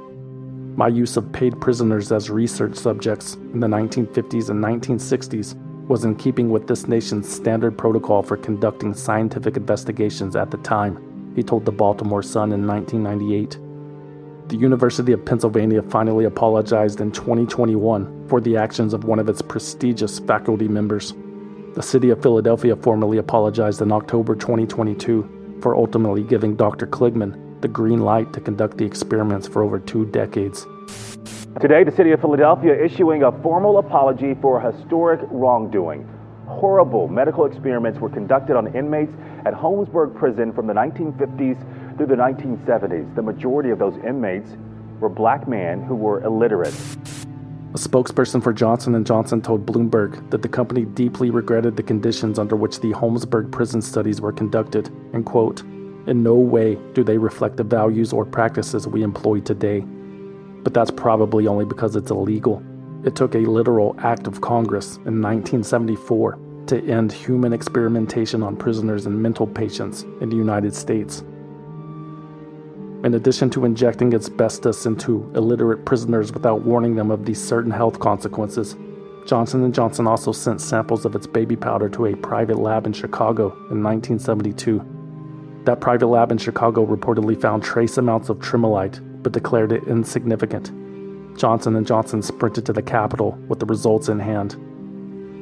My 0.76 0.89
use 0.89 1.16
of 1.16 1.32
paid 1.32 1.61
prisoners 1.61 2.11
as 2.11 2.30
research 2.30 2.76
subjects 2.76 3.36
in 3.36 3.59
the 3.61 3.68
1950s 3.68 4.49
and 4.49 4.64
1960s 4.64 5.55
was 5.88 6.03
in 6.03 6.16
keeping 6.16 6.49
with 6.49 6.68
this 6.68 6.88
nation's 6.88 7.34
standard 7.34 7.78
protocol 7.78 8.22
for 8.22 8.38
conducting 8.38 8.93
scientific 8.93 9.55
investigations 9.55 10.36
at 10.36 10.51
the 10.51 10.57
time, 10.57 11.32
he 11.36 11.43
told 11.43 11.66
the 11.66 11.72
Baltimore 11.72 12.24
Sun 12.24 12.51
in 12.51 12.68
1998. 12.68 13.59
The 14.49 14.57
University 14.57 15.14
of 15.14 15.26
Pennsylvania 15.26 15.82
finally 15.84 16.26
apologized 16.26 16.99
in 16.99 17.11
2021 17.11 18.28
for 18.28 18.41
the 18.41 18.57
actions 18.57 18.93
of 18.93 19.05
one 19.05 19.20
of 19.20 19.30
its 19.30 19.41
prestigious 19.41 20.20
faculty 20.20 20.68
members. 20.68 21.14
The 21.76 21.82
city 21.82 22.12
of 22.12 22.22
Philadelphia 22.22 22.76
formally 22.76 23.18
apologized 23.18 23.82
in 23.82 23.92
October 23.92 24.36
2022 24.36 25.58
for 25.60 25.76
ultimately 25.76 26.22
giving 26.22 26.56
Dr. 26.56 26.86
Kligman 26.86 27.62
the 27.62 27.68
green 27.68 28.02
light 28.02 28.32
to 28.34 28.40
conduct 28.40 28.78
the 28.78 28.86
experiments 28.86 29.48
for 29.48 29.64
over 29.64 29.80
two 29.80 30.06
decades. 30.06 30.68
Today, 31.60 31.84
the 31.84 31.92
city 31.92 32.12
of 32.12 32.22
Philadelphia 32.22 32.80
issuing 32.80 33.24
a 33.24 33.32
formal 33.42 33.80
apology 33.80 34.36
for 34.40 34.62
historic 34.62 35.22
wrongdoing. 35.32 36.08
Horrible 36.46 37.08
medical 37.08 37.46
experiments 37.46 38.00
were 38.00 38.10
conducted 38.10 38.56
on 38.56 38.76
inmates 38.76 39.14
at 39.48 39.56
Holmesburg 39.56 40.14
Prison 40.14 40.54
from 40.54 40.68
the 40.68 40.74
1950s 40.74 41.98
through 41.98 42.06
the 42.06 42.16
1970s. 42.16 43.16
The 43.16 43.24
majority 43.24 43.72
of 43.72 43.80
those 43.80 43.96
inmates 44.06 44.52
were 45.00 45.10
black 45.10 45.48
men 45.48 45.82
who 45.82 45.96
were 45.96 46.24
illiterate. 46.24 46.76
A 47.74 47.78
spokesperson 47.78 48.42
for 48.42 48.54
Johnson 48.54 49.04
& 49.04 49.06
Johnson 49.06 49.42
told 49.42 49.66
Bloomberg 49.66 50.30
that 50.30 50.42
the 50.44 50.48
company 50.48 50.86
deeply 50.86 51.32
regretted 51.32 51.76
the 51.76 51.84
conditions 51.84 52.38
under 52.38 52.56
which 52.56 52.80
the 52.80 52.92
Holmesburg 52.92 53.52
prison 53.52 53.82
studies 53.82 54.22
were 54.22 54.32
conducted 54.32 54.90
and 55.14 55.26
quote, 55.26 55.64
"In 56.06 56.22
no 56.22 56.36
way 56.36 56.78
do 56.94 57.04
they 57.04 57.18
reflect 57.18 57.58
the 57.58 57.64
values 57.64 58.14
or 58.14 58.26
practices 58.26 58.88
we 58.88 59.02
employ 59.02 59.40
today." 59.40 59.86
but 60.64 60.74
that's 60.74 60.92
probably 60.92 61.48
only 61.48 61.66
because 61.66 61.96
it's 61.96 62.12
illegal. 62.12 62.64
It 63.04 63.16
took 63.16 63.36
a 63.36 63.40
literal 63.40 63.96
act 64.00 64.28
of 64.28 64.42
Congress 64.42 64.98
in 65.06 65.22
1974 65.22 66.40
to 66.68 66.82
end 66.86 67.12
human 67.12 67.52
experimentation 67.52 68.42
on 68.42 68.56
prisoners 68.56 69.06
and 69.06 69.22
mental 69.22 69.46
patients 69.46 70.06
in 70.22 70.30
the 70.30 70.38
United 70.38 70.74
States. 70.74 71.24
In 73.04 73.16
addition 73.16 73.49
to 73.49 73.66
injecting 73.66 74.14
asbestos 74.14 74.86
into 74.86 75.30
illiterate 75.36 75.84
prisoners 75.84 76.32
without 76.32 76.62
warning 76.62 76.95
them 76.95 77.12
of 77.12 77.26
these 77.26 77.43
certain 77.43 77.72
health 77.72 77.99
consequences, 77.99 78.78
Johnson 79.26 79.70
& 79.74 79.74
Johnson 79.74 80.08
also 80.08 80.32
sent 80.32 80.62
samples 80.62 81.04
of 81.04 81.14
its 81.14 81.28
baby 81.28 81.58
powder 81.58 81.89
to 81.89 82.06
a 82.06 82.16
private 82.16 82.60
lab 82.60 82.86
in 82.86 82.93
Chicago 82.93 83.47
in 83.70 83.84
1972. 83.84 85.62
That 85.66 85.82
private 85.82 86.08
lab 86.08 86.32
in 86.32 86.38
Chicago 86.38 86.86
reportedly 86.86 87.39
found 87.39 87.62
trace 87.62 87.97
amounts 87.97 88.30
of 88.30 88.39
tremolite 88.39 89.01
but 89.22 89.34
declared 89.34 89.74
it 89.74 89.84
insignificant. 89.84 90.72
Johnson 91.38 91.84
& 91.86 91.86
Johnson 91.86 92.22
sprinted 92.22 92.66
to 92.68 92.74
the 92.74 92.82
Capitol 92.82 93.32
with 93.49 93.60
the 93.60 93.66
results 93.66 94.08
in 94.08 94.20
hand. 94.20 94.56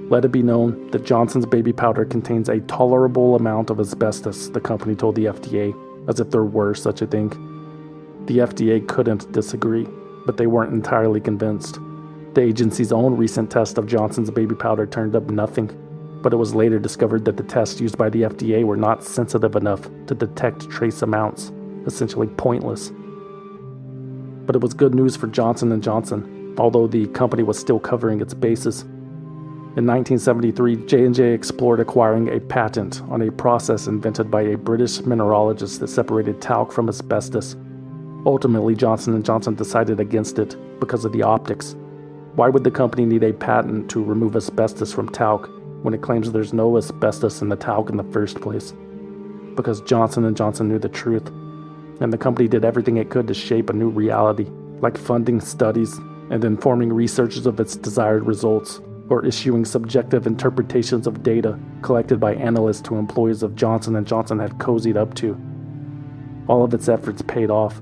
Let 0.09 0.25
it 0.25 0.31
be 0.31 0.41
known 0.41 0.89
that 0.91 1.05
Johnson's 1.05 1.45
baby 1.45 1.73
powder 1.73 2.05
contains 2.05 2.49
a 2.49 2.59
tolerable 2.61 3.35
amount 3.35 3.69
of 3.69 3.79
asbestos, 3.79 4.49
the 4.49 4.59
company 4.59 4.95
told 4.95 5.13
the 5.15 5.25
FDA, 5.25 5.75
as 6.09 6.19
if 6.19 6.31
there 6.31 6.43
were 6.43 6.73
such 6.73 7.03
a 7.03 7.07
thing. 7.07 7.49
The 8.25 8.39
FDA 8.39 8.87
couldn't 8.87 9.31
disagree, 9.31 9.87
but 10.25 10.37
they 10.37 10.47
weren't 10.47 10.73
entirely 10.73 11.19
convinced. 11.19 11.79
The 12.33 12.41
agency's 12.41 12.91
own 12.91 13.17
recent 13.17 13.51
test 13.51 13.77
of 13.77 13.87
Johnson's 13.87 14.31
baby 14.31 14.55
powder 14.55 14.85
turned 14.85 15.15
up 15.15 15.29
nothing, 15.29 15.69
but 16.21 16.33
it 16.33 16.37
was 16.37 16.55
later 16.55 16.79
discovered 16.79 17.25
that 17.25 17.37
the 17.37 17.43
tests 17.43 17.81
used 17.81 17.97
by 17.97 18.09
the 18.09 18.23
FDA 18.23 18.63
were 18.63 18.77
not 18.77 19.03
sensitive 19.03 19.55
enough 19.55 19.89
to 20.07 20.15
detect 20.15 20.69
trace 20.69 21.01
amounts, 21.01 21.51
essentially 21.85 22.27
pointless 22.27 22.91
but 24.45 24.55
it 24.57 24.61
was 24.61 24.73
good 24.73 24.93
news 24.93 25.15
for 25.15 25.27
Johnson 25.27 25.79
& 25.81 25.83
Johnson, 25.83 26.55
although 26.57 26.87
the 26.87 27.07
company 27.07 27.41
was 27.41 27.57
still 27.57 27.79
covering 27.79 28.19
its 28.21 28.33
bases. 28.33 28.81
In 29.77 29.87
1973, 29.87 30.85
J&J 30.85 31.33
explored 31.33 31.79
acquiring 31.79 32.27
a 32.27 32.39
patent 32.41 33.01
on 33.03 33.21
a 33.21 33.31
process 33.31 33.87
invented 33.87 34.29
by 34.29 34.41
a 34.41 34.57
British 34.57 34.99
mineralogist 34.99 35.79
that 35.79 35.87
separated 35.87 36.41
talc 36.41 36.73
from 36.73 36.89
asbestos. 36.89 37.55
Ultimately, 38.25 38.75
Johnson 38.75 39.21
& 39.23 39.23
Johnson 39.23 39.55
decided 39.55 39.99
against 39.99 40.37
it 40.37 40.55
because 40.79 41.05
of 41.05 41.11
the 41.11 41.23
optics. 41.23 41.75
Why 42.35 42.49
would 42.49 42.63
the 42.63 42.71
company 42.71 43.05
need 43.05 43.23
a 43.23 43.33
patent 43.33 43.89
to 43.91 44.03
remove 44.03 44.35
asbestos 44.35 44.93
from 44.93 45.09
talc 45.09 45.49
when 45.81 45.93
it 45.93 46.01
claims 46.01 46.31
there's 46.31 46.53
no 46.53 46.77
asbestos 46.77 47.41
in 47.41 47.49
the 47.49 47.55
talc 47.55 47.89
in 47.89 47.97
the 47.97 48.03
first 48.11 48.39
place? 48.39 48.73
Because 49.55 49.81
Johnson 49.81 50.33
& 50.35 50.35
Johnson 50.35 50.69
knew 50.69 50.79
the 50.79 50.87
truth 50.87 51.27
and 51.99 52.13
the 52.13 52.17
company 52.17 52.47
did 52.47 52.63
everything 52.65 52.97
it 52.97 53.09
could 53.09 53.27
to 53.27 53.33
shape 53.33 53.69
a 53.69 53.73
new 53.73 53.89
reality, 53.89 54.47
like 54.81 54.97
funding 54.97 55.39
studies 55.41 55.97
and 56.29 56.43
informing 56.45 56.93
researchers 56.93 57.45
of 57.45 57.59
its 57.59 57.75
desired 57.75 58.25
results, 58.25 58.79
or 59.09 59.25
issuing 59.25 59.65
subjective 59.65 60.25
interpretations 60.25 61.05
of 61.05 61.21
data 61.21 61.59
collected 61.81 62.19
by 62.19 62.33
analysts 62.35 62.87
who 62.87 62.97
employees 62.97 63.43
of 63.43 63.55
Johnson 63.55 64.03
& 64.05 64.05
Johnson 64.05 64.39
had 64.39 64.57
cozied 64.57 64.95
up 64.95 65.13
to. 65.15 65.39
All 66.47 66.63
of 66.63 66.73
its 66.73 66.87
efforts 66.87 67.21
paid 67.21 67.49
off. 67.49 67.81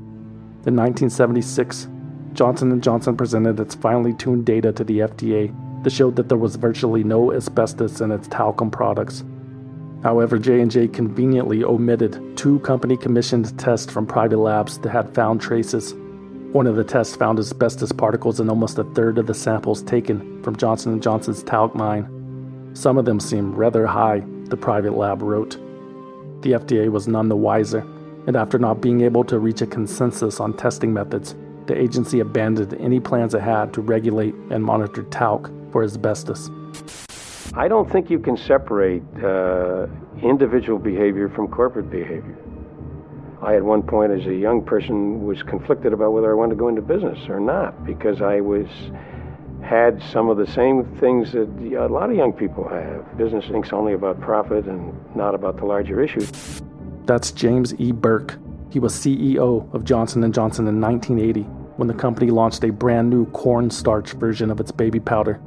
In 0.65 0.75
1976, 0.75 1.87
Johnson 2.33 2.79
& 2.81 2.81
Johnson 2.81 3.17
presented 3.17 3.59
its 3.59 3.75
finely 3.75 4.13
tuned 4.13 4.45
data 4.45 4.71
to 4.73 4.83
the 4.83 4.99
FDA 4.99 5.53
that 5.83 5.91
showed 5.91 6.15
that 6.17 6.29
there 6.29 6.37
was 6.37 6.55
virtually 6.55 7.03
no 7.03 7.33
asbestos 7.33 8.01
in 8.01 8.11
its 8.11 8.27
talcum 8.27 8.69
products 8.69 9.23
However, 10.03 10.39
J&J 10.39 10.89
conveniently 10.89 11.63
omitted 11.63 12.37
two 12.37 12.59
company-commissioned 12.59 13.57
tests 13.59 13.91
from 13.91 14.05
private 14.05 14.37
labs 14.37 14.77
that 14.79 14.89
had 14.89 15.13
found 15.13 15.41
traces. 15.41 15.93
One 16.53 16.67
of 16.67 16.77
the 16.77 16.85
tests 16.85 17.15
found 17.15 17.37
asbestos 17.37 17.91
particles 17.91 18.39
in 18.39 18.49
almost 18.49 18.79
a 18.79 18.85
third 18.85 19.17
of 19.17 19.27
the 19.27 19.33
samples 19.33 19.83
taken 19.83 20.41
from 20.41 20.55
Johnson 20.55 20.99
& 20.99 21.01
Johnson's 21.01 21.43
talc 21.43 21.75
mine. 21.75 22.71
Some 22.73 22.97
of 22.97 23.05
them 23.05 23.19
seem 23.19 23.53
rather 23.53 23.85
high, 23.85 24.23
the 24.45 24.57
private 24.57 24.93
lab 24.93 25.21
wrote. 25.21 25.51
The 26.43 26.53
FDA 26.53 26.89
was 26.89 27.07
none 27.07 27.27
the 27.27 27.35
wiser, 27.35 27.85
and 28.29 28.37
after 28.37 28.59
not 28.59 28.79
being 28.79 29.01
able 29.01 29.23
to 29.23 29.39
reach 29.39 29.59
a 29.61 29.65
consensus 29.65 30.39
on 30.39 30.55
testing 30.55 30.93
methods, 30.93 31.35
the 31.65 31.75
agency 31.75 32.19
abandoned 32.19 32.75
any 32.79 32.99
plans 32.99 33.33
it 33.33 33.41
had 33.41 33.73
to 33.73 33.81
regulate 33.81 34.35
and 34.51 34.63
monitor 34.63 35.01
talc 35.01 35.49
for 35.71 35.83
asbestos. 35.83 36.51
I 37.55 37.67
don't 37.67 37.91
think 37.91 38.11
you 38.11 38.19
can 38.19 38.37
separate 38.37 39.01
uh, 39.23 39.87
individual 40.21 40.77
behavior 40.77 41.27
from 41.27 41.47
corporate 41.47 41.89
behavior. 41.89 42.37
I, 43.41 43.55
at 43.55 43.63
one 43.63 43.81
point, 43.81 44.11
as 44.11 44.27
a 44.27 44.35
young 44.35 44.63
person, 44.63 45.25
was 45.25 45.41
conflicted 45.41 45.91
about 45.91 46.13
whether 46.13 46.29
I 46.29 46.35
wanted 46.35 46.53
to 46.53 46.59
go 46.59 46.67
into 46.67 46.83
business 46.83 47.27
or 47.29 47.39
not 47.39 47.83
because 47.83 48.21
I 48.21 48.41
was 48.41 48.67
had 49.63 50.03
some 50.03 50.29
of 50.29 50.37
the 50.37 50.45
same 50.45 50.85
things 50.99 51.31
that 51.31 51.49
a 51.49 51.87
lot 51.87 52.11
of 52.11 52.15
young 52.15 52.33
people 52.33 52.69
have. 52.69 53.17
Business 53.17 53.47
thinks 53.47 53.73
only 53.73 53.93
about 53.93 54.21
profit 54.21 54.67
and 54.67 54.93
not 55.15 55.33
about 55.33 55.57
the 55.57 55.65
larger 55.65 55.99
issues. 55.99 56.61
That's 57.09 57.31
James 57.31 57.73
E. 57.79 57.91
Burke. 57.91 58.37
He 58.69 58.77
was 58.77 58.93
CEO 58.93 59.73
of 59.73 59.83
Johnson 59.83 60.31
& 60.31 60.31
Johnson 60.31 60.67
in 60.67 60.79
1980 60.79 61.41
when 61.77 61.87
the 61.87 61.93
company 61.95 62.29
launched 62.29 62.63
a 62.63 62.71
brand 62.71 63.09
new 63.09 63.25
cornstarch 63.31 64.11
version 64.11 64.51
of 64.51 64.59
its 64.59 64.71
baby 64.71 64.99
powder 64.99 65.41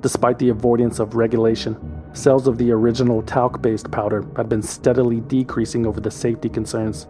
Despite 0.00 0.38
the 0.38 0.48
avoidance 0.48 1.00
of 1.00 1.14
regulation, 1.14 1.76
sales 2.14 2.46
of 2.46 2.56
the 2.56 2.70
original 2.72 3.20
talc-based 3.20 3.90
powder 3.90 4.24
had 4.36 4.48
been 4.48 4.62
steadily 4.62 5.20
decreasing 5.20 5.84
over 5.84 6.00
the 6.00 6.10
safety 6.10 6.48
concerns. 6.48 7.06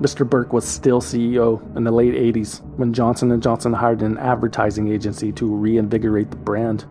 Mr. 0.00 0.24
Burke 0.24 0.52
was 0.52 0.64
still 0.64 1.00
CEO 1.00 1.76
in 1.76 1.82
the 1.82 1.90
late 1.90 2.14
80s 2.14 2.62
when 2.76 2.92
Johnson 2.92 3.40
& 3.40 3.42
Johnson 3.42 3.72
hired 3.72 4.02
an 4.02 4.18
advertising 4.18 4.86
agency 4.86 5.32
to 5.32 5.52
reinvigorate 5.52 6.30
the 6.30 6.36
brand. 6.36 6.84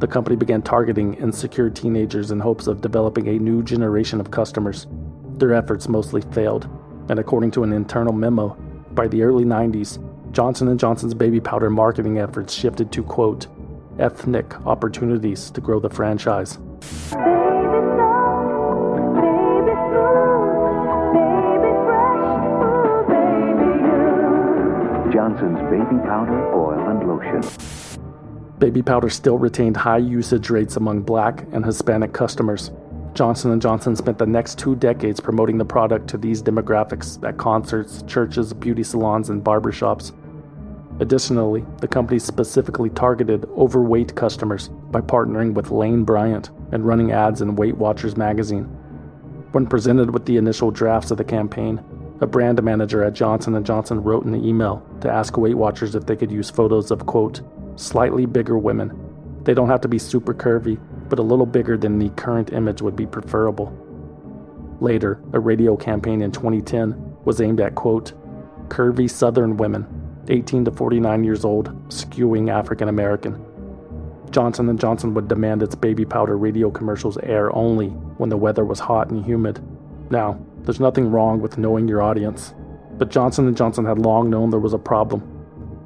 The 0.00 0.06
company 0.06 0.36
began 0.36 0.60
targeting 0.60 1.14
insecure 1.14 1.70
teenagers 1.70 2.30
in 2.30 2.40
hopes 2.40 2.66
of 2.66 2.82
developing 2.82 3.26
a 3.28 3.38
new 3.38 3.62
generation 3.62 4.20
of 4.20 4.30
customers. 4.30 4.86
Their 5.38 5.54
efforts 5.54 5.88
mostly 5.88 6.20
failed, 6.20 6.68
and 7.08 7.20
according 7.20 7.52
to 7.52 7.62
an 7.62 7.72
internal 7.72 8.12
memo, 8.12 8.56
by 8.90 9.06
the 9.06 9.22
early 9.22 9.44
90s, 9.44 9.98
Johnson 10.32 10.76
& 10.78 10.78
Johnson's 10.78 11.14
baby 11.14 11.40
powder 11.40 11.70
marketing 11.70 12.18
efforts 12.18 12.52
shifted 12.52 12.90
to 12.92 13.04
quote 13.04 13.46
ethnic 14.00 14.54
opportunities 14.66 15.50
to 15.52 15.60
grow 15.60 15.78
the 15.78 15.90
franchise. 15.90 16.58
Johnson's 25.12 25.60
baby 25.70 25.98
powder, 26.04 26.52
oil, 26.52 26.80
and 26.90 27.08
lotion. 27.08 27.42
Baby 28.58 28.82
powder 28.82 29.08
still 29.08 29.38
retained 29.38 29.76
high 29.76 29.98
usage 29.98 30.50
rates 30.50 30.76
among 30.76 31.02
black 31.02 31.46
and 31.52 31.64
Hispanic 31.64 32.12
customers. 32.12 32.72
Johnson 33.18 33.58
& 33.60 33.60
Johnson 33.60 33.96
spent 33.96 34.16
the 34.16 34.26
next 34.26 34.60
two 34.60 34.76
decades 34.76 35.18
promoting 35.18 35.58
the 35.58 35.64
product 35.64 36.06
to 36.10 36.16
these 36.16 36.40
demographics 36.40 37.20
at 37.28 37.36
concerts, 37.36 38.02
churches, 38.02 38.52
beauty 38.52 38.84
salons, 38.84 39.28
and 39.28 39.42
barbershops. 39.42 40.12
Additionally, 41.00 41.66
the 41.80 41.88
company 41.88 42.20
specifically 42.20 42.90
targeted 42.90 43.44
overweight 43.56 44.14
customers 44.14 44.68
by 44.92 45.00
partnering 45.00 45.52
with 45.52 45.72
Lane 45.72 46.04
Bryant 46.04 46.50
and 46.70 46.86
running 46.86 47.10
ads 47.10 47.40
in 47.40 47.56
Weight 47.56 47.76
Watchers 47.76 48.16
magazine. 48.16 48.66
When 49.50 49.66
presented 49.66 50.12
with 50.14 50.24
the 50.24 50.36
initial 50.36 50.70
drafts 50.70 51.10
of 51.10 51.18
the 51.18 51.24
campaign, 51.24 51.82
a 52.20 52.26
brand 52.26 52.62
manager 52.62 53.02
at 53.02 53.14
Johnson 53.14 53.60
& 53.64 53.64
Johnson 53.64 54.00
wrote 54.00 54.26
an 54.26 54.36
email 54.36 54.86
to 55.00 55.10
ask 55.10 55.36
Weight 55.36 55.56
Watchers 55.56 55.96
if 55.96 56.06
they 56.06 56.14
could 56.14 56.30
use 56.30 56.50
photos 56.50 56.92
of 56.92 57.06
quote, 57.06 57.40
slightly 57.74 58.26
bigger 58.26 58.56
women. 58.56 58.92
They 59.42 59.54
don't 59.54 59.70
have 59.70 59.80
to 59.80 59.88
be 59.88 59.98
super 59.98 60.34
curvy, 60.34 60.78
but 61.08 61.18
a 61.18 61.22
little 61.22 61.46
bigger 61.46 61.76
than 61.76 61.98
the 61.98 62.10
current 62.10 62.52
image 62.52 62.82
would 62.82 62.96
be 62.96 63.06
preferable. 63.06 63.72
Later, 64.80 65.20
a 65.32 65.40
radio 65.40 65.76
campaign 65.76 66.22
in 66.22 66.30
2010 66.30 67.16
was 67.24 67.40
aimed 67.40 67.60
at 67.60 67.74
quote, 67.74 68.12
curvy 68.68 69.10
southern 69.10 69.56
women, 69.56 69.86
18 70.28 70.66
to 70.66 70.70
49 70.70 71.24
years 71.24 71.44
old, 71.44 71.88
skewing 71.88 72.50
African 72.50 72.88
American. 72.88 73.44
Johnson 74.30 74.76
& 74.78 74.78
Johnson 74.78 75.14
would 75.14 75.26
demand 75.26 75.62
its 75.62 75.74
baby 75.74 76.04
powder 76.04 76.36
radio 76.36 76.70
commercials 76.70 77.16
air 77.18 77.54
only 77.56 77.88
when 78.18 78.28
the 78.28 78.36
weather 78.36 78.64
was 78.64 78.78
hot 78.78 79.10
and 79.10 79.24
humid. 79.24 79.60
Now, 80.10 80.38
there's 80.62 80.80
nothing 80.80 81.10
wrong 81.10 81.40
with 81.40 81.56
knowing 81.56 81.88
your 81.88 82.02
audience, 82.02 82.52
but 82.98 83.10
Johnson 83.10 83.54
& 83.54 83.56
Johnson 83.56 83.86
had 83.86 83.98
long 83.98 84.28
known 84.28 84.50
there 84.50 84.60
was 84.60 84.74
a 84.74 84.78
problem. 84.78 85.37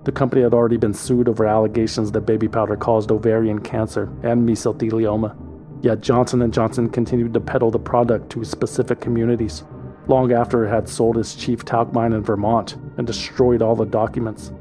The 0.04 0.12
company 0.12 0.42
had 0.42 0.52
already 0.52 0.76
been 0.76 0.94
sued 0.94 1.28
over 1.28 1.46
allegations 1.46 2.10
that 2.12 2.22
baby 2.22 2.48
powder 2.48 2.76
caused 2.76 3.12
ovarian 3.12 3.60
cancer 3.60 4.04
and 4.22 4.48
mesothelioma. 4.48 5.36
Yet 5.80 6.00
Johnson 6.00 6.50
& 6.50 6.52
Johnson 6.52 6.88
continued 6.88 7.34
to 7.34 7.40
peddle 7.40 7.70
the 7.70 7.78
product 7.78 8.30
to 8.30 8.44
specific 8.44 9.00
communities 9.00 9.64
long 10.08 10.32
after 10.32 10.64
it 10.64 10.70
had 10.70 10.88
sold 10.88 11.18
its 11.18 11.36
chief 11.36 11.64
talc 11.64 11.92
mine 11.92 12.12
in 12.12 12.22
Vermont 12.22 12.76
and 12.96 13.06
destroyed 13.06 13.62
all 13.62 13.76
the 13.76 13.84
documents. 13.84 14.52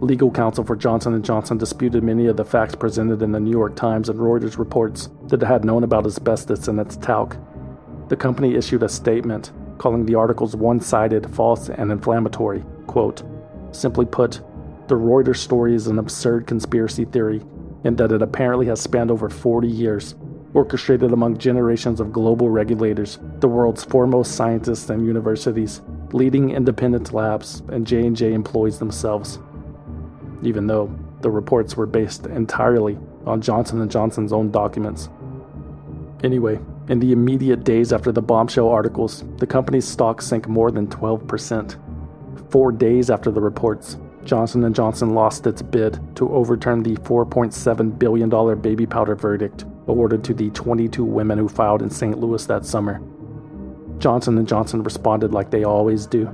Legal 0.00 0.30
counsel 0.30 0.64
for 0.64 0.76
Johnson 0.76 1.22
& 1.22 1.24
Johnson 1.24 1.56
disputed 1.56 2.02
many 2.02 2.26
of 2.26 2.36
the 2.36 2.44
facts 2.44 2.74
presented 2.74 3.22
in 3.22 3.32
the 3.32 3.40
New 3.40 3.50
York 3.50 3.76
Times 3.76 4.08
and 4.08 4.18
Reuters 4.18 4.58
reports 4.58 5.08
that 5.28 5.42
it 5.42 5.46
had 5.46 5.64
known 5.64 5.84
about 5.84 6.06
asbestos 6.06 6.68
in 6.68 6.78
its 6.78 6.96
talc. 6.96 7.38
The 8.08 8.16
company 8.16 8.54
issued 8.54 8.82
a 8.82 8.88
statement 8.88 9.52
calling 9.78 10.04
the 10.04 10.16
articles 10.16 10.54
one-sided, 10.54 11.34
false, 11.34 11.70
and 11.70 11.90
inflammatory. 11.90 12.64
Quote, 12.86 13.22
Simply 13.72 14.06
put, 14.06 14.40
the 14.88 14.94
Reuters 14.94 15.38
story 15.38 15.74
is 15.74 15.86
an 15.86 15.98
absurd 15.98 16.46
conspiracy 16.46 17.04
theory 17.04 17.42
in 17.84 17.96
that 17.96 18.12
it 18.12 18.22
apparently 18.22 18.66
has 18.66 18.80
spanned 18.80 19.10
over 19.10 19.28
40 19.28 19.66
years, 19.66 20.14
orchestrated 20.54 21.12
among 21.12 21.38
generations 21.38 21.98
of 21.98 22.12
global 22.12 22.50
regulators, 22.50 23.18
the 23.40 23.48
world's 23.48 23.84
foremost 23.84 24.36
scientists 24.36 24.90
and 24.90 25.06
universities, 25.06 25.80
leading 26.12 26.50
independent 26.50 27.12
labs, 27.12 27.62
and 27.68 27.86
J&J 27.86 28.34
employees 28.34 28.78
themselves. 28.78 29.38
Even 30.42 30.66
though 30.66 30.94
the 31.22 31.30
reports 31.30 31.76
were 31.76 31.86
based 31.86 32.26
entirely 32.26 32.98
on 33.24 33.40
Johnson 33.40 33.88
& 33.88 33.90
Johnson's 33.90 34.32
own 34.32 34.50
documents. 34.50 35.08
Anyway, 36.22 36.60
in 36.88 37.00
the 37.00 37.12
immediate 37.12 37.64
days 37.64 37.92
after 37.92 38.12
the 38.12 38.22
bombshell 38.22 38.68
articles, 38.68 39.24
the 39.38 39.46
company's 39.46 39.86
stock 39.86 40.20
sank 40.20 40.48
more 40.48 40.70
than 40.70 40.86
12%. 40.88 41.78
4 42.50 42.72
days 42.72 43.10
after 43.10 43.30
the 43.30 43.40
reports, 43.40 43.96
Johnson 44.24 44.72
& 44.72 44.74
Johnson 44.74 45.14
lost 45.14 45.46
its 45.46 45.62
bid 45.62 45.98
to 46.16 46.32
overturn 46.32 46.82
the 46.82 46.96
$4.7 46.96 47.98
billion 47.98 48.60
baby 48.60 48.86
powder 48.86 49.14
verdict 49.14 49.64
awarded 49.88 50.22
to 50.24 50.34
the 50.34 50.50
22 50.50 51.04
women 51.04 51.38
who 51.38 51.48
filed 51.48 51.82
in 51.82 51.90
St. 51.90 52.18
Louis 52.18 52.46
that 52.46 52.64
summer. 52.64 53.02
Johnson 53.98 54.44
& 54.46 54.46
Johnson 54.46 54.82
responded 54.82 55.32
like 55.32 55.50
they 55.50 55.64
always 55.64 56.06
do. 56.06 56.32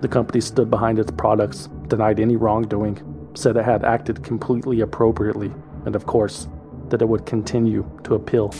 The 0.00 0.08
company 0.08 0.40
stood 0.40 0.70
behind 0.70 0.98
its 0.98 1.10
products, 1.10 1.68
denied 1.88 2.20
any 2.20 2.36
wrongdoing, 2.36 3.30
said 3.34 3.56
it 3.56 3.64
had 3.64 3.84
acted 3.84 4.22
completely 4.22 4.80
appropriately, 4.80 5.52
and 5.86 5.96
of 5.96 6.06
course, 6.06 6.48
that 6.90 7.02
it 7.02 7.08
would 7.08 7.26
continue 7.26 7.88
to 8.04 8.14
appeal. 8.14 8.54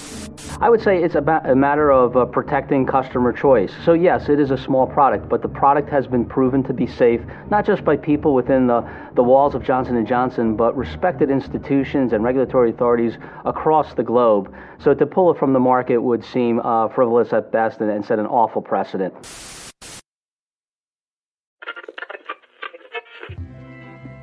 I 0.61 0.69
would 0.69 0.83
say 0.83 1.03
it's 1.03 1.15
about 1.15 1.49
a 1.49 1.55
matter 1.55 1.91
of 1.91 2.17
uh, 2.17 2.27
protecting 2.27 2.85
customer 2.87 3.33
choice. 3.33 3.73
So, 3.85 3.93
yes, 3.93 4.29
it 4.29 4.39
is 4.39 4.51
a 4.51 4.59
small 4.59 4.87
product, 4.87 5.29
but 5.29 5.43
the 5.43 5.49
product 5.49 5.89
has 5.91 6.07
been 6.07 6.25
proven 6.25 6.63
to 6.65 6.73
be 6.73 6.87
safe, 6.87 7.21
not 7.51 7.65
just 7.65 7.85
by 7.85 7.97
people 7.97 8.35
within 8.35 8.67
the, 8.67 8.89
the 9.15 9.23
walls 9.23 9.55
of 9.55 9.63
Johnson 9.63 10.05
& 10.07 10.07
Johnson, 10.07 10.57
but 10.57 10.77
respected 10.77 11.31
institutions 11.31 12.13
and 12.13 12.25
regulatory 12.25 12.71
authorities 12.71 13.17
across 13.45 13.95
the 13.95 14.03
globe. 14.03 14.55
So, 14.79 14.93
to 14.95 15.07
pull 15.07 15.33
it 15.33 15.39
from 15.39 15.53
the 15.53 15.61
market 15.61 15.99
would 15.99 16.25
seem 16.25 16.61
uh, 16.61 16.89
frivolous 16.89 17.33
at 17.33 17.53
best 17.53 17.81
and, 17.81 17.91
and 17.91 18.05
set 18.05 18.19
an 18.19 18.27
awful 18.27 18.63
precedent. 18.63 19.15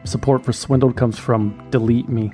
Support 0.08 0.46
for 0.46 0.54
Swindled 0.54 0.96
comes 0.96 1.20
from 1.20 1.68
Delete 1.70 2.08
Me. 2.08 2.32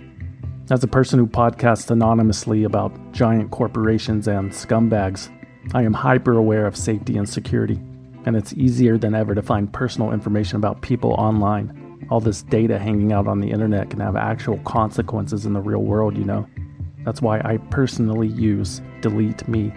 As 0.70 0.82
a 0.82 0.88
person 0.88 1.20
who 1.20 1.28
podcasts 1.28 1.92
anonymously 1.92 2.64
about 2.64 2.94
giant 3.12 3.52
corporations 3.52 4.30
and 4.30 4.50
scumbags, 4.50 5.30
I 5.74 5.82
am 5.82 5.92
hyper 5.92 6.38
aware 6.38 6.66
of 6.66 6.78
safety 6.78 7.18
and 7.18 7.28
security, 7.28 7.82
and 8.26 8.38
it's 8.38 8.54
easier 8.54 8.98
than 8.98 9.14
ever 9.14 9.36
to 9.36 9.42
find 9.42 9.74
personal 9.74 10.14
information 10.14 10.56
about 10.56 10.82
people 10.82 11.16
online. 11.16 12.08
All 12.10 12.22
this 12.22 12.44
data 12.44 12.80
hanging 12.80 13.12
out 13.12 13.28
on 13.28 13.42
the 13.42 13.52
internet 13.52 13.90
can 13.90 14.00
have 14.00 14.16
actual 14.16 14.58
consequences 14.60 15.46
in 15.46 15.52
the 15.52 15.60
real 15.60 15.84
world, 15.84 16.18
you 16.18 16.24
know. 16.24 16.48
That's 17.04 17.22
why 17.22 17.40
I 17.40 17.58
personally 17.70 18.30
use 18.30 18.82
Delete 19.02 19.46
Me. 19.50 19.74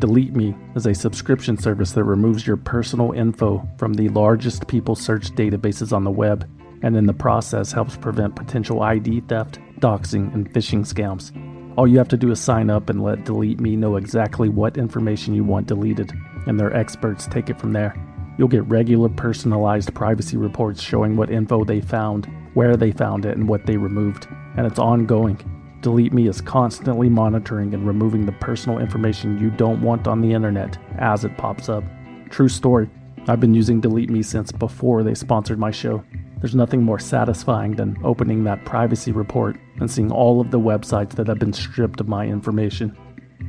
Delete 0.00 0.36
Me 0.36 0.54
is 0.74 0.84
a 0.84 0.94
subscription 0.94 1.56
service 1.56 1.92
that 1.92 2.04
removes 2.04 2.46
your 2.46 2.58
personal 2.58 3.12
info 3.12 3.66
from 3.78 3.94
the 3.94 4.10
largest 4.10 4.66
people 4.66 4.94
search 4.94 5.30
databases 5.30 5.94
on 5.94 6.04
the 6.04 6.10
web 6.10 6.46
and 6.82 6.96
in 6.96 7.06
the 7.06 7.12
process 7.12 7.72
helps 7.72 7.96
prevent 7.96 8.36
potential 8.36 8.82
ID 8.82 9.20
theft, 9.22 9.58
doxing, 9.80 10.32
and 10.34 10.52
phishing 10.52 10.80
scams. 10.80 11.32
All 11.76 11.86
you 11.86 11.98
have 11.98 12.08
to 12.08 12.16
do 12.16 12.30
is 12.30 12.40
sign 12.40 12.68
up 12.68 12.90
and 12.90 13.02
let 13.02 13.24
Delete 13.24 13.60
Me 13.60 13.76
know 13.76 13.96
exactly 13.96 14.48
what 14.48 14.76
information 14.76 15.34
you 15.34 15.44
want 15.44 15.66
deleted, 15.66 16.12
and 16.46 16.58
their 16.58 16.76
experts 16.76 17.26
take 17.26 17.48
it 17.48 17.58
from 17.58 17.72
there. 17.72 17.94
You'll 18.38 18.48
get 18.48 18.64
regular 18.68 19.08
personalized 19.08 19.94
privacy 19.94 20.36
reports 20.36 20.82
showing 20.82 21.16
what 21.16 21.30
info 21.30 21.64
they 21.64 21.80
found, 21.80 22.26
where 22.54 22.76
they 22.76 22.92
found 22.92 23.26
it, 23.26 23.36
and 23.36 23.48
what 23.48 23.66
they 23.66 23.76
removed, 23.76 24.28
and 24.56 24.66
it's 24.66 24.78
ongoing. 24.78 25.38
Delete 25.80 26.12
Me 26.12 26.28
is 26.28 26.40
constantly 26.40 27.08
monitoring 27.08 27.72
and 27.72 27.86
removing 27.86 28.26
the 28.26 28.32
personal 28.32 28.78
information 28.78 29.38
you 29.38 29.50
don't 29.50 29.80
want 29.80 30.06
on 30.06 30.20
the 30.20 30.32
internet 30.32 30.76
as 30.98 31.24
it 31.24 31.38
pops 31.38 31.68
up. 31.68 31.84
True 32.28 32.48
story. 32.48 32.90
I've 33.28 33.40
been 33.40 33.54
using 33.54 33.80
Delete 33.80 34.10
Me 34.10 34.22
since 34.22 34.52
before 34.52 35.02
they 35.02 35.14
sponsored 35.14 35.58
my 35.58 35.70
show. 35.70 36.04
There's 36.40 36.54
nothing 36.54 36.82
more 36.82 36.98
satisfying 36.98 37.76
than 37.76 37.98
opening 38.02 38.44
that 38.44 38.64
privacy 38.64 39.12
report 39.12 39.58
and 39.78 39.90
seeing 39.90 40.10
all 40.10 40.40
of 40.40 40.50
the 40.50 40.58
websites 40.58 41.16
that 41.16 41.26
have 41.26 41.38
been 41.38 41.52
stripped 41.52 42.00
of 42.00 42.08
my 42.08 42.26
information. 42.26 42.96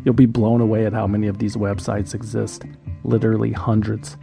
You'll 0.04 0.14
be 0.14 0.26
blown 0.26 0.60
away 0.60 0.86
at 0.86 0.94
how 0.94 1.08
many 1.08 1.28
of 1.28 1.38
these 1.38 1.56
websites 1.56 2.14
exist 2.14 2.64
literally 3.04 3.52
hundreds. 3.52 4.18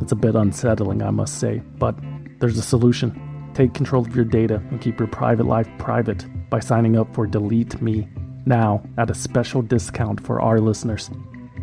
It's 0.00 0.12
a 0.12 0.16
bit 0.16 0.34
unsettling, 0.34 1.02
I 1.02 1.10
must 1.10 1.38
say, 1.40 1.62
but 1.78 1.98
there's 2.40 2.58
a 2.58 2.62
solution. 2.62 3.50
Take 3.54 3.74
control 3.74 4.06
of 4.06 4.14
your 4.14 4.24
data 4.24 4.62
and 4.70 4.80
keep 4.80 4.98
your 4.98 5.08
private 5.08 5.46
life 5.46 5.68
private 5.78 6.26
by 6.50 6.60
signing 6.60 6.96
up 6.96 7.14
for 7.14 7.26
Delete 7.26 7.80
Me 7.80 8.08
now 8.46 8.82
at 8.98 9.10
a 9.10 9.14
special 9.14 9.62
discount 9.62 10.24
for 10.26 10.40
our 10.40 10.60
listeners. 10.60 11.10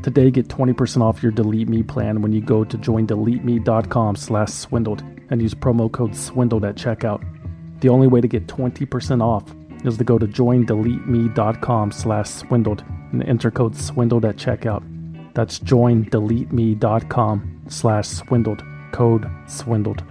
Today, 0.03 0.29
get 0.29 0.47
20% 0.47 1.01
off 1.01 1.23
your 1.23 1.31
Delete 1.31 1.69
Me 1.69 1.83
plan 1.83 2.21
when 2.21 2.31
you 2.31 2.41
go 2.41 2.63
to 2.63 2.77
joindeleteme.com 2.77 4.15
slash 4.15 4.49
swindled 4.49 5.03
and 5.30 5.41
use 5.41 5.53
promo 5.53 5.91
code 5.91 6.11
SWINDLED 6.11 6.67
at 6.67 6.75
checkout. 6.75 7.23
The 7.82 7.89
only 7.89 8.07
way 8.07 8.21
to 8.21 8.28
get 8.28 8.47
20% 8.47 9.21
off 9.21 9.53
is 9.86 9.97
to 9.97 10.03
go 10.03 10.17
to 10.17 10.28
joindeleteme.com 10.28 11.91
slash 11.91 12.30
swindled 12.30 12.84
and 13.11 13.23
enter 13.23 13.51
code 13.51 13.73
SWINDLED 13.73 14.30
at 14.30 14.38
checkout. 14.38 14.84
That's 15.34 15.59
joindeleteme.com 15.59 17.61
slash 17.67 18.07
swindled. 18.07 18.63
Code 18.91 19.30
SWINDLED. 19.47 20.03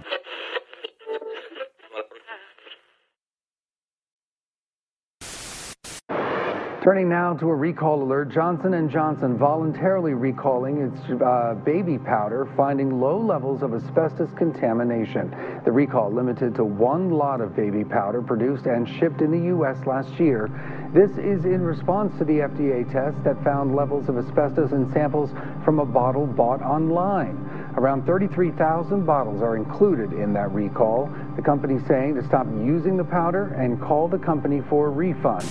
Turning 6.87 7.09
now 7.09 7.33
to 7.33 7.49
a 7.49 7.53
recall 7.53 8.01
alert, 8.01 8.29
Johnson 8.29 8.89
& 8.89 8.89
Johnson 8.89 9.37
voluntarily 9.37 10.13
recalling 10.13 10.77
its 10.77 11.21
uh, 11.21 11.53
baby 11.65 11.97
powder, 11.97 12.47
finding 12.55 13.01
low 13.01 13.19
levels 13.19 13.61
of 13.61 13.73
asbestos 13.73 14.29
contamination. 14.37 15.35
The 15.65 15.71
recall 15.73 16.09
limited 16.09 16.55
to 16.55 16.63
one 16.63 17.09
lot 17.09 17.41
of 17.41 17.57
baby 17.57 17.83
powder 17.83 18.21
produced 18.21 18.67
and 18.67 18.87
shipped 18.87 19.19
in 19.19 19.31
the 19.31 19.47
U.S. 19.47 19.75
last 19.85 20.17
year. 20.17 20.49
This 20.93 21.11
is 21.17 21.43
in 21.43 21.61
response 21.61 22.17
to 22.19 22.23
the 22.23 22.39
FDA 22.47 22.89
test 22.89 23.21
that 23.25 23.43
found 23.43 23.75
levels 23.75 24.07
of 24.07 24.17
asbestos 24.17 24.71
in 24.71 24.89
samples 24.93 25.31
from 25.65 25.79
a 25.79 25.85
bottle 25.85 26.25
bought 26.25 26.61
online. 26.61 27.35
Around 27.75 28.05
33,000 28.05 29.05
bottles 29.05 29.41
are 29.41 29.57
included 29.57 30.13
in 30.13 30.31
that 30.31 30.53
recall. 30.53 31.13
The 31.35 31.41
company 31.41 31.81
saying 31.85 32.15
to 32.15 32.25
stop 32.25 32.47
using 32.63 32.95
the 32.95 33.03
powder 33.03 33.53
and 33.55 33.81
call 33.81 34.07
the 34.07 34.19
company 34.19 34.61
for 34.69 34.87
a 34.87 34.89
refund. 34.89 35.43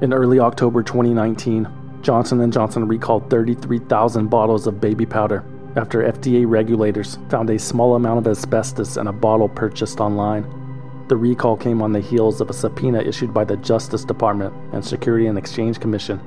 In 0.00 0.12
early 0.12 0.38
October 0.38 0.84
2019, 0.84 1.66
Johnson 2.02 2.48
& 2.50 2.52
Johnson 2.52 2.86
recalled 2.86 3.28
33,000 3.28 4.28
bottles 4.28 4.68
of 4.68 4.80
baby 4.80 5.04
powder 5.04 5.44
after 5.74 6.04
FDA 6.04 6.44
regulators 6.46 7.18
found 7.28 7.50
a 7.50 7.58
small 7.58 7.96
amount 7.96 8.18
of 8.18 8.28
asbestos 8.28 8.96
in 8.96 9.08
a 9.08 9.12
bottle 9.12 9.48
purchased 9.48 9.98
online. 9.98 10.44
The 11.08 11.16
recall 11.16 11.56
came 11.56 11.82
on 11.82 11.92
the 11.92 12.00
heels 12.00 12.40
of 12.40 12.48
a 12.48 12.52
subpoena 12.52 13.00
issued 13.00 13.34
by 13.34 13.42
the 13.42 13.56
Justice 13.56 14.04
Department 14.04 14.54
and 14.72 14.84
Security 14.84 15.26
and 15.26 15.36
Exchange 15.36 15.80
Commission. 15.80 16.20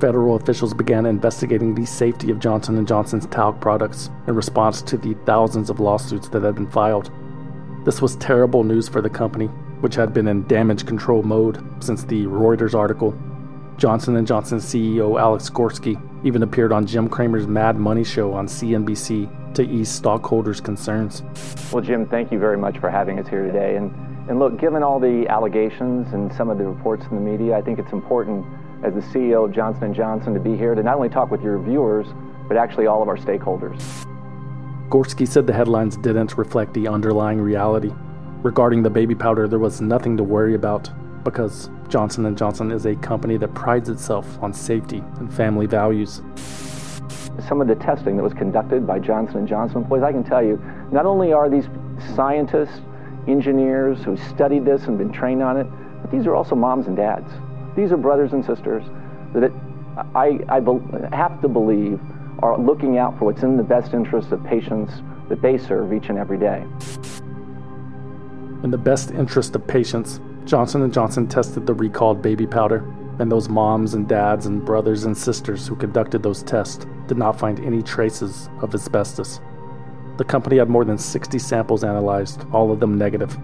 Federal 0.00 0.34
officials 0.34 0.74
began 0.74 1.06
investigating 1.06 1.72
the 1.72 1.86
safety 1.86 2.32
of 2.32 2.40
Johnson 2.40 2.84
& 2.86 2.88
Johnson's 2.88 3.26
talc 3.26 3.60
products 3.60 4.10
in 4.26 4.34
response 4.34 4.82
to 4.82 4.96
the 4.96 5.14
thousands 5.24 5.70
of 5.70 5.78
lawsuits 5.78 6.26
that 6.30 6.42
had 6.42 6.56
been 6.56 6.68
filed. 6.68 7.12
This 7.84 8.02
was 8.02 8.16
terrible 8.16 8.64
news 8.64 8.88
for 8.88 9.00
the 9.00 9.08
company, 9.08 9.48
which 9.84 9.96
had 9.96 10.14
been 10.14 10.28
in 10.28 10.46
damage 10.46 10.86
control 10.86 11.22
mode 11.22 11.62
since 11.84 12.04
the 12.04 12.24
Reuters 12.24 12.74
article. 12.74 13.14
Johnson 13.76 14.24
& 14.24 14.26
Johnson 14.26 14.56
CEO 14.56 15.20
Alex 15.20 15.50
Gorsky 15.50 16.00
even 16.24 16.42
appeared 16.42 16.72
on 16.72 16.86
Jim 16.86 17.06
Cramer's 17.06 17.46
Mad 17.46 17.76
Money 17.76 18.02
show 18.02 18.32
on 18.32 18.46
CNBC 18.46 19.52
to 19.52 19.62
ease 19.62 19.90
stockholders' 19.90 20.58
concerns. 20.58 21.22
Well, 21.70 21.82
Jim, 21.82 22.06
thank 22.06 22.32
you 22.32 22.38
very 22.38 22.56
much 22.56 22.78
for 22.78 22.88
having 22.88 23.18
us 23.18 23.28
here 23.28 23.44
today. 23.44 23.76
And, 23.76 23.92
and 24.30 24.38
look, 24.38 24.58
given 24.58 24.82
all 24.82 24.98
the 24.98 25.28
allegations 25.28 26.14
and 26.14 26.32
some 26.32 26.48
of 26.48 26.56
the 26.56 26.64
reports 26.64 27.04
in 27.10 27.16
the 27.16 27.20
media, 27.20 27.54
I 27.54 27.60
think 27.60 27.78
it's 27.78 27.92
important 27.92 28.46
as 28.82 28.94
the 28.94 29.00
CEO 29.00 29.44
of 29.44 29.52
Johnson 29.52 29.92
& 29.94 29.94
Johnson 29.94 30.32
to 30.32 30.40
be 30.40 30.56
here 30.56 30.74
to 30.74 30.82
not 30.82 30.94
only 30.94 31.10
talk 31.10 31.30
with 31.30 31.42
your 31.42 31.58
viewers, 31.58 32.06
but 32.48 32.56
actually 32.56 32.86
all 32.86 33.02
of 33.02 33.08
our 33.08 33.18
stakeholders. 33.18 33.78
Gorsky 34.88 35.28
said 35.28 35.46
the 35.46 35.52
headlines 35.52 35.98
didn't 35.98 36.38
reflect 36.38 36.72
the 36.72 36.88
underlying 36.88 37.38
reality. 37.38 37.92
Regarding 38.44 38.82
the 38.82 38.90
baby 38.90 39.14
powder, 39.14 39.48
there 39.48 39.58
was 39.58 39.80
nothing 39.80 40.18
to 40.18 40.22
worry 40.22 40.54
about 40.54 40.90
because 41.24 41.70
Johnson 41.88 42.36
& 42.36 42.36
Johnson 42.36 42.70
is 42.70 42.84
a 42.84 42.94
company 42.96 43.38
that 43.38 43.54
prides 43.54 43.88
itself 43.88 44.38
on 44.42 44.52
safety 44.52 45.02
and 45.16 45.32
family 45.32 45.64
values. 45.64 46.20
Some 47.48 47.62
of 47.62 47.68
the 47.68 47.74
testing 47.74 48.18
that 48.18 48.22
was 48.22 48.34
conducted 48.34 48.86
by 48.86 48.98
Johnson 48.98 49.46
& 49.46 49.48
Johnson 49.48 49.78
employees, 49.78 50.04
I 50.04 50.12
can 50.12 50.22
tell 50.22 50.44
you, 50.44 50.62
not 50.92 51.06
only 51.06 51.32
are 51.32 51.48
these 51.48 51.70
scientists, 52.14 52.82
engineers 53.26 54.04
who 54.04 54.14
studied 54.14 54.66
this 54.66 54.88
and 54.88 54.98
been 54.98 55.10
trained 55.10 55.42
on 55.42 55.56
it, 55.56 55.66
but 56.02 56.10
these 56.10 56.26
are 56.26 56.34
also 56.34 56.54
moms 56.54 56.86
and 56.86 56.98
dads. 56.98 57.32
These 57.74 57.92
are 57.92 57.96
brothers 57.96 58.34
and 58.34 58.44
sisters 58.44 58.84
that 59.32 59.52
I, 60.14 60.38
I 60.50 60.60
be, 60.60 60.78
have 61.16 61.40
to 61.40 61.48
believe 61.48 61.98
are 62.40 62.58
looking 62.58 62.98
out 62.98 63.18
for 63.18 63.24
what's 63.24 63.42
in 63.42 63.56
the 63.56 63.62
best 63.62 63.94
interest 63.94 64.32
of 64.32 64.44
patients 64.44 64.92
that 65.30 65.40
they 65.40 65.56
serve 65.56 65.94
each 65.94 66.10
and 66.10 66.18
every 66.18 66.36
day. 66.36 66.66
In 68.64 68.70
the 68.70 68.78
best 68.78 69.10
interest 69.10 69.54
of 69.54 69.66
patients, 69.66 70.20
Johnson 70.46 70.90
& 70.90 70.92
Johnson 70.92 71.28
tested 71.28 71.66
the 71.66 71.74
recalled 71.74 72.22
baby 72.22 72.46
powder, 72.46 72.90
and 73.18 73.30
those 73.30 73.50
moms 73.50 73.92
and 73.92 74.08
dads 74.08 74.46
and 74.46 74.64
brothers 74.64 75.04
and 75.04 75.14
sisters 75.14 75.66
who 75.66 75.76
conducted 75.76 76.22
those 76.22 76.42
tests 76.42 76.86
did 77.06 77.18
not 77.18 77.38
find 77.38 77.60
any 77.60 77.82
traces 77.82 78.48
of 78.62 78.74
asbestos. 78.74 79.38
The 80.16 80.24
company 80.24 80.56
had 80.56 80.70
more 80.70 80.86
than 80.86 80.96
60 80.96 81.38
samples 81.38 81.84
analyzed, 81.84 82.46
all 82.54 82.72
of 82.72 82.80
them 82.80 82.96
negative. 82.96 83.36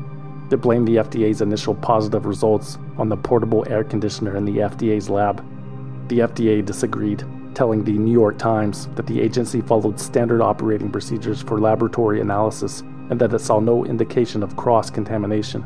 They 0.48 0.56
blamed 0.56 0.88
the 0.88 0.96
FDA's 0.96 1.42
initial 1.42 1.74
positive 1.74 2.24
results 2.24 2.78
on 2.96 3.10
the 3.10 3.18
portable 3.18 3.66
air 3.68 3.84
conditioner 3.84 4.38
in 4.38 4.46
the 4.46 4.56
FDA's 4.56 5.10
lab. 5.10 5.44
The 6.08 6.20
FDA 6.20 6.64
disagreed, 6.64 7.26
telling 7.54 7.84
the 7.84 7.92
New 7.92 8.12
York 8.12 8.38
Times 8.38 8.86
that 8.94 9.06
the 9.06 9.20
agency 9.20 9.60
followed 9.60 10.00
standard 10.00 10.40
operating 10.40 10.90
procedures 10.90 11.42
for 11.42 11.60
laboratory 11.60 12.22
analysis 12.22 12.82
and 13.10 13.20
that 13.20 13.34
it 13.34 13.40
saw 13.40 13.60
no 13.60 13.84
indication 13.84 14.42
of 14.42 14.56
cross 14.56 14.88
contamination. 14.88 15.64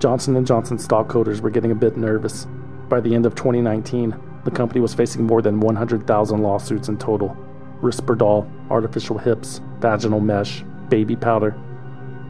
Johnson 0.00 0.42
& 0.44 0.46
Johnson 0.46 0.78
stockholders 0.78 1.42
were 1.42 1.50
getting 1.50 1.70
a 1.70 1.74
bit 1.74 1.96
nervous. 1.96 2.46
By 2.88 3.00
the 3.00 3.14
end 3.14 3.26
of 3.26 3.34
2019, 3.34 4.16
the 4.44 4.50
company 4.50 4.80
was 4.80 4.94
facing 4.94 5.24
more 5.24 5.42
than 5.42 5.60
100,000 5.60 6.42
lawsuits 6.42 6.88
in 6.88 6.96
total. 6.96 7.36
Risperdal, 7.82 8.50
artificial 8.70 9.18
hips, 9.18 9.60
vaginal 9.78 10.20
mesh, 10.20 10.64
baby 10.88 11.14
powder. 11.16 11.54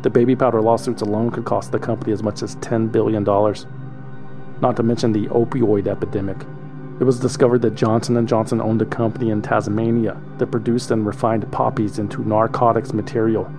The 0.03 0.11
baby 0.11 0.35
powder 0.35 0.61
lawsuits 0.61 1.03
alone 1.03 1.31
could 1.31 1.45
cost 1.45 1.71
the 1.71 1.79
company 1.79 2.13
as 2.13 2.23
much 2.23 2.43
as 2.43 2.57
$10 2.57 2.91
billion. 2.91 3.23
Not 3.23 4.77
to 4.77 4.83
mention 4.83 5.13
the 5.13 5.29
opioid 5.29 5.87
epidemic. 5.87 6.39
It 7.01 7.05
was 7.05 7.19
discovered 7.19 7.63
that 7.63 7.75
Johnson 7.75 8.25
& 8.27 8.29
Johnson 8.29 8.61
owned 8.61 8.83
a 8.83 8.87
company 8.87 9.31
in 9.31 9.43
Tasmania 9.43 10.21
that 10.39 10.53
produced 10.53 10.91
and 10.91 11.07
refined 11.07 11.51
poppies 11.51 11.99
into 11.99 12.29
narcotics 12.29 12.93
material 12.93 13.51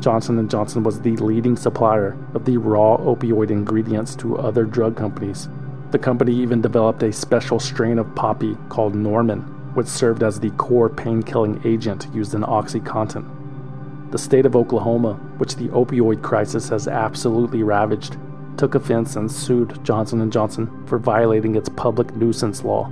Johnson 0.00 0.46
& 0.48 0.50
Johnson 0.50 0.82
was 0.82 1.00
the 1.00 1.16
leading 1.16 1.56
supplier 1.56 2.16
of 2.34 2.44
the 2.44 2.56
raw 2.58 2.96
opioid 2.98 3.50
ingredients 3.50 4.14
to 4.16 4.36
other 4.36 4.64
drug 4.64 4.96
companies. 4.96 5.48
The 5.90 5.98
company 5.98 6.34
even 6.34 6.60
developed 6.60 7.02
a 7.02 7.12
special 7.12 7.58
strain 7.58 7.98
of 7.98 8.14
poppy 8.14 8.56
called 8.68 8.94
Norman, 8.94 9.40
which 9.74 9.86
served 9.86 10.22
as 10.22 10.38
the 10.38 10.50
core 10.50 10.88
pain-killing 10.88 11.62
agent 11.64 12.08
used 12.12 12.34
in 12.34 12.42
OxyContin. 12.42 14.10
The 14.10 14.18
state 14.18 14.46
of 14.46 14.54
Oklahoma, 14.54 15.14
which 15.38 15.56
the 15.56 15.68
opioid 15.68 16.22
crisis 16.22 16.68
has 16.68 16.88
absolutely 16.88 17.62
ravaged, 17.62 18.16
took 18.56 18.74
offense 18.74 19.16
and 19.16 19.30
sued 19.30 19.84
Johnson 19.84 20.30
& 20.30 20.32
Johnson 20.32 20.86
for 20.86 20.98
violating 20.98 21.56
its 21.56 21.68
public 21.68 22.14
nuisance 22.16 22.64
law. 22.64 22.90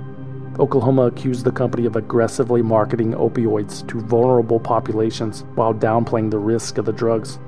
Oklahoma 0.59 1.03
accused 1.03 1.43
the 1.43 1.51
company 1.51 1.85
of 1.85 1.95
aggressively 1.95 2.61
marketing 2.61 3.13
opioids 3.13 3.85
to 3.89 3.99
vulnerable 3.99 4.59
populations 4.59 5.43
while 5.55 5.73
downplaying 5.73 6.31
the 6.31 6.37
risk 6.37 6.77
of 6.77 6.85
the 6.85 6.93
drugs. 6.93 7.39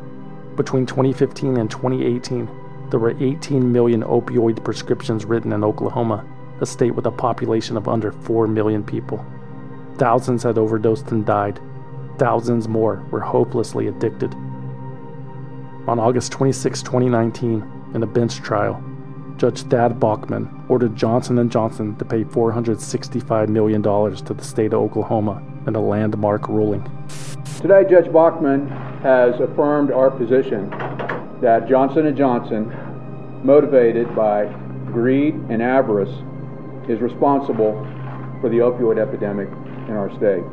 Between 0.57 0.85
2015 0.85 1.57
and 1.57 1.71
2018, 1.71 2.49
there 2.89 2.99
were 2.99 3.15
18 3.23 3.71
million 3.71 4.01
opioid 4.03 4.63
prescriptions 4.63 5.23
written 5.23 5.53
in 5.53 5.63
Oklahoma, 5.63 6.25
a 6.59 6.65
state 6.65 6.95
with 6.95 7.05
a 7.05 7.11
population 7.11 7.77
of 7.77 7.87
under 7.87 8.11
4 8.11 8.47
million 8.47 8.83
people. 8.83 9.25
Thousands 9.97 10.43
had 10.43 10.57
overdosed 10.57 11.11
and 11.11 11.25
died. 11.25 11.59
Thousands 12.17 12.67
more 12.67 13.05
were 13.11 13.19
hopelessly 13.19 13.87
addicted. 13.87 14.33
On 15.87 15.99
August 15.99 16.31
26, 16.33 16.81
2019, 16.81 17.76
in 17.93 18.03
a 18.03 18.07
bench 18.07 18.37
trial, 18.37 18.83
Judge 19.37 19.61
Thad 19.63 19.99
Balkman 19.99 20.69
ordered 20.69 20.95
Johnson 20.95 21.47
& 21.49 21.51
Johnson 21.51 21.95
to 21.97 22.05
pay 22.05 22.23
$465 22.23 23.49
million 23.49 23.83
to 23.83 24.33
the 24.33 24.43
state 24.43 24.73
of 24.73 24.79
Oklahoma 24.81 25.43
in 25.67 25.75
a 25.75 25.79
landmark 25.79 26.47
ruling. 26.47 26.81
Today, 27.61 27.83
Judge 27.89 28.07
Balkman 28.07 28.67
has 29.01 29.39
affirmed 29.39 29.91
our 29.91 30.09
position 30.09 30.69
that 31.41 31.67
Johnson 31.69 32.15
& 32.15 32.17
Johnson, 32.17 32.71
motivated 33.43 34.15
by 34.15 34.45
greed 34.87 35.35
and 35.49 35.61
avarice, 35.61 36.09
is 36.89 36.99
responsible 36.99 37.73
for 38.41 38.49
the 38.49 38.57
opioid 38.57 38.97
epidemic 38.97 39.49
in 39.87 39.93
our 39.93 40.09
state. 40.17 40.43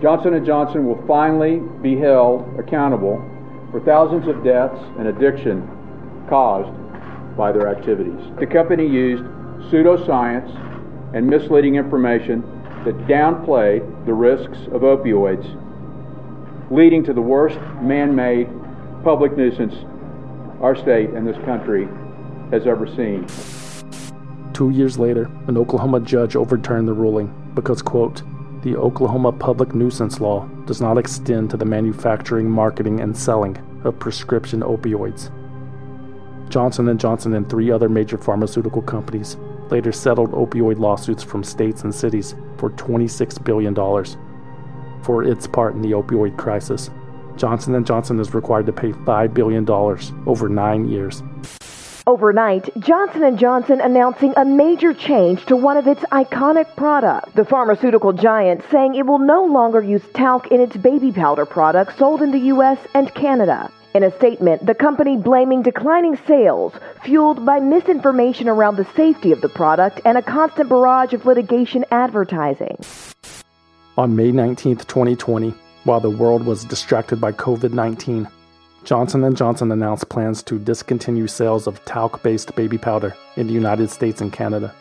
Johnson 0.00 0.42
& 0.44 0.46
Johnson 0.46 0.86
will 0.86 1.02
finally 1.06 1.60
be 1.82 1.96
held 1.96 2.58
accountable 2.58 3.22
for 3.70 3.80
thousands 3.80 4.26
of 4.26 4.42
deaths 4.42 4.80
and 4.98 5.08
addiction 5.08 5.68
caused 6.28 6.70
by 7.36 7.52
their 7.52 7.68
activities. 7.68 8.20
The 8.38 8.46
company 8.46 8.86
used 8.86 9.24
pseudoscience 9.70 10.50
and 11.14 11.26
misleading 11.26 11.76
information 11.76 12.42
that 12.84 12.96
downplayed 13.06 14.06
the 14.06 14.12
risks 14.12 14.58
of 14.72 14.82
opioids, 14.82 15.44
leading 16.70 17.02
to 17.04 17.12
the 17.12 17.22
worst 17.22 17.58
man 17.80 18.14
made 18.14 18.48
public 19.02 19.36
nuisance 19.36 19.74
our 20.60 20.74
state 20.74 21.10
and 21.10 21.26
this 21.26 21.36
country 21.44 21.88
has 22.50 22.66
ever 22.66 22.86
seen. 22.86 23.26
Two 24.52 24.70
years 24.70 24.98
later, 24.98 25.24
an 25.48 25.58
Oklahoma 25.58 26.00
judge 26.00 26.36
overturned 26.36 26.86
the 26.86 26.92
ruling 26.92 27.52
because, 27.54 27.82
quote, 27.82 28.22
the 28.62 28.76
Oklahoma 28.76 29.32
public 29.32 29.74
nuisance 29.74 30.20
law 30.20 30.46
does 30.64 30.80
not 30.80 30.96
extend 30.96 31.50
to 31.50 31.56
the 31.56 31.64
manufacturing, 31.64 32.48
marketing, 32.48 33.00
and 33.00 33.16
selling 33.16 33.58
of 33.84 33.98
prescription 33.98 34.60
opioids. 34.60 35.30
Johnson 36.54 36.96
& 36.98 37.00
Johnson 37.00 37.34
and 37.34 37.50
three 37.50 37.72
other 37.72 37.88
major 37.88 38.16
pharmaceutical 38.16 38.80
companies 38.80 39.36
later 39.70 39.90
settled 39.90 40.30
opioid 40.30 40.78
lawsuits 40.78 41.20
from 41.20 41.42
states 41.42 41.82
and 41.82 41.92
cities 41.92 42.36
for 42.58 42.70
$26 42.70 43.42
billion. 43.42 43.74
For 45.02 45.24
its 45.24 45.48
part 45.48 45.74
in 45.74 45.82
the 45.82 45.90
opioid 45.90 46.38
crisis, 46.38 46.90
Johnson 47.34 47.84
& 47.84 47.86
Johnson 47.86 48.20
is 48.20 48.34
required 48.34 48.66
to 48.66 48.72
pay 48.72 48.92
$5 48.92 49.34
billion 49.34 49.68
over 50.28 50.48
9 50.48 50.88
years. 50.88 51.24
Overnight, 52.06 52.70
Johnson 52.78 53.36
& 53.36 53.38
Johnson 53.38 53.80
announcing 53.80 54.32
a 54.36 54.44
major 54.44 54.94
change 54.94 55.44
to 55.46 55.56
one 55.56 55.76
of 55.76 55.88
its 55.88 56.02
iconic 56.12 56.76
products. 56.76 57.32
The 57.34 57.44
pharmaceutical 57.44 58.12
giant 58.12 58.62
saying 58.70 58.94
it 58.94 59.06
will 59.06 59.18
no 59.18 59.44
longer 59.44 59.82
use 59.82 60.04
talc 60.14 60.52
in 60.52 60.60
its 60.60 60.76
baby 60.76 61.10
powder 61.10 61.46
products 61.46 61.96
sold 61.96 62.22
in 62.22 62.30
the 62.30 62.46
US 62.54 62.78
and 62.94 63.12
Canada. 63.12 63.72
In 63.94 64.02
a 64.02 64.10
statement, 64.16 64.66
the 64.66 64.74
company 64.74 65.16
blaming 65.16 65.62
declining 65.62 66.18
sales 66.26 66.72
fueled 67.04 67.46
by 67.46 67.60
misinformation 67.60 68.48
around 68.48 68.74
the 68.74 68.88
safety 68.96 69.30
of 69.30 69.40
the 69.40 69.48
product 69.48 70.00
and 70.04 70.18
a 70.18 70.22
constant 70.22 70.68
barrage 70.68 71.12
of 71.12 71.26
litigation 71.26 71.84
advertising. 71.92 72.76
On 73.96 74.16
May 74.16 74.32
19, 74.32 74.78
2020, 74.78 75.54
while 75.84 76.00
the 76.00 76.10
world 76.10 76.44
was 76.44 76.64
distracted 76.64 77.20
by 77.20 77.30
COVID-19, 77.30 78.28
Johnson 78.82 79.32
& 79.34 79.36
Johnson 79.36 79.70
announced 79.70 80.08
plans 80.08 80.42
to 80.42 80.58
discontinue 80.58 81.28
sales 81.28 81.68
of 81.68 81.82
talc-based 81.84 82.56
baby 82.56 82.78
powder 82.78 83.14
in 83.36 83.46
the 83.46 83.52
United 83.52 83.90
States 83.90 84.20
and 84.20 84.32
Canada. 84.32 84.74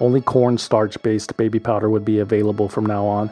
only 0.00 0.20
cornstarch 0.20 1.00
based 1.02 1.36
baby 1.36 1.58
powder 1.58 1.88
would 1.88 2.04
be 2.04 2.18
available 2.18 2.68
from 2.68 2.86
now 2.86 3.06
on. 3.06 3.30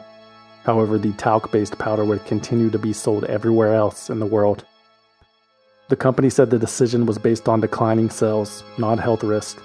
However, 0.63 0.97
the 0.97 1.13
talc 1.13 1.51
based 1.51 1.77
powder 1.77 2.03
would 2.03 2.25
continue 2.25 2.69
to 2.69 2.79
be 2.79 2.93
sold 2.93 3.23
everywhere 3.25 3.73
else 3.73 4.09
in 4.09 4.19
the 4.19 4.25
world. 4.25 4.65
The 5.87 5.95
company 5.95 6.31
said 6.31 6.49
the 6.49 6.57
decision 6.57 7.05
was 7.05 7.19
based 7.19 7.47
on 7.47 7.61
declining 7.61 8.09
sales, 8.09 8.63
not 8.79 8.99
health 8.99 9.23
risk. 9.23 9.61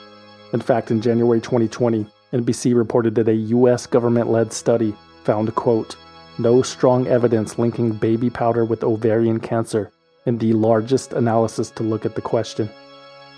In 0.53 0.61
fact, 0.61 0.91
in 0.91 1.01
January 1.01 1.41
2020, 1.41 2.07
NBC 2.35 2.75
reported 2.75 3.15
that 3.15 3.29
a 3.29 3.35
US 3.35 3.87
government 3.87 4.29
led 4.29 4.53
study 4.53 4.95
found, 5.25 5.55
quote, 5.55 5.97
no 6.39 6.61
strong 6.61 7.07
evidence 7.07 7.59
linking 7.59 7.93
baby 7.93 8.29
powder 8.29 8.67
with 8.67 8.85
ovarian 8.85 9.41
cancer 9.41 9.91
in 10.27 10.37
the 10.37 10.53
largest 10.53 11.15
analysis 11.15 11.71
to 11.71 11.83
look 11.83 12.05
at 12.05 12.15
the 12.15 12.21
question. 12.21 12.69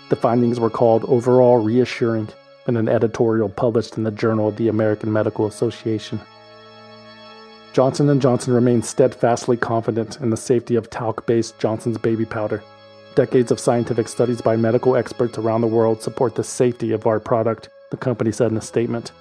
The 0.09 0.17
findings 0.17 0.59
were 0.59 0.69
called 0.69 1.05
overall 1.05 1.63
reassuring 1.63 2.27
in 2.67 2.75
an 2.75 2.89
editorial 2.89 3.47
published 3.47 3.97
in 3.97 4.03
the 4.03 4.11
Journal 4.11 4.49
of 4.49 4.57
the 4.57 4.67
American 4.67 5.11
Medical 5.11 5.47
Association. 5.47 6.19
Johnson 7.71 8.19
& 8.19 8.21
Johnson 8.21 8.53
remains 8.53 8.89
steadfastly 8.89 9.57
confident 9.57 10.19
in 10.19 10.29
the 10.29 10.37
safety 10.37 10.75
of 10.75 10.89
talc-based 10.89 11.57
Johnson's 11.57 11.97
baby 11.97 12.25
powder. 12.25 12.61
Decades 13.15 13.51
of 13.51 13.59
scientific 13.59 14.07
studies 14.07 14.41
by 14.41 14.55
medical 14.55 14.95
experts 14.95 15.37
around 15.37 15.61
the 15.61 15.67
world 15.67 16.01
support 16.01 16.33
the 16.33 16.43
safety 16.43 16.93
of 16.93 17.05
our 17.05 17.19
product, 17.19 17.69
the 17.91 17.97
company 17.97 18.31
said 18.31 18.49
in 18.49 18.57
a 18.57 18.61
statement. 18.61 19.11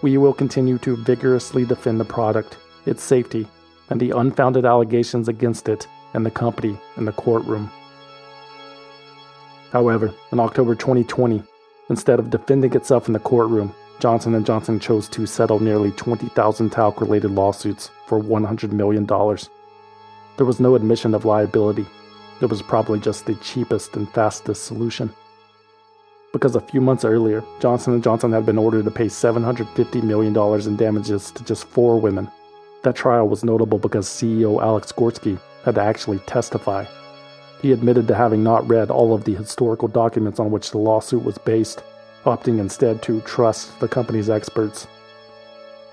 We 0.00 0.16
will 0.16 0.32
continue 0.32 0.78
to 0.78 0.96
vigorously 0.96 1.66
defend 1.66 2.00
the 2.00 2.06
product, 2.06 2.56
its 2.86 3.02
safety, 3.02 3.46
and 3.90 4.00
the 4.00 4.12
unfounded 4.12 4.64
allegations 4.64 5.28
against 5.28 5.68
it 5.68 5.86
and 6.14 6.24
the 6.24 6.30
company 6.30 6.78
in 6.96 7.04
the 7.04 7.12
courtroom. 7.12 7.70
However, 9.70 10.14
in 10.32 10.40
October 10.40 10.74
2020, 10.74 11.42
instead 11.90 12.18
of 12.18 12.30
defending 12.30 12.72
itself 12.74 13.06
in 13.06 13.12
the 13.12 13.18
courtroom, 13.18 13.74
Johnson 13.98 14.42
& 14.44 14.46
Johnson 14.46 14.80
chose 14.80 15.10
to 15.10 15.26
settle 15.26 15.60
nearly 15.60 15.90
20,000 15.90 16.70
talc-related 16.70 17.30
lawsuits 17.30 17.90
for 18.06 18.18
$100 18.18 18.72
million. 18.72 19.04
There 19.06 20.46
was 20.46 20.58
no 20.58 20.74
admission 20.74 21.14
of 21.14 21.26
liability. 21.26 21.84
It 22.40 22.46
was 22.46 22.62
probably 22.62 23.00
just 23.00 23.26
the 23.26 23.34
cheapest 23.36 23.96
and 23.96 24.08
fastest 24.12 24.64
solution. 24.64 25.12
Because 26.32 26.54
a 26.54 26.60
few 26.60 26.80
months 26.80 27.04
earlier, 27.04 27.42
Johnson 27.60 28.00
& 28.02 28.02
Johnson 28.02 28.32
had 28.32 28.44
been 28.44 28.58
ordered 28.58 28.84
to 28.84 28.90
pay 28.90 29.06
$750 29.06 30.02
million 30.02 30.36
in 30.68 30.76
damages 30.76 31.30
to 31.30 31.44
just 31.44 31.66
four 31.66 31.98
women. 31.98 32.30
That 32.82 32.94
trial 32.94 33.26
was 33.28 33.42
notable 33.42 33.78
because 33.78 34.06
CEO 34.06 34.62
Alex 34.62 34.92
Gorsky 34.92 35.40
had 35.64 35.76
to 35.76 35.80
actually 35.80 36.18
testify. 36.20 36.84
He 37.62 37.72
admitted 37.72 38.06
to 38.08 38.14
having 38.14 38.42
not 38.42 38.68
read 38.68 38.90
all 38.90 39.14
of 39.14 39.24
the 39.24 39.34
historical 39.34 39.88
documents 39.88 40.38
on 40.38 40.50
which 40.50 40.70
the 40.70 40.78
lawsuit 40.78 41.24
was 41.24 41.38
based 41.38 41.82
opting 42.26 42.58
instead 42.58 43.02
to 43.02 43.20
trust 43.22 43.78
the 43.80 43.88
company's 43.88 44.28
experts. 44.28 44.86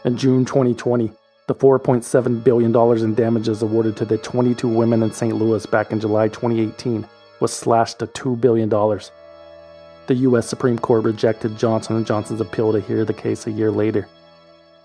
In 0.04 0.18
June 0.18 0.44
2020, 0.44 1.14
the 1.48 1.56
$4.7 1.56 2.44
billion 2.44 3.04
in 3.04 3.16
damages 3.16 3.62
awarded 3.62 3.98
to 3.98 4.06
the 4.06 4.18
22 4.18 4.68
women 4.68 5.04
in 5.04 5.12
St. 5.12 5.36
Louis 5.36 5.66
back 5.66 5.91
in 5.91 6.00
July 6.00 6.30
2018 6.30 7.06
was 7.39 7.52
slashed 7.52 8.00
to 8.00 8.08
$2 8.08 8.39
billion. 8.39 8.70
The 8.70 10.16
U.S. 10.16 10.48
Supreme 10.48 10.80
Court 10.80 11.04
rejected 11.04 11.58
Johnson 11.58 12.04
& 12.06 12.06
Johnson's 12.06 12.41
appeal 12.41 12.72
to 12.72 12.80
hear 12.80 13.04
the 13.04 13.14
case 13.14 13.46
a 13.46 13.52
year 13.52 13.72
later. 13.72 14.08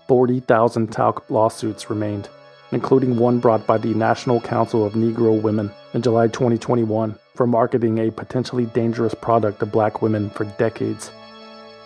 40,000 0.07 0.91
talc 0.91 1.29
lawsuits 1.29 1.89
remained, 1.89 2.27
including 2.71 3.17
one 3.17 3.39
brought 3.39 3.65
by 3.65 3.77
the 3.77 3.93
National 3.93 4.41
Council 4.41 4.85
of 4.85 4.93
Negro 4.93 5.41
Women 5.41 5.71
in 5.93 6.01
July 6.01 6.27
2021 6.27 7.15
for 7.35 7.47
marketing 7.47 7.99
a 7.99 8.11
potentially 8.11 8.65
dangerous 8.65 9.13
product 9.13 9.59
to 9.59 9.65
black 9.65 10.01
women 10.01 10.29
for 10.29 10.43
decades. 10.57 11.11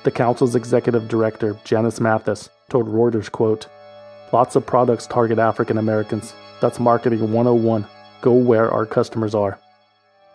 The 0.04 0.12
council's 0.12 0.56
executive 0.56 1.08
director, 1.08 1.58
Janice 1.64 2.00
Mathis, 2.00 2.50
told 2.70 2.88
Reuters, 2.88 3.32
quote, 3.32 3.68
Lots 4.34 4.56
of 4.56 4.66
products 4.66 5.06
target 5.06 5.38
African 5.38 5.78
Americans. 5.78 6.34
That's 6.60 6.80
marketing 6.80 7.20
101. 7.32 7.86
Go 8.22 8.34
where 8.34 8.72
our 8.72 8.84
customers 8.84 9.36
are. 9.36 9.60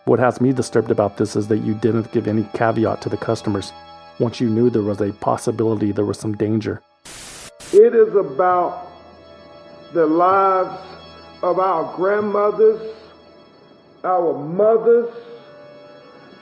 What 0.05 0.19
has 0.19 0.39
me 0.39 0.53
disturbed 0.53 0.89
about 0.89 1.17
this 1.17 1.35
is 1.35 1.49
that 1.49 1.57
you 1.57 1.73
didn't 1.73 2.09
give 2.13 2.25
any 2.25 2.45
caveat 2.53 3.01
to 3.01 3.09
the 3.09 3.17
customers 3.17 3.73
once 4.17 4.39
you 4.39 4.49
knew 4.49 4.69
there 4.69 4.83
was 4.83 5.01
a 5.01 5.11
possibility 5.11 5.91
there 5.91 6.05
was 6.05 6.17
some 6.17 6.33
danger. 6.33 6.81
It 7.73 7.93
is 7.93 8.15
about 8.15 8.87
the 9.93 10.05
lives 10.05 10.81
of 11.43 11.59
our 11.59 11.93
grandmothers, 11.97 12.95
our 14.05 14.33
mothers, 14.33 15.13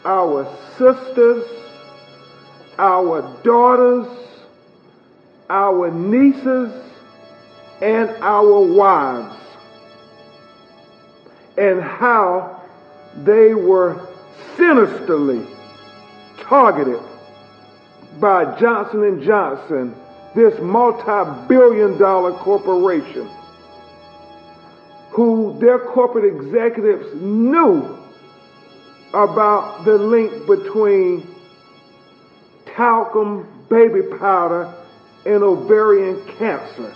our 0.05 0.45
sisters, 0.78 1.43
our 2.78 3.24
daughters, 3.41 4.08
our 5.49 5.89
nieces, 5.89 6.84
and 7.82 8.09
our 8.21 8.59
wives, 8.59 9.36
and 11.57 11.82
how 11.82 12.61
they 13.23 13.53
were 13.53 14.07
sinisterly 14.55 15.45
targeted 16.39 17.01
by 18.19 18.57
Johnson 18.59 19.23
& 19.23 19.25
Johnson, 19.25 19.95
this 20.36 20.59
multi-billion 20.59 21.97
dollar 21.97 22.32
corporation, 22.32 23.30
who 25.11 25.57
their 25.59 25.80
corporate 25.80 26.25
executives 26.25 27.13
knew 27.15 27.97
about 29.13 29.86
the 29.86 29.97
link 29.97 30.47
between 30.47 31.28
talcum 32.65 33.47
baby 33.69 34.01
powder 34.17 34.73
and 35.25 35.43
ovarian 35.43 36.23
cancer. 36.38 36.93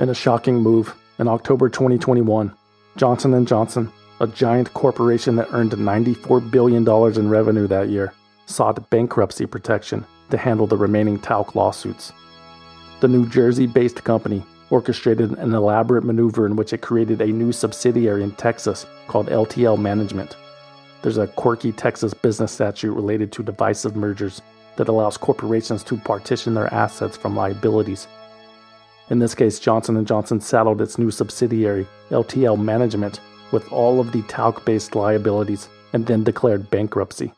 In 0.00 0.08
a 0.08 0.14
shocking 0.14 0.56
move, 0.56 0.96
in 1.20 1.28
October 1.28 1.68
2021, 1.68 2.52
Johnson 2.96 3.46
& 3.46 3.46
Johnson, 3.46 3.92
a 4.18 4.26
giant 4.26 4.74
corporation 4.74 5.36
that 5.36 5.52
earned 5.52 5.70
$94 5.70 6.50
billion 6.50 6.88
in 7.16 7.28
revenue 7.28 7.68
that 7.68 7.88
year, 7.88 8.12
sought 8.46 8.90
bankruptcy 8.90 9.46
protection 9.46 10.04
to 10.30 10.36
handle 10.36 10.66
the 10.66 10.76
remaining 10.76 11.20
talc 11.20 11.54
lawsuits. 11.54 12.12
The 12.98 13.06
New 13.08 13.28
Jersey-based 13.28 14.02
company 14.02 14.42
orchestrated 14.70 15.38
an 15.38 15.54
elaborate 15.54 16.02
maneuver 16.02 16.46
in 16.46 16.56
which 16.56 16.72
it 16.72 16.80
created 16.80 17.20
a 17.20 17.26
new 17.26 17.52
subsidiary 17.52 18.24
in 18.24 18.32
Texas 18.32 18.86
called 19.06 19.28
LTL 19.28 19.78
Management 19.78 20.34
there's 21.02 21.18
a 21.18 21.26
quirky 21.26 21.72
Texas 21.72 22.12
business 22.12 22.52
statute 22.52 22.92
related 22.92 23.32
to 23.32 23.42
divisive 23.42 23.96
mergers 23.96 24.42
that 24.76 24.88
allows 24.88 25.16
corporations 25.16 25.82
to 25.84 25.96
partition 25.96 26.54
their 26.54 26.72
assets 26.72 27.16
from 27.16 27.36
liabilities. 27.36 28.06
In 29.10 29.18
this 29.18 29.34
case, 29.34 29.58
Johnson 29.58 30.04
& 30.04 30.06
Johnson 30.06 30.40
saddled 30.40 30.80
its 30.80 30.96
new 30.96 31.10
subsidiary, 31.10 31.86
LTL 32.10 32.56
Management, 32.56 33.20
with 33.50 33.70
all 33.72 33.98
of 33.98 34.12
the 34.12 34.22
talc-based 34.22 34.94
liabilities 34.94 35.68
and 35.92 36.06
then 36.06 36.22
declared 36.22 36.70
bankruptcy. 36.70 37.32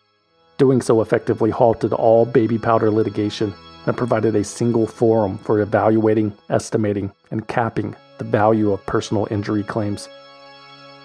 Doing 0.59 0.83
so 0.83 1.01
effectively 1.01 1.51
halted 1.51 1.95
all 1.95 2.27
baby 2.27 2.59
powder 2.59 2.91
litigation 2.91 3.55
and 3.87 3.97
provided 3.97 4.37
a 4.37 4.45
single 4.45 4.87
forum 4.87 5.39
for 5.39 5.61
evaluating, 5.61 6.37
estimating, 6.51 7.11
and 7.31 7.49
capping 7.49 7.97
the 8.19 8.25
value 8.25 8.71
of 8.71 8.85
personal 8.85 9.27
injury 9.31 9.63
claims. 9.63 10.11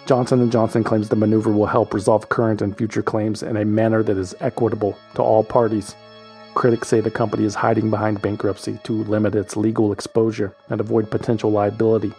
Johnson 0.05 0.49
& 0.49 0.51
Johnson 0.51 0.83
claims 0.83 1.07
the 1.07 1.15
maneuver 1.15 1.51
will 1.51 1.65
help 1.65 1.93
resolve 1.93 2.27
current 2.27 2.61
and 2.61 2.77
future 2.77 3.01
claims 3.01 3.41
in 3.41 3.55
a 3.55 3.65
manner 3.65 4.03
that 4.03 4.17
is 4.17 4.35
equitable 4.41 4.97
to 5.15 5.21
all 5.21 5.43
parties. 5.45 5.95
Critics 6.57 6.87
say 6.87 7.01
the 7.01 7.11
company 7.11 7.43
is 7.43 7.53
hiding 7.53 7.91
behind 7.91 8.19
bankruptcy 8.23 8.79
to 8.83 9.03
limit 9.03 9.35
its 9.35 9.55
legal 9.55 9.91
exposure 9.91 10.55
and 10.71 10.81
avoid 10.81 11.11
potential 11.11 11.51
liability. 11.51 12.11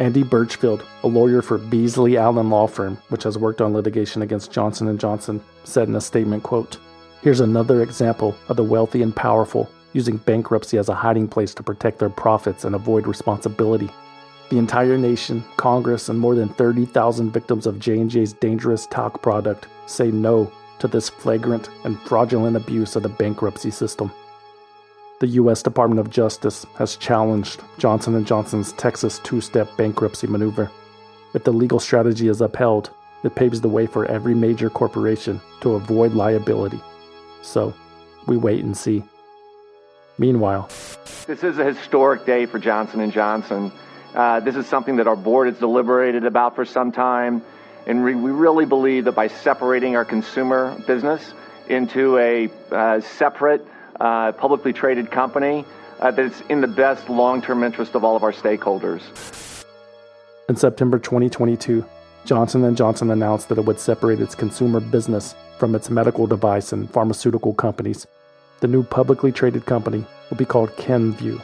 Andy 0.00 0.24
Birchfield, 0.24 0.82
a 1.04 1.06
lawyer 1.06 1.42
for 1.42 1.58
Beasley 1.58 2.16
Allen 2.16 2.50
Law 2.50 2.66
Firm, 2.66 2.98
which 3.10 3.22
has 3.22 3.38
worked 3.38 3.60
on 3.60 3.72
litigation 3.72 4.22
against 4.22 4.50
Johnson 4.50 4.98
& 4.98 4.98
Johnson, 4.98 5.40
said 5.62 5.86
in 5.86 5.94
a 5.94 6.00
statement, 6.00 6.42
quote, 6.42 6.78
"Here's 7.20 7.38
another 7.38 7.82
example 7.82 8.34
of 8.48 8.56
the 8.56 8.64
wealthy 8.64 9.00
and 9.00 9.14
powerful 9.14 9.70
using 9.92 10.16
bankruptcy 10.16 10.76
as 10.76 10.88
a 10.88 10.96
hiding 10.96 11.28
place 11.28 11.54
to 11.54 11.62
protect 11.62 12.00
their 12.00 12.10
profits 12.10 12.64
and 12.64 12.74
avoid 12.74 13.06
responsibility." 13.06 13.90
The 14.50 14.58
entire 14.58 14.98
nation, 14.98 15.44
Congress, 15.56 16.08
and 16.08 16.18
more 16.18 16.34
than 16.34 16.48
30,000 16.48 17.32
victims 17.32 17.68
of 17.68 17.78
J&J's 17.78 18.32
dangerous 18.32 18.86
talc 18.86 19.22
product 19.22 19.68
say 19.86 20.10
no 20.10 20.50
to 20.82 20.88
this 20.88 21.08
flagrant 21.08 21.70
and 21.84 21.98
fraudulent 22.00 22.56
abuse 22.56 22.96
of 22.96 23.04
the 23.04 23.08
bankruptcy 23.08 23.70
system. 23.70 24.10
The 25.20 25.28
US 25.28 25.62
Department 25.62 26.00
of 26.00 26.10
Justice 26.10 26.66
has 26.74 26.96
challenged 26.96 27.62
Johnson 27.78 28.24
& 28.24 28.26
Johnson's 28.26 28.72
Texas 28.72 29.20
two-step 29.22 29.76
bankruptcy 29.76 30.26
maneuver. 30.26 30.72
If 31.34 31.44
the 31.44 31.52
legal 31.52 31.78
strategy 31.78 32.26
is 32.26 32.40
upheld, 32.40 32.90
it 33.22 33.36
paves 33.36 33.60
the 33.60 33.68
way 33.68 33.86
for 33.86 34.06
every 34.06 34.34
major 34.34 34.68
corporation 34.68 35.40
to 35.60 35.74
avoid 35.74 36.14
liability. 36.14 36.80
So, 37.42 37.72
we 38.26 38.36
wait 38.36 38.64
and 38.64 38.76
see. 38.76 39.04
Meanwhile, 40.18 40.68
this 41.28 41.44
is 41.44 41.58
a 41.58 41.64
historic 41.64 42.26
day 42.26 42.46
for 42.46 42.58
Johnson 42.58 43.08
& 43.10 43.12
Johnson. 43.12 43.70
Uh, 44.16 44.40
this 44.40 44.56
is 44.56 44.66
something 44.66 44.96
that 44.96 45.06
our 45.06 45.14
board 45.14 45.46
has 45.46 45.58
deliberated 45.60 46.26
about 46.26 46.56
for 46.56 46.64
some 46.64 46.90
time, 46.90 47.40
and 47.86 48.04
we, 48.04 48.14
really 48.14 48.64
believe 48.64 49.04
that 49.04 49.12
by 49.12 49.28
separating 49.28 49.96
our 49.96 50.04
consumer 50.04 50.76
business 50.86 51.34
into 51.68 52.18
a 52.18 52.48
uh, 52.70 53.00
separate 53.00 53.66
uh, 54.00 54.32
publicly 54.32 54.72
traded 54.72 55.10
company 55.10 55.64
uh, 56.00 56.10
that 56.10 56.24
it's 56.24 56.40
in 56.48 56.60
the 56.60 56.66
best 56.66 57.08
long-term 57.08 57.62
interest 57.62 57.94
of 57.94 58.04
all 58.04 58.16
of 58.16 58.22
our 58.22 58.32
stakeholders. 58.32 59.02
In 60.48 60.56
September 60.56 60.98
2022, 60.98 61.84
Johnson 62.24 62.74
& 62.74 62.76
Johnson 62.76 63.10
announced 63.10 63.48
that 63.48 63.58
it 63.58 63.64
would 63.64 63.80
separate 63.80 64.20
its 64.20 64.34
consumer 64.34 64.80
business 64.80 65.34
from 65.58 65.74
its 65.74 65.90
medical 65.90 66.26
device 66.26 66.72
and 66.72 66.90
pharmaceutical 66.90 67.54
companies. 67.54 68.06
The 68.60 68.68
new 68.68 68.82
publicly 68.82 69.32
traded 69.32 69.66
company 69.66 70.04
will 70.30 70.36
be 70.36 70.44
called 70.44 70.70
Kenvue. 70.76 71.40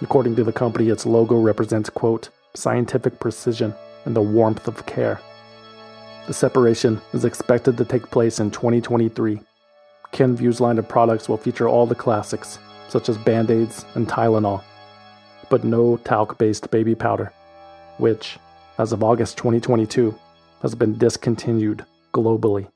According 0.00 0.36
to 0.36 0.44
the 0.44 0.52
company, 0.52 0.88
its 0.88 1.04
logo 1.04 1.36
represents, 1.40 1.90
quote, 1.90 2.28
scientific 2.54 3.18
precision 3.18 3.74
and 4.04 4.14
the 4.14 4.22
warmth 4.22 4.68
of 4.68 4.86
care. 4.86 5.20
The 6.28 6.34
separation 6.34 7.00
is 7.14 7.24
expected 7.24 7.78
to 7.78 7.86
take 7.86 8.10
place 8.10 8.38
in 8.38 8.50
2023. 8.50 9.40
Kenvue's 10.12 10.60
line 10.60 10.76
of 10.76 10.86
products 10.86 11.26
will 11.26 11.38
feature 11.38 11.66
all 11.66 11.86
the 11.86 11.94
classics, 11.94 12.58
such 12.90 13.08
as 13.08 13.16
Band 13.16 13.50
Aids 13.50 13.86
and 13.94 14.06
Tylenol, 14.06 14.62
but 15.48 15.64
no 15.64 15.96
talc 15.96 16.36
based 16.36 16.70
baby 16.70 16.94
powder, 16.94 17.32
which, 17.96 18.38
as 18.76 18.92
of 18.92 19.02
August 19.02 19.38
2022, 19.38 20.14
has 20.60 20.74
been 20.74 20.98
discontinued 20.98 21.86
globally. 22.12 22.68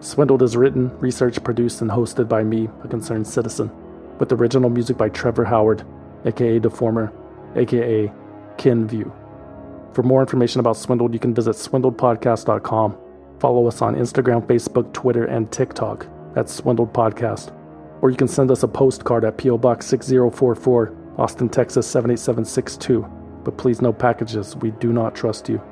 Swindled 0.00 0.42
is 0.42 0.56
written, 0.56 0.90
researched, 0.98 1.44
produced, 1.44 1.80
and 1.80 1.92
hosted 1.92 2.28
by 2.28 2.42
me, 2.42 2.68
a 2.82 2.88
concerned 2.88 3.26
citizen, 3.26 3.70
with 4.18 4.32
original 4.32 4.70
music 4.70 4.96
by 4.96 5.08
Trevor 5.08 5.44
Howard, 5.44 5.84
aka 6.24 6.58
Deformer, 6.58 7.12
aka 7.56 8.12
Kenvue. 8.56 9.12
For 9.94 10.02
more 10.02 10.20
information 10.20 10.60
about 10.60 10.76
Swindled, 10.76 11.14
you 11.14 11.20
can 11.20 11.34
visit 11.34 11.56
swindledpodcast.com. 11.56 12.98
Follow 13.38 13.66
us 13.66 13.82
on 13.82 13.94
Instagram, 13.96 14.46
Facebook, 14.46 14.92
Twitter, 14.92 15.24
and 15.24 15.50
TikTok 15.50 16.06
at 16.36 16.48
Swindled 16.48 16.92
Podcast. 16.92 17.52
Or 18.02 18.10
you 18.10 18.16
can 18.16 18.28
send 18.28 18.50
us 18.50 18.62
a 18.62 18.68
postcard 18.68 19.24
at 19.24 19.38
P.O. 19.38 19.58
Box 19.58 19.86
6044, 19.86 20.94
Austin, 21.18 21.48
Texas 21.48 21.86
78762. 21.86 23.06
But 23.44 23.56
please, 23.56 23.80
no 23.80 23.92
packages. 23.92 24.56
We 24.56 24.72
do 24.72 24.92
not 24.92 25.14
trust 25.14 25.48
you. 25.48 25.62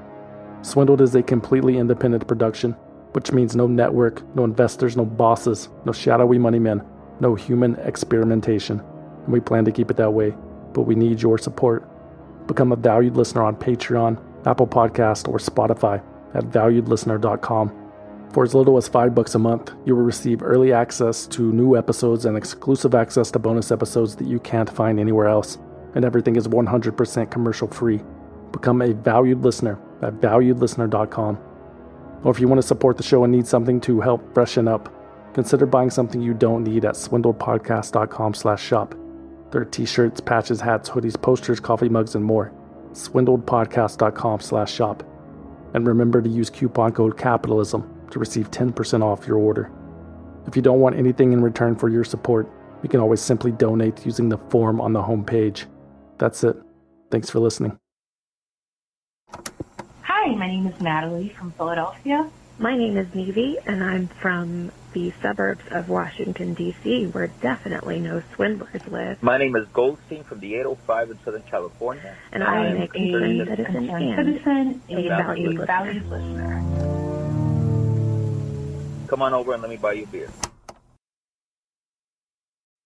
Swindled 0.63 1.03
is 1.03 1.15
a 1.15 1.23
completely 1.23 1.77
independent 1.77 2.27
production 2.27 2.75
which 3.15 3.31
means 3.31 3.55
no 3.55 3.69
network, 3.69 4.23
no 4.35 4.43
investors, 4.43 4.97
no 4.97 5.05
bosses, 5.05 5.69
no 5.85 5.93
shadowy 5.93 6.37
money 6.37 6.59
men, 6.59 6.83
no 7.21 7.35
human 7.35 7.77
experimentation. 7.77 8.81
And 9.25 9.33
we 9.33 9.41
plan 9.41 9.65
to 9.65 9.73
keep 9.73 9.91
it 9.91 9.97
that 9.97 10.13
way, 10.13 10.35
but 10.73 10.83
we 10.83 10.95
need 10.95 11.23
your 11.23 11.39
support. 11.39 11.89
Become 12.47 12.73
a 12.73 12.77
valued 12.77 13.17
listener 13.17 13.43
on 13.43 13.57
Patreon, 13.57 14.21
Apple 14.47 14.67
Podcast, 14.67 15.29
or 15.29 15.39
Spotify 15.39 16.03
at 16.35 16.45
valuedlistener.com. 16.45 17.81
For 18.33 18.43
as 18.43 18.55
little 18.55 18.77
as 18.77 18.89
five 18.89 19.15
bucks 19.15 19.37
a 19.37 19.39
month, 19.39 19.73
you 19.85 19.95
will 19.95 20.03
receive 20.03 20.43
early 20.43 20.73
access 20.73 21.27
to 21.29 21.53
new 21.53 21.77
episodes 21.77 22.25
and 22.25 22.37
exclusive 22.37 22.95
access 22.95 23.31
to 23.31 23.39
bonus 23.39 23.71
episodes 23.71 24.17
that 24.17 24.27
you 24.27 24.41
can't 24.41 24.69
find 24.69 24.99
anywhere 24.99 25.29
else. 25.29 25.57
And 25.95 26.05
everything 26.05 26.35
is 26.35 26.49
100% 26.49 27.31
commercial 27.31 27.69
free. 27.69 28.03
Become 28.51 28.83
a 28.83 28.93
valued 28.93 29.43
listener 29.43 29.79
at 30.03 30.15
valuedlistener.com. 30.15 31.39
Or 32.25 32.31
if 32.33 32.41
you 32.41 32.49
want 32.49 32.61
to 32.61 32.67
support 32.67 32.97
the 32.97 33.03
show 33.05 33.23
and 33.23 33.33
need 33.33 33.47
something 33.47 33.81
to 33.83 34.01
help 34.01 34.35
freshen 34.35 34.67
up, 34.67 34.93
consider 35.35 35.67
buying 35.67 35.91
something 35.91 36.21
you 36.21 36.33
don't 36.33 36.65
need 36.65 36.85
at 36.85 36.95
swindledpodcast.com 36.95 38.35
slash 38.35 38.63
shop. 38.63 38.95
There 39.51 39.61
are 39.61 39.67
t-shirts, 39.67 40.21
patches, 40.21 40.61
hats, 40.61 40.89
hoodies, 40.89 41.21
posters, 41.21 41.61
coffee 41.61 41.89
mugs, 41.89 42.15
and 42.15 42.25
more. 42.25 42.53
swindledpodcast.com 42.93 44.41
slash 44.41 44.73
shop. 44.73 45.03
And 45.75 45.87
remember 45.87 46.23
to 46.23 46.29
use 46.29 46.51
coupon 46.51 46.93
code 46.93 47.17
CAPITALISM 47.17 48.11
to 48.11 48.19
receive 48.19 48.51
10% 48.51 49.03
off 49.03 49.27
your 49.27 49.39
order. 49.39 49.71
If 50.47 50.57
you 50.57 50.63
don't 50.63 50.81
want 50.81 50.97
anything 50.97 51.33
in 51.33 51.43
return 51.43 51.75
for 51.75 51.89
your 51.89 52.05
support, 52.05 52.49
you 52.83 52.89
can 52.89 53.01
always 53.01 53.21
simply 53.21 53.51
donate 53.51 54.05
using 54.05 54.29
the 54.29 54.39
form 54.51 54.81
on 54.81 54.93
the 54.93 55.03
homepage. 55.03 55.65
That's 56.19 56.45
it. 56.45 56.57
Thanks 57.11 57.31
for 57.31 57.41
listening. 57.41 57.79
Hi, 60.03 60.35
my 60.35 60.47
name 60.47 60.67
is 60.67 60.81
Natalie 60.81 61.31
from 61.31 61.53
Philadelphia. 61.53 62.31
My 62.59 62.77
name 62.77 62.97
is 62.97 63.07
Nevi, 63.09 63.57
and 63.67 63.83
I'm 63.83 64.07
from 64.09 64.71
the 64.95 65.13
suburbs 65.21 65.65
of 65.71 65.89
Washington, 65.89 66.55
D.C., 66.55 67.07
where 67.09 67.27
definitely 67.27 67.99
no 68.01 68.23
swindlers 68.35 68.87
live. 68.87 69.23
My 69.23 69.37
name 69.37 69.57
is 69.57 69.67
Goldstein 69.73 70.25
from 70.25 70.41
the 70.41 70.55
805 70.55 71.11
in 71.11 71.19
Southern 71.25 71.43
California. 71.43 72.15
And 72.33 72.43
I 72.43 72.67
am 72.67 72.81
a 72.81 72.89
concerned 72.89 73.47
citizen 73.47 73.91
and 73.91 74.17
citizen, 74.17 74.83
a 74.89 75.09
valued 75.09 75.49
listener. 75.49 75.67
valued 75.67 76.07
listener. 76.09 76.61
Come 79.09 79.21
on 79.21 79.35
over 79.35 79.53
and 79.53 79.61
let 79.63 79.71
me 79.71 79.77
buy 79.77 79.93
you 79.93 80.05
a 80.05 80.07
beer. 80.07 80.31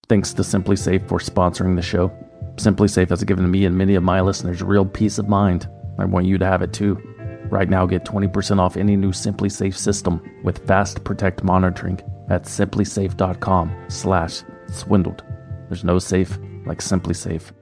Thanks 0.08 0.32
to 0.32 0.42
SimpliSafe 0.42 1.06
for 1.06 1.18
sponsoring 1.18 1.76
the 1.76 1.82
show. 1.82 2.10
SimpliSafe 2.56 3.10
has 3.10 3.22
given 3.24 3.48
me 3.50 3.66
and 3.66 3.76
many 3.76 3.94
of 3.94 4.02
my 4.02 4.22
listeners 4.22 4.62
real 4.62 4.86
peace 4.86 5.18
of 5.18 5.28
mind. 5.28 5.68
I 5.98 6.06
want 6.06 6.26
you 6.26 6.38
to 6.38 6.46
have 6.46 6.62
it 6.62 6.72
too. 6.72 7.17
Right 7.50 7.68
now, 7.68 7.86
get 7.86 8.04
20% 8.04 8.58
off 8.58 8.76
any 8.76 8.96
new 8.96 9.10
SimpliSafe 9.10 9.76
system 9.76 10.22
with 10.44 10.66
Fast 10.66 11.04
Protect 11.04 11.42
monitoring 11.42 12.00
at 12.28 12.42
simplisafe.com 12.42 13.84
slash 13.88 14.42
swindled. 14.70 15.22
There's 15.68 15.84
no 15.84 15.98
safe 15.98 16.38
like 16.66 16.78
SimpliSafe. 16.80 17.52